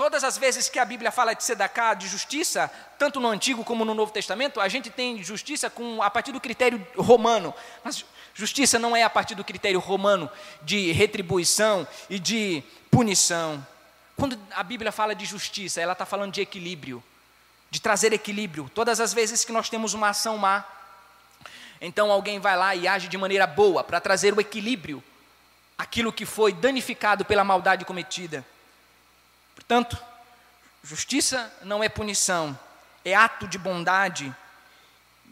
Todas 0.00 0.24
as 0.24 0.38
vezes 0.38 0.66
que 0.66 0.78
a 0.78 0.84
Bíblia 0.86 1.12
fala 1.12 1.34
de 1.34 1.44
sedacá, 1.44 1.92
de 1.92 2.08
justiça, 2.08 2.72
tanto 2.98 3.20
no 3.20 3.28
Antigo 3.28 3.62
como 3.62 3.84
no 3.84 3.92
Novo 3.92 4.10
Testamento, 4.10 4.58
a 4.58 4.66
gente 4.66 4.88
tem 4.88 5.22
justiça 5.22 5.68
com, 5.68 6.02
a 6.02 6.08
partir 6.08 6.32
do 6.32 6.40
critério 6.40 6.82
romano. 6.96 7.52
Mas 7.84 8.02
Justiça 8.32 8.78
não 8.78 8.96
é 8.96 9.02
a 9.02 9.10
partir 9.10 9.34
do 9.34 9.44
critério 9.44 9.78
romano 9.78 10.30
de 10.62 10.90
retribuição 10.92 11.86
e 12.08 12.18
de 12.18 12.62
punição. 12.90 13.62
Quando 14.16 14.40
a 14.52 14.62
Bíblia 14.62 14.90
fala 14.90 15.14
de 15.14 15.26
justiça, 15.26 15.82
ela 15.82 15.92
está 15.92 16.06
falando 16.06 16.32
de 16.32 16.40
equilíbrio, 16.40 17.04
de 17.70 17.78
trazer 17.78 18.14
equilíbrio. 18.14 18.70
Todas 18.74 19.00
as 19.00 19.12
vezes 19.12 19.44
que 19.44 19.52
nós 19.52 19.68
temos 19.68 19.92
uma 19.92 20.08
ação 20.08 20.38
má, 20.38 20.64
então 21.78 22.10
alguém 22.10 22.40
vai 22.40 22.56
lá 22.56 22.74
e 22.74 22.88
age 22.88 23.06
de 23.06 23.18
maneira 23.18 23.46
boa 23.46 23.84
para 23.84 24.00
trazer 24.00 24.32
o 24.32 24.40
equilíbrio, 24.40 25.04
aquilo 25.76 26.10
que 26.10 26.24
foi 26.24 26.54
danificado 26.54 27.22
pela 27.22 27.44
maldade 27.44 27.84
cometida. 27.84 28.42
Portanto, 29.60 29.96
justiça 30.82 31.52
não 31.62 31.84
é 31.84 31.88
punição, 31.88 32.58
é 33.04 33.14
ato 33.14 33.46
de 33.46 33.58
bondade 33.58 34.34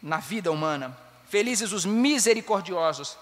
na 0.02 0.18
vida 0.18 0.52
humana. 0.52 0.96
Felizes 1.28 1.72
os 1.72 1.84
misericordiosos. 1.84 3.16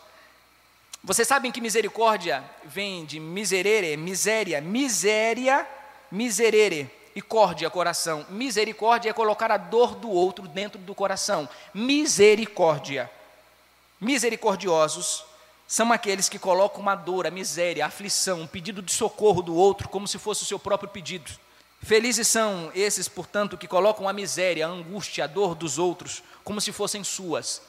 Vocês 1.03 1.27
sabem 1.27 1.53
que 1.53 1.61
misericórdia 1.61 2.45
vem 2.65 3.05
de 3.05 3.21
miserere, 3.21 3.97
miséria, 3.97 4.61
miséria, 4.61 5.67
miserere 6.11 6.91
e 7.15 7.23
córdia, 7.23 7.71
coração. 7.71 8.27
Misericórdia 8.29 9.11
é 9.11 9.13
colocar 9.13 9.51
a 9.51 9.57
dor 9.57 9.95
do 9.95 10.11
outro 10.11 10.47
dentro 10.49 10.79
do 10.79 10.95
coração. 10.95 11.49
Misericórdia. 11.73 13.11
Misericordiosos 14.01 15.25
são 15.67 15.93
aqueles 15.93 16.29
que 16.29 16.39
colocam 16.39 16.81
uma 16.81 16.95
dor, 16.95 17.27
a 17.27 17.31
miséria, 17.31 17.85
a 17.85 17.89
aflição, 17.89 18.43
um 18.43 18.47
pedido 18.47 18.81
de 18.83 18.93
socorro 18.93 19.43
do 19.43 19.55
outro 19.55 19.89
como 19.89 20.07
se 20.07 20.19
fosse 20.19 20.43
o 20.43 20.47
seu 20.47 20.59
próprio 20.59 20.89
pedido. 20.89 21.31
Felizes 21.83 22.29
são 22.29 22.71
esses, 22.75 23.09
portanto, 23.09 23.59
que 23.59 23.69
colocam 23.69 24.09
a 24.09 24.13
miséria, 24.13 24.67
a 24.67 24.71
angústia, 24.71 25.25
a 25.25 25.27
dor 25.27 25.55
dos 25.55 25.79
outros 25.79 26.23
como 26.45 26.61
se 26.61 26.73
fossem 26.73 27.03
suas 27.05 27.61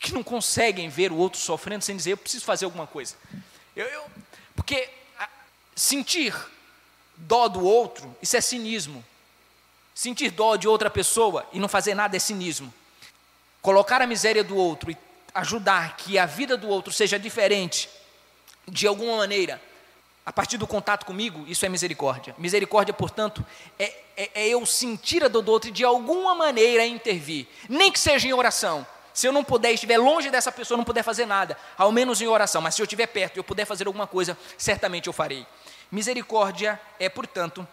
que 0.00 0.12
não 0.12 0.22
conseguem 0.22 0.88
ver 0.88 1.12
o 1.12 1.16
outro 1.16 1.38
sofrendo 1.38 1.84
sem 1.84 1.96
dizer, 1.96 2.12
eu 2.12 2.16
preciso 2.16 2.44
fazer 2.44 2.64
alguma 2.64 2.86
coisa. 2.86 3.14
Eu, 3.76 3.86
eu, 3.86 4.04
porque 4.56 4.88
sentir 5.76 6.34
dó 7.16 7.48
do 7.48 7.62
outro, 7.62 8.16
isso 8.22 8.36
é 8.36 8.40
cinismo. 8.40 9.04
Sentir 9.94 10.30
dó 10.30 10.56
de 10.56 10.66
outra 10.66 10.88
pessoa 10.88 11.46
e 11.52 11.58
não 11.58 11.68
fazer 11.68 11.94
nada 11.94 12.16
é 12.16 12.18
cinismo. 12.18 12.72
Colocar 13.60 14.00
a 14.00 14.06
miséria 14.06 14.42
do 14.42 14.56
outro 14.56 14.90
e 14.90 14.96
ajudar 15.34 15.96
que 15.96 16.18
a 16.18 16.26
vida 16.26 16.56
do 16.56 16.68
outro 16.68 16.92
seja 16.92 17.18
diferente, 17.18 17.88
de 18.66 18.86
alguma 18.86 19.16
maneira, 19.16 19.60
a 20.24 20.32
partir 20.32 20.56
do 20.56 20.66
contato 20.66 21.04
comigo, 21.04 21.44
isso 21.48 21.64
é 21.64 21.68
misericórdia. 21.68 22.34
Misericórdia, 22.38 22.92
portanto, 22.92 23.44
é, 23.78 23.84
é, 24.16 24.30
é 24.34 24.48
eu 24.48 24.64
sentir 24.66 25.24
a 25.24 25.28
dor 25.28 25.42
do 25.42 25.50
outro 25.50 25.70
e 25.70 25.72
de 25.72 25.84
alguma 25.84 26.34
maneira 26.34 26.84
intervir, 26.86 27.46
nem 27.68 27.90
que 27.90 27.98
seja 27.98 28.28
em 28.28 28.32
oração 28.32 28.86
se 29.12 29.26
eu 29.26 29.32
não 29.32 29.44
puder, 29.44 29.72
estiver 29.72 29.98
longe 29.98 30.30
dessa 30.30 30.52
pessoa, 30.52 30.78
não 30.78 30.84
puder 30.84 31.02
fazer 31.02 31.26
nada, 31.26 31.56
ao 31.76 31.92
menos 31.92 32.20
em 32.20 32.26
oração, 32.26 32.62
mas 32.62 32.74
se 32.74 32.82
eu 32.82 32.84
estiver 32.84 33.06
perto 33.06 33.36
e 33.36 33.38
eu 33.40 33.44
puder 33.44 33.64
fazer 33.64 33.86
alguma 33.86 34.06
coisa, 34.06 34.36
certamente 34.56 35.08
eu 35.08 35.12
farei. 35.12 35.46
Misericórdia 35.90 36.80
é, 36.98 37.08
portanto, 37.08 37.66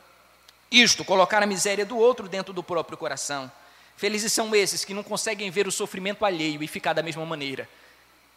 isto, 0.72 1.06
colocar 1.06 1.42
a 1.42 1.46
miséria 1.46 1.86
do 1.86 1.98
outro 1.98 2.28
dentro 2.28 2.54
do 2.54 2.64
próprio 2.64 2.98
coração. 2.98 3.52
Felizes 3.98 4.32
são 4.32 4.56
esses 4.56 4.86
que 4.86 4.94
não 4.94 5.04
conseguem 5.04 5.50
ver 5.50 5.68
o 5.68 5.72
sofrimento 5.72 6.24
alheio 6.24 6.62
e 6.62 6.68
ficar 6.68 6.94
da 6.94 7.02
mesma 7.02 7.26
maneira, 7.26 7.68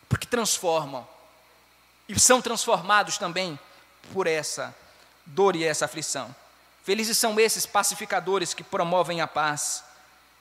porque 0.08 0.26
transformam 0.26 1.06
e 2.08 2.18
são 2.18 2.40
transformados 2.42 3.18
também 3.18 3.58
por 4.12 4.26
essa 4.26 4.74
dor 5.24 5.54
e 5.54 5.62
essa 5.62 5.84
aflição. 5.84 6.34
Felizes 6.82 7.18
são 7.18 7.38
esses 7.38 7.66
pacificadores 7.66 8.54
que 8.54 8.64
promovem 8.64 9.20
a 9.20 9.28
paz, 9.28 9.84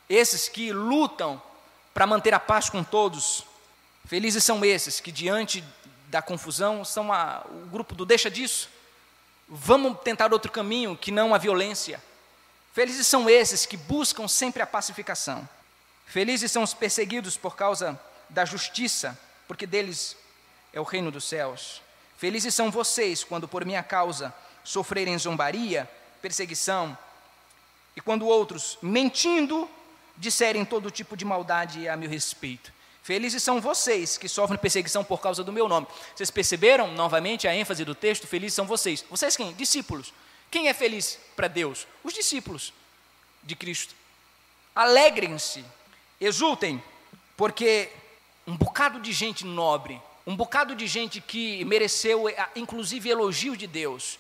esses 0.09 0.47
que 0.47 0.72
lutam 0.72 1.39
para 1.93 2.07
manter 2.07 2.34
a 2.34 2.39
paz 2.39 2.70
com 2.70 2.84
todos. 2.84 3.43
Felizes 4.07 4.43
são 4.43 4.63
esses 4.63 4.99
que, 5.01 5.11
diante 5.11 5.63
da 6.07 6.22
confusão, 6.22 6.84
são 6.86 7.11
a, 7.11 7.45
o 7.45 7.67
grupo 7.67 7.93
do 7.93 8.05
deixa 8.05 8.32
disso. 8.32 8.70
Vamos 9.47 9.99
tentar 9.99 10.32
outro 10.32 10.51
caminho 10.51 10.95
que 10.95 11.11
não 11.11 11.36
a 11.36 11.38
violência. 11.38 12.01
Felizes 12.74 13.07
são 13.07 13.30
esses 13.30 13.65
que 13.65 13.78
buscam 13.78 14.28
sempre 14.28 14.61
a 14.61 14.67
pacificação. 14.67 15.47
Felizes 16.05 16.51
são 16.51 16.63
os 16.63 16.74
perseguidos 16.74 17.38
por 17.38 17.55
causa 17.55 17.99
da 18.30 18.45
justiça, 18.45 19.17
porque 19.47 19.65
deles 19.65 20.15
é 20.74 20.80
o 20.80 20.84
reino 20.84 21.11
dos 21.11 21.24
céus. 21.24 21.82
Felizes 22.17 22.53
são 22.53 22.70
vocês 22.70 23.24
quando 23.24 23.47
por 23.47 23.65
minha 23.65 23.82
causa 23.82 24.34
sofrerem 24.63 25.17
zombaria, 25.17 25.89
perseguição, 26.22 26.97
e 27.95 28.01
quando 28.01 28.28
outros, 28.28 28.78
mentindo, 28.82 29.70
disserem 30.15 30.63
todo 30.63 30.91
tipo 30.91 31.17
de 31.17 31.26
maldade 31.26 31.88
a 31.88 31.97
meu 31.97 32.09
respeito. 32.09 32.72
Felizes 33.01 33.41
são 33.41 33.59
vocês 33.59 34.17
que 34.17 34.30
sofrem 34.30 34.59
perseguição 34.59 35.03
por 35.03 35.20
causa 35.20 35.43
do 35.43 35.51
meu 35.51 35.67
nome. 35.67 35.88
Vocês 36.15 36.30
perceberam 36.30 36.91
novamente 36.93 37.47
a 37.47 37.55
ênfase 37.55 37.84
do 37.84 37.95
texto? 37.95 38.28
Felizes 38.28 38.53
são 38.53 38.65
vocês. 38.65 39.03
Vocês 39.09 39.36
quem? 39.36 39.53
Discípulos. 39.53 40.13
Quem 40.51 40.67
é 40.67 40.73
feliz 40.73 41.19
para 41.35 41.47
Deus? 41.47 41.87
Os 42.03 42.13
discípulos 42.13 42.73
de 43.43 43.55
Cristo. 43.55 43.93
Alegrem-se, 44.75 45.63
exultem, 46.19 46.81
porque 47.37 47.91
um 48.47 48.55
bocado 48.55 48.99
de 48.99 49.11
gente 49.11 49.45
nobre, 49.45 50.01
um 50.25 50.35
bocado 50.35 50.75
de 50.75 50.87
gente 50.87 51.21
que 51.21 51.63
mereceu, 51.65 52.27
eh, 52.29 52.49
inclusive, 52.55 53.09
elogio 53.09 53.55
de 53.55 53.67
Deus, 53.67 54.19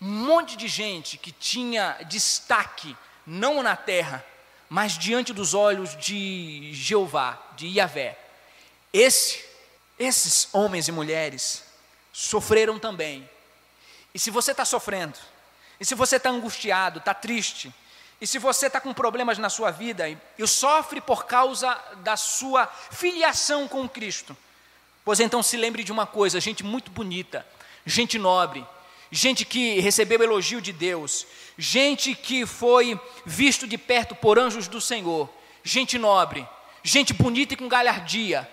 um 0.00 0.08
monte 0.08 0.56
de 0.56 0.66
gente 0.66 1.18
que 1.18 1.30
tinha 1.30 1.98
destaque, 2.08 2.96
não 3.26 3.62
na 3.62 3.76
terra, 3.76 4.24
mas 4.68 4.96
diante 4.96 5.32
dos 5.32 5.52
olhos 5.52 5.96
de 5.96 6.72
Jeová, 6.72 7.40
de 7.56 7.66
Yahvé. 7.66 8.18
Esse, 8.92 9.44
esses 9.98 10.48
homens 10.52 10.88
e 10.88 10.92
mulheres 10.92 11.64
sofreram 12.12 12.78
também. 12.78 13.28
E 14.14 14.18
se 14.18 14.30
você 14.30 14.52
está 14.52 14.64
sofrendo, 14.64 15.18
e 15.80 15.84
se 15.84 15.94
você 15.94 16.16
está 16.16 16.28
angustiado, 16.28 16.98
está 16.98 17.14
triste, 17.14 17.72
e 18.20 18.26
se 18.26 18.38
você 18.38 18.66
está 18.66 18.78
com 18.80 18.92
problemas 18.92 19.38
na 19.38 19.48
sua 19.48 19.70
vida 19.70 20.06
e, 20.06 20.18
e 20.38 20.46
sofre 20.46 21.00
por 21.00 21.24
causa 21.24 21.74
da 22.02 22.18
sua 22.18 22.66
filiação 22.66 23.66
com 23.66 23.88
Cristo, 23.88 24.36
pois 25.02 25.20
então 25.20 25.42
se 25.42 25.56
lembre 25.56 25.82
de 25.82 25.90
uma 25.90 26.06
coisa: 26.06 26.38
gente 26.38 26.62
muito 26.62 26.90
bonita, 26.90 27.46
gente 27.86 28.18
nobre, 28.18 28.64
gente 29.10 29.46
que 29.46 29.80
recebeu 29.80 30.22
elogio 30.22 30.60
de 30.60 30.70
Deus, 30.70 31.26
gente 31.56 32.14
que 32.14 32.44
foi 32.44 33.00
visto 33.24 33.66
de 33.66 33.78
perto 33.78 34.14
por 34.14 34.38
anjos 34.38 34.68
do 34.68 34.82
Senhor, 34.82 35.30
gente 35.64 35.98
nobre, 35.98 36.46
gente 36.82 37.14
bonita 37.14 37.54
e 37.54 37.56
com 37.56 37.68
galhardia, 37.68 38.46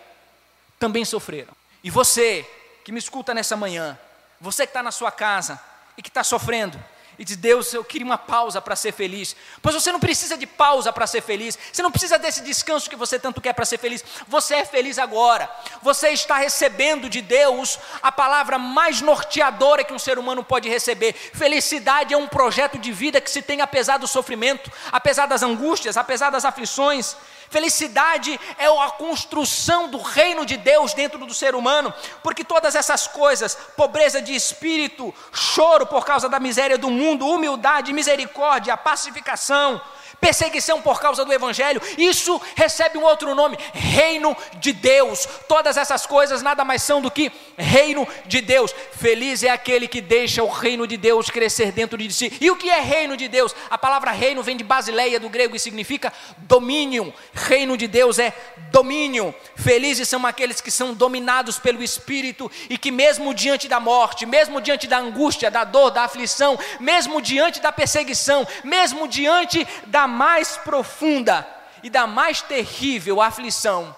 também 0.79 1.03
sofreram. 1.03 1.53
E 1.83 1.91
você 1.91 2.49
que 2.85 2.91
me 2.93 2.99
escuta 2.99 3.33
nessa 3.33 3.57
manhã, 3.57 3.99
você 4.39 4.65
que 4.65 4.69
está 4.69 4.81
na 4.81 4.91
sua 4.91 5.11
casa 5.11 5.59
e 5.97 6.01
que 6.01 6.09
está 6.09 6.23
sofrendo, 6.23 6.81
e 7.17 7.25
diz: 7.25 7.35
Deus, 7.35 7.73
eu 7.73 7.83
queria 7.83 8.05
uma 8.05 8.17
pausa 8.17 8.61
para 8.61 8.75
ser 8.75 8.91
feliz. 8.91 9.35
Pois 9.61 9.75
você 9.75 9.91
não 9.91 9.99
precisa 9.99 10.37
de 10.37 10.45
pausa 10.45 10.93
para 10.93 11.07
ser 11.07 11.21
feliz, 11.21 11.57
você 11.71 11.81
não 11.81 11.91
precisa 11.91 12.17
desse 12.17 12.41
descanso 12.41 12.89
que 12.89 12.95
você 12.95 13.19
tanto 13.19 13.41
quer 13.41 13.53
para 13.53 13.65
ser 13.65 13.77
feliz. 13.77 14.03
Você 14.27 14.55
é 14.55 14.65
feliz 14.65 14.97
agora, 14.97 15.49
você 15.81 16.09
está 16.09 16.37
recebendo 16.37 17.09
de 17.09 17.21
Deus 17.21 17.79
a 18.01 18.11
palavra 18.11 18.57
mais 18.57 19.01
norteadora 19.01 19.83
que 19.83 19.93
um 19.93 19.99
ser 19.99 20.19
humano 20.19 20.43
pode 20.43 20.69
receber. 20.69 21.13
Felicidade 21.13 22.13
é 22.13 22.17
um 22.17 22.27
projeto 22.27 22.77
de 22.77 22.91
vida 22.91 23.21
que 23.21 23.31
se 23.31 23.41
tem 23.41 23.61
apesar 23.61 23.97
do 23.97 24.07
sofrimento, 24.07 24.71
apesar 24.91 25.25
das 25.25 25.43
angústias, 25.43 25.97
apesar 25.97 26.29
das 26.29 26.45
aflições. 26.45 27.15
Felicidade 27.49 28.39
é 28.57 28.65
a 28.65 28.91
construção 28.91 29.89
do 29.89 29.99
reino 29.99 30.45
de 30.45 30.57
Deus 30.57 30.93
dentro 30.93 31.19
do 31.25 31.33
ser 31.33 31.55
humano, 31.55 31.93
porque 32.21 32.43
todas 32.43 32.75
essas 32.75 33.07
coisas, 33.07 33.55
pobreza 33.75 34.21
de 34.21 34.35
espírito, 34.35 35.13
choro 35.31 35.85
por 35.85 36.05
causa 36.05 36.27
da 36.27 36.39
miséria 36.39 36.77
do 36.77 36.89
mundo, 36.89 37.27
humildade, 37.27 37.93
misericórdia, 37.93 38.75
pacificação, 38.75 39.81
perseguição 40.19 40.81
por 40.81 40.99
causa 40.99 41.23
do 41.23 41.33
Evangelho, 41.33 41.81
isso 41.97 42.41
recebe 42.55 42.97
um 42.97 43.03
outro 43.03 43.33
nome: 43.35 43.57
reino 43.73 44.35
de 44.55 44.73
Deus. 44.73 45.27
Todas 45.47 45.77
essas 45.77 46.05
coisas 46.05 46.41
nada 46.41 46.63
mais 46.65 46.83
são 46.83 47.01
do 47.01 47.11
que 47.11 47.31
reino 47.57 48.07
de 48.25 48.41
Deus. 48.41 48.73
Feliz 48.93 49.43
é 49.43 49.49
aquele 49.49 49.87
que 49.87 50.01
deixa 50.01 50.43
o 50.43 50.47
reino 50.47 50.87
de 50.87 50.97
Deus 50.97 51.29
crescer 51.29 51.71
dentro 51.71 51.97
de 51.97 52.11
si. 52.11 52.31
E 52.39 52.49
o 52.49 52.55
que 52.55 52.69
é 52.69 52.79
reino 52.79 53.15
de 53.15 53.27
Deus? 53.27 53.55
A 53.69 53.77
palavra 53.77 54.11
reino 54.11 54.43
vem 54.43 54.57
de 54.57 54.63
basileia 54.63 55.19
do 55.19 55.29
grego 55.29 55.55
e 55.55 55.59
significa 55.59 56.11
domínio. 56.39 57.13
Reino 57.33 57.77
de 57.77 57.87
Deus 57.87 58.19
é 58.19 58.33
domínio. 58.71 59.33
Felizes 59.55 60.07
são 60.07 60.25
aqueles 60.25 60.61
que 60.61 60.71
são 60.71 60.93
dominados 60.93 61.59
pelo 61.59 61.83
Espírito 61.83 62.49
e 62.69 62.77
que, 62.77 62.91
mesmo 62.91 63.33
diante 63.33 63.67
da 63.67 63.79
morte, 63.79 64.25
mesmo 64.25 64.61
diante 64.61 64.87
da 64.87 64.97
angústia, 64.97 65.51
da 65.51 65.63
dor, 65.63 65.91
da 65.91 66.03
aflição, 66.03 66.57
mesmo 66.79 67.21
diante 67.21 67.59
da 67.59 67.71
perseguição, 67.71 68.47
mesmo 68.63 69.07
diante 69.07 69.67
da 69.87 70.06
mais 70.07 70.57
profunda 70.57 71.47
e 71.83 71.89
da 71.89 72.07
mais 72.07 72.41
terrível 72.41 73.21
aflição, 73.21 73.95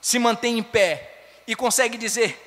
se 0.00 0.18
mantém 0.18 0.58
em 0.58 0.62
pé 0.62 1.26
e 1.46 1.54
consegue 1.54 1.98
dizer: 1.98 2.40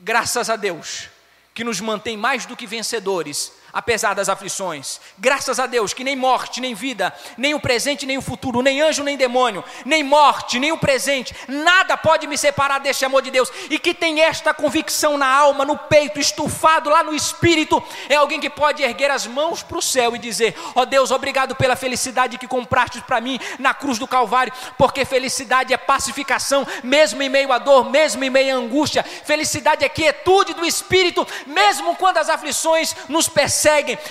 graças 0.00 0.50
a 0.50 0.56
Deus, 0.56 1.08
que 1.52 1.62
nos 1.62 1.80
mantém 1.80 2.16
mais 2.16 2.46
do 2.46 2.56
que 2.56 2.66
vencedores 2.66 3.52
apesar 3.74 4.14
das 4.14 4.28
aflições. 4.28 5.00
Graças 5.18 5.58
a 5.58 5.66
Deus 5.66 5.92
que 5.92 6.04
nem 6.04 6.14
morte, 6.14 6.60
nem 6.60 6.74
vida, 6.74 7.12
nem 7.36 7.54
o 7.54 7.60
presente, 7.60 8.06
nem 8.06 8.16
o 8.16 8.22
futuro, 8.22 8.62
nem 8.62 8.80
anjo, 8.80 9.02
nem 9.02 9.16
demônio, 9.16 9.64
nem 9.84 10.04
morte, 10.04 10.60
nem 10.60 10.70
o 10.70 10.78
presente, 10.78 11.34
nada 11.48 11.96
pode 11.96 12.28
me 12.28 12.38
separar 12.38 12.78
deste 12.78 13.04
amor 13.04 13.20
de 13.20 13.32
Deus. 13.32 13.50
E 13.68 13.78
que 13.78 13.92
tem 13.92 14.20
esta 14.20 14.54
convicção 14.54 15.18
na 15.18 15.26
alma, 15.26 15.64
no 15.64 15.76
peito, 15.76 16.20
estufado 16.20 16.88
lá 16.88 17.02
no 17.02 17.12
espírito, 17.12 17.82
é 18.08 18.14
alguém 18.14 18.38
que 18.38 18.48
pode 18.48 18.82
erguer 18.82 19.10
as 19.10 19.26
mãos 19.26 19.62
para 19.62 19.78
o 19.78 19.82
céu 19.82 20.14
e 20.14 20.18
dizer: 20.18 20.56
Ó 20.74 20.82
oh 20.82 20.86
Deus, 20.86 21.10
obrigado 21.10 21.56
pela 21.56 21.74
felicidade 21.74 22.38
que 22.38 22.46
compraste 22.46 23.00
para 23.00 23.20
mim 23.20 23.40
na 23.58 23.74
cruz 23.74 23.98
do 23.98 24.06
Calvário, 24.06 24.52
porque 24.78 25.04
felicidade 25.04 25.74
é 25.74 25.76
pacificação, 25.76 26.64
mesmo 26.84 27.20
em 27.22 27.28
meio 27.28 27.50
à 27.50 27.58
dor, 27.58 27.90
mesmo 27.90 28.22
em 28.22 28.30
meio 28.30 28.54
à 28.54 28.58
angústia. 28.58 29.02
Felicidade 29.02 29.84
é 29.84 29.88
quietude 29.88 30.54
do 30.54 30.64
espírito, 30.64 31.26
mesmo 31.46 31.96
quando 31.96 32.18
as 32.18 32.28
aflições 32.28 32.94
nos 33.08 33.28
perseguem 33.28 33.63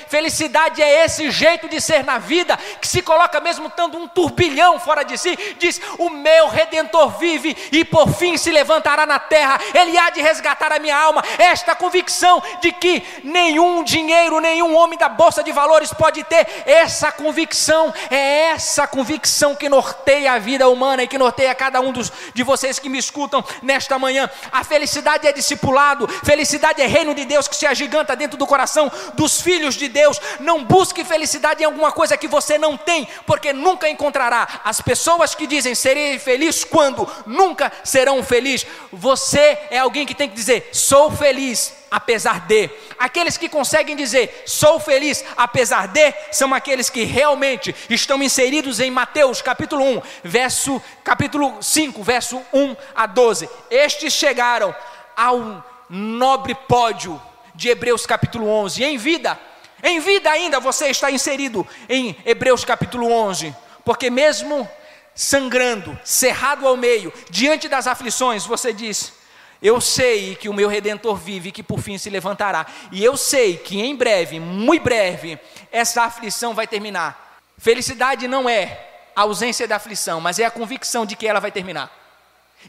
Felicidade 0.07 0.81
é 0.81 1.05
esse 1.05 1.29
jeito 1.29 1.67
de 1.67 1.79
ser 1.79 2.03
na 2.03 2.17
vida, 2.17 2.57
que 2.81 2.87
se 2.87 3.01
coloca 3.01 3.39
mesmo 3.39 3.67
estando 3.67 3.97
um 3.97 4.07
turbilhão 4.07 4.79
fora 4.79 5.03
de 5.03 5.17
si, 5.17 5.37
diz: 5.59 5.79
O 5.97 6.09
meu 6.09 6.47
redentor 6.47 7.17
vive 7.17 7.55
e 7.71 7.85
por 7.85 8.09
fim 8.13 8.37
se 8.37 8.51
levantará 8.51 9.05
na 9.05 9.19
terra, 9.19 9.59
ele 9.73 9.97
há 9.97 10.09
de 10.09 10.21
resgatar 10.21 10.71
a 10.71 10.79
minha 10.79 10.97
alma. 10.97 11.23
Esta 11.37 11.75
convicção 11.75 12.41
de 12.61 12.71
que 12.71 13.03
nenhum 13.23 13.83
dinheiro, 13.83 14.39
nenhum 14.39 14.75
homem 14.75 14.97
da 14.97 15.09
bolsa 15.09 15.43
de 15.43 15.51
valores 15.51 15.93
pode 15.93 16.23
ter, 16.23 16.47
essa 16.65 17.11
convicção 17.11 17.93
é 18.09 18.53
essa 18.53 18.87
convicção 18.87 19.55
que 19.55 19.69
norteia 19.69 20.33
a 20.33 20.39
vida 20.39 20.67
humana 20.67 21.03
e 21.03 21.07
que 21.07 21.17
norteia 21.17 21.53
cada 21.53 21.79
um 21.81 21.91
dos, 21.91 22.11
de 22.33 22.43
vocês 22.43 22.79
que 22.79 22.89
me 22.89 22.97
escutam 22.97 23.43
nesta 23.61 23.99
manhã. 23.99 24.29
A 24.51 24.63
felicidade 24.63 25.27
é 25.27 25.31
discipulado, 25.31 26.07
felicidade 26.07 26.81
é 26.81 26.87
reino 26.87 27.13
de 27.13 27.25
Deus 27.25 27.47
que 27.47 27.55
se 27.55 27.65
agiganta 27.65 28.15
dentro 28.15 28.37
do 28.37 28.47
coração 28.47 28.91
dos 29.13 29.41
filhos 29.43 29.75
de 29.75 29.87
Deus, 29.87 30.19
não 30.39 30.63
busque 30.63 31.03
felicidade 31.03 31.61
em 31.61 31.65
alguma 31.65 31.91
coisa 31.91 32.17
que 32.17 32.27
você 32.27 32.57
não 32.57 32.77
tem, 32.77 33.07
porque 33.27 33.51
nunca 33.51 33.89
encontrará. 33.89 34.61
As 34.63 34.81
pessoas 34.81 35.35
que 35.35 35.45
dizem 35.45 35.75
serei 35.75 36.17
feliz 36.17 36.63
quando 36.63 37.07
nunca 37.25 37.71
serão 37.83 38.23
felizes. 38.23 38.65
Você 38.91 39.57
é 39.69 39.77
alguém 39.79 40.05
que 40.05 40.15
tem 40.15 40.29
que 40.29 40.35
dizer 40.35 40.69
sou 40.71 41.11
feliz 41.11 41.73
apesar 41.91 42.39
de. 42.41 42.69
Aqueles 42.97 43.37
que 43.37 43.49
conseguem 43.49 43.95
dizer 43.95 44.43
sou 44.45 44.79
feliz 44.79 45.23
apesar 45.37 45.87
de 45.87 46.13
são 46.31 46.53
aqueles 46.53 46.89
que 46.89 47.03
realmente 47.03 47.75
estão 47.89 48.21
inseridos 48.23 48.79
em 48.79 48.89
Mateus 48.89 49.41
capítulo 49.41 49.83
1, 49.83 50.01
verso 50.23 50.81
capítulo 51.03 51.61
5, 51.61 52.01
verso 52.01 52.41
1 52.51 52.75
a 52.95 53.05
12. 53.05 53.49
Estes 53.69 54.13
chegaram 54.13 54.73
ao 55.15 55.63
nobre 55.89 56.55
pódio 56.55 57.21
de 57.55 57.69
Hebreus 57.69 58.05
capítulo 58.05 58.47
11. 58.47 58.83
Em 58.83 58.97
vida, 58.97 59.39
em 59.81 59.99
vida 59.99 60.29
ainda 60.29 60.59
você 60.59 60.87
está 60.87 61.11
inserido 61.11 61.67
em 61.89 62.15
Hebreus 62.25 62.63
capítulo 62.63 63.11
11, 63.11 63.55
porque 63.83 64.09
mesmo 64.09 64.69
sangrando, 65.15 65.97
cerrado 66.03 66.67
ao 66.67 66.75
meio, 66.75 67.13
diante 67.29 67.67
das 67.67 67.87
aflições, 67.87 68.45
você 68.45 68.73
diz: 68.73 69.13
Eu 69.61 69.79
sei 69.79 70.35
que 70.35 70.49
o 70.49 70.53
meu 70.53 70.67
redentor 70.67 71.15
vive 71.15 71.49
e 71.49 71.51
que 71.51 71.63
por 71.63 71.79
fim 71.79 71.97
se 71.97 72.09
levantará, 72.09 72.65
e 72.91 73.03
eu 73.03 73.15
sei 73.17 73.57
que 73.57 73.81
em 73.81 73.95
breve, 73.95 74.39
muito 74.39 74.83
breve, 74.83 75.37
essa 75.71 76.03
aflição 76.03 76.53
vai 76.53 76.67
terminar. 76.67 77.41
Felicidade 77.57 78.27
não 78.27 78.49
é 78.49 78.89
a 79.15 79.21
ausência 79.21 79.67
da 79.67 79.75
aflição, 79.75 80.19
mas 80.19 80.39
é 80.39 80.45
a 80.45 80.51
convicção 80.51 81.05
de 81.05 81.15
que 81.15 81.27
ela 81.27 81.39
vai 81.39 81.51
terminar. 81.51 81.91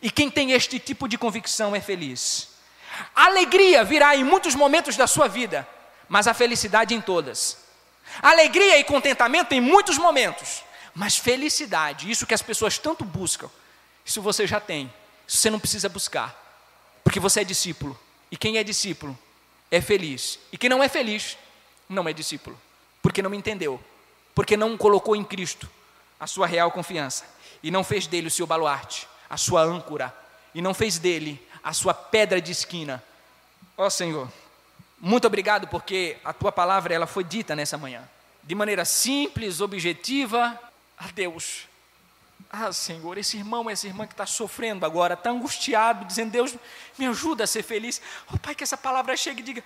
E 0.02 0.10
quem 0.10 0.30
tem 0.30 0.52
este 0.52 0.78
tipo 0.78 1.08
de 1.08 1.16
convicção 1.16 1.74
é 1.74 1.80
feliz. 1.80 2.53
Alegria 3.14 3.84
virá 3.84 4.16
em 4.16 4.24
muitos 4.24 4.54
momentos 4.54 4.96
da 4.96 5.06
sua 5.06 5.28
vida, 5.28 5.66
mas 6.08 6.26
a 6.26 6.34
felicidade 6.34 6.94
em 6.94 7.00
todas. 7.00 7.58
Alegria 8.22 8.78
e 8.78 8.84
contentamento 8.84 9.52
em 9.52 9.60
muitos 9.60 9.98
momentos, 9.98 10.62
mas 10.94 11.16
felicidade, 11.16 12.10
isso 12.10 12.26
que 12.26 12.34
as 12.34 12.42
pessoas 12.42 12.78
tanto 12.78 13.04
buscam, 13.04 13.50
isso 14.04 14.22
você 14.22 14.46
já 14.46 14.60
tem, 14.60 14.92
isso 15.26 15.38
você 15.38 15.50
não 15.50 15.58
precisa 15.58 15.88
buscar, 15.88 16.34
porque 17.02 17.18
você 17.18 17.40
é 17.40 17.44
discípulo, 17.44 17.98
e 18.30 18.36
quem 18.36 18.58
é 18.58 18.64
discípulo 18.64 19.18
é 19.70 19.80
feliz, 19.80 20.38
e 20.52 20.58
quem 20.58 20.70
não 20.70 20.82
é 20.82 20.88
feliz 20.88 21.36
não 21.88 22.08
é 22.08 22.12
discípulo, 22.12 22.60
porque 23.02 23.22
não 23.22 23.34
entendeu, 23.34 23.82
porque 24.34 24.56
não 24.56 24.76
colocou 24.76 25.16
em 25.16 25.24
Cristo 25.24 25.68
a 26.20 26.26
sua 26.26 26.46
real 26.46 26.70
confiança, 26.70 27.24
e 27.62 27.70
não 27.70 27.82
fez 27.82 28.06
dele 28.06 28.28
o 28.28 28.30
seu 28.30 28.46
baluarte, 28.46 29.08
a 29.28 29.36
sua 29.36 29.62
âncora, 29.62 30.14
e 30.54 30.62
não 30.62 30.72
fez 30.72 30.98
dele 30.98 31.44
a 31.64 31.72
sua 31.72 31.94
pedra 31.94 32.40
de 32.40 32.52
esquina. 32.52 33.02
Ó 33.76 33.86
oh, 33.86 33.90
Senhor, 33.90 34.30
muito 35.00 35.26
obrigado 35.26 35.66
porque 35.66 36.18
a 36.22 36.32
tua 36.32 36.52
palavra 36.52 36.94
ela 36.94 37.06
foi 37.06 37.24
dita 37.24 37.56
nessa 37.56 37.78
manhã, 37.78 38.02
de 38.42 38.54
maneira 38.54 38.84
simples, 38.84 39.60
objetiva, 39.62 40.60
a 40.98 41.08
Deus. 41.08 41.66
Ah, 42.50 42.72
Senhor, 42.72 43.18
esse 43.18 43.36
irmão, 43.36 43.68
essa 43.68 43.86
irmã 43.86 44.06
que 44.06 44.12
está 44.12 44.26
sofrendo 44.26 44.86
agora, 44.86 45.14
está 45.14 45.30
angustiado, 45.30 46.04
dizendo: 46.04 46.30
Deus, 46.30 46.54
me 46.96 47.06
ajuda 47.06 47.44
a 47.44 47.46
ser 47.46 47.62
feliz. 47.62 48.00
Oh, 48.32 48.38
Pai, 48.38 48.54
que 48.54 48.62
essa 48.62 48.76
palavra 48.76 49.16
chegue 49.16 49.40
e 49.40 49.44
diga: 49.44 49.64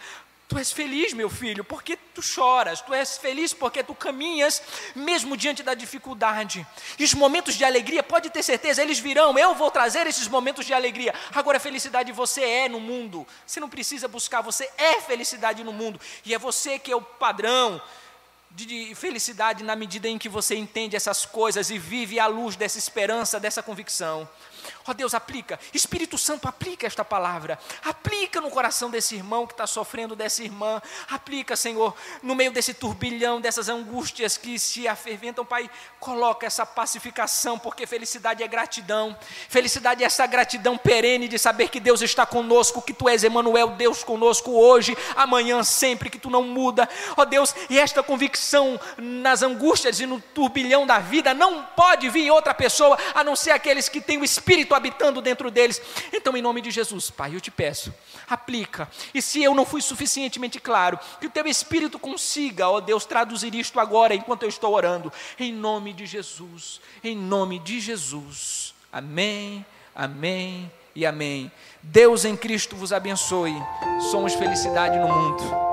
Tu 0.49 0.57
és 0.57 0.73
feliz, 0.73 1.13
meu 1.13 1.29
filho, 1.29 1.63
porque 1.63 1.95
tu 2.15 2.23
choras. 2.23 2.81
Tu 2.81 2.95
és 2.95 3.19
feliz 3.19 3.53
porque 3.53 3.85
tu 3.85 3.95
caminhas 3.95 4.63
mesmo 4.97 5.37
diante 5.37 5.63
da 5.63 5.75
dificuldade. 5.75 6.67
E 6.99 7.05
os 7.05 7.13
momentos 7.13 7.55
de 7.55 7.65
alegria, 7.67 8.03
pode 8.03 8.31
ter 8.31 8.43
certeza, 8.43 8.81
eles 8.83 8.99
virão. 8.99 9.39
Eu 9.39 9.55
vou 9.55 9.71
trazer 9.71 10.07
esses 10.07 10.27
momentos 10.27 10.65
de 10.65 10.73
alegria. 10.73 11.15
Agora, 11.35 11.61
felicidade 11.61 12.13
você 12.13 12.43
é 12.43 12.69
no 12.69 12.81
mundo. 12.81 13.27
Você 13.47 13.61
não 13.61 13.69
precisa 13.69 14.09
buscar, 14.09 14.41
você 14.41 14.71
é 14.79 15.03
felicidade 15.03 15.63
no 15.63 15.73
mundo. 15.73 16.01
E 16.25 16.33
é 16.33 16.39
você 16.39 16.79
que 16.79 16.91
é 16.91 16.97
o 16.97 17.03
padrão 17.03 17.79
de 18.51 18.95
felicidade 18.95 19.63
na 19.63 19.77
medida 19.77 20.09
em 20.09 20.17
que 20.17 20.31
você 20.31 20.57
entende 20.57 20.97
essas 20.97 21.27
coisas 21.27 21.69
e 21.69 21.79
vive 21.79 22.19
à 22.19 22.27
luz 22.27 22.57
dessa 22.57 22.79
esperança, 22.79 23.39
dessa 23.39 23.63
convicção. 23.63 24.27
Ó 24.87 24.91
oh, 24.91 24.95
Deus, 24.95 25.15
aplica. 25.15 25.59
Espírito 25.73 26.19
Santo, 26.19 26.49
aplica 26.49 26.87
esta 26.87 27.05
palavra. 27.05 27.59
Aplica 27.85 28.41
no 28.41 28.51
coração 28.51 28.91
desse 28.91 29.15
irmão 29.15 29.47
que 29.47 29.53
está 29.53 29.67
sofrendo, 29.67 30.17
dessa 30.17 30.43
irmã. 30.43 30.81
Aplica, 31.11 31.57
Senhor, 31.57 31.95
no 32.23 32.35
meio 32.35 32.51
desse 32.51 32.75
turbilhão, 32.75 33.41
dessas 33.41 33.69
angústias 33.69 34.37
que 34.37 34.59
se 34.59 34.87
aferventam, 34.89 35.45
Pai. 35.45 35.71
Coloca 36.01 36.47
essa 36.47 36.65
pacificação, 36.65 37.59
porque 37.59 37.87
felicidade 37.87 38.43
é 38.43 38.49
gratidão. 38.49 39.17
Felicidade 39.49 40.03
é 40.03 40.07
essa 40.07 40.27
gratidão 40.27 40.77
perene 40.77 41.29
de 41.29 41.39
saber 41.39 41.69
que 41.69 41.81
Deus 41.81 42.03
está 42.03 42.27
conosco, 42.27 42.83
que 42.83 42.93
Tu 42.93 43.09
és 43.09 43.25
Emmanuel, 43.25 43.69
Deus 43.71 44.03
conosco 44.03 44.51
hoje, 44.51 44.97
amanhã, 45.17 45.63
sempre, 45.63 46.11
que 46.11 46.19
Tu 46.19 46.31
não 46.31 46.43
muda. 46.43 46.89
Ó 47.17 47.23
oh, 47.23 47.25
Deus, 47.25 47.55
e 47.71 47.79
esta 47.79 48.03
convicção 48.03 48.81
nas 48.97 49.43
angústias 49.43 50.01
e 50.01 50.07
no 50.07 50.21
turbilhão 50.21 50.87
da 50.87 50.99
vida 50.99 51.33
não 51.33 51.63
pode 51.63 52.09
vir 52.09 52.31
outra 52.31 52.55
pessoa 52.55 52.99
a 53.15 53.23
não 53.23 53.37
ser 53.37 53.53
aqueles 53.53 53.89
que 53.89 54.01
têm 54.01 54.19
o 54.19 54.25
Espírito 54.25 54.58
habitando 54.75 55.21
dentro 55.21 55.51
deles. 55.51 55.81
Então, 56.13 56.37
em 56.37 56.43
nome 56.43 56.61
de 56.61 56.71
Jesus, 56.71 57.11
Pai, 57.11 57.35
eu 57.35 57.41
te 57.41 57.51
peço, 57.51 57.93
aplica. 58.29 58.89
E 59.13 59.21
se 59.21 59.43
eu 59.43 59.55
não 59.55 59.65
fui 59.65 59.83
suficientemente 59.83 60.61
claro, 60.61 60.99
que 61.21 61.27
o 61.27 61.31
teu 61.31 61.47
Espírito 61.47 61.99
consiga, 61.99 62.69
ó 62.69 62.81
Deus, 62.81 63.05
traduzir 63.05 63.55
isto 63.55 63.79
agora 63.79 64.15
enquanto 64.15 64.43
eu 64.43 64.49
estou 64.49 64.75
orando. 64.75 65.13
Em 65.39 65.53
nome 65.53 65.93
de 65.93 66.07
Jesus, 66.07 66.81
em 67.03 67.17
nome 67.17 67.59
de 67.59 67.81
Jesus. 67.81 68.75
Amém, 68.93 69.65
amém 69.95 70.71
e 70.95 71.05
amém. 71.07 71.51
Deus 71.83 72.25
em 72.25 72.37
Cristo 72.37 72.77
vos 72.77 72.93
abençoe. 72.93 73.55
Somos 74.11 74.35
felicidade 74.35 74.99
no 74.99 75.09
mundo. 75.09 75.69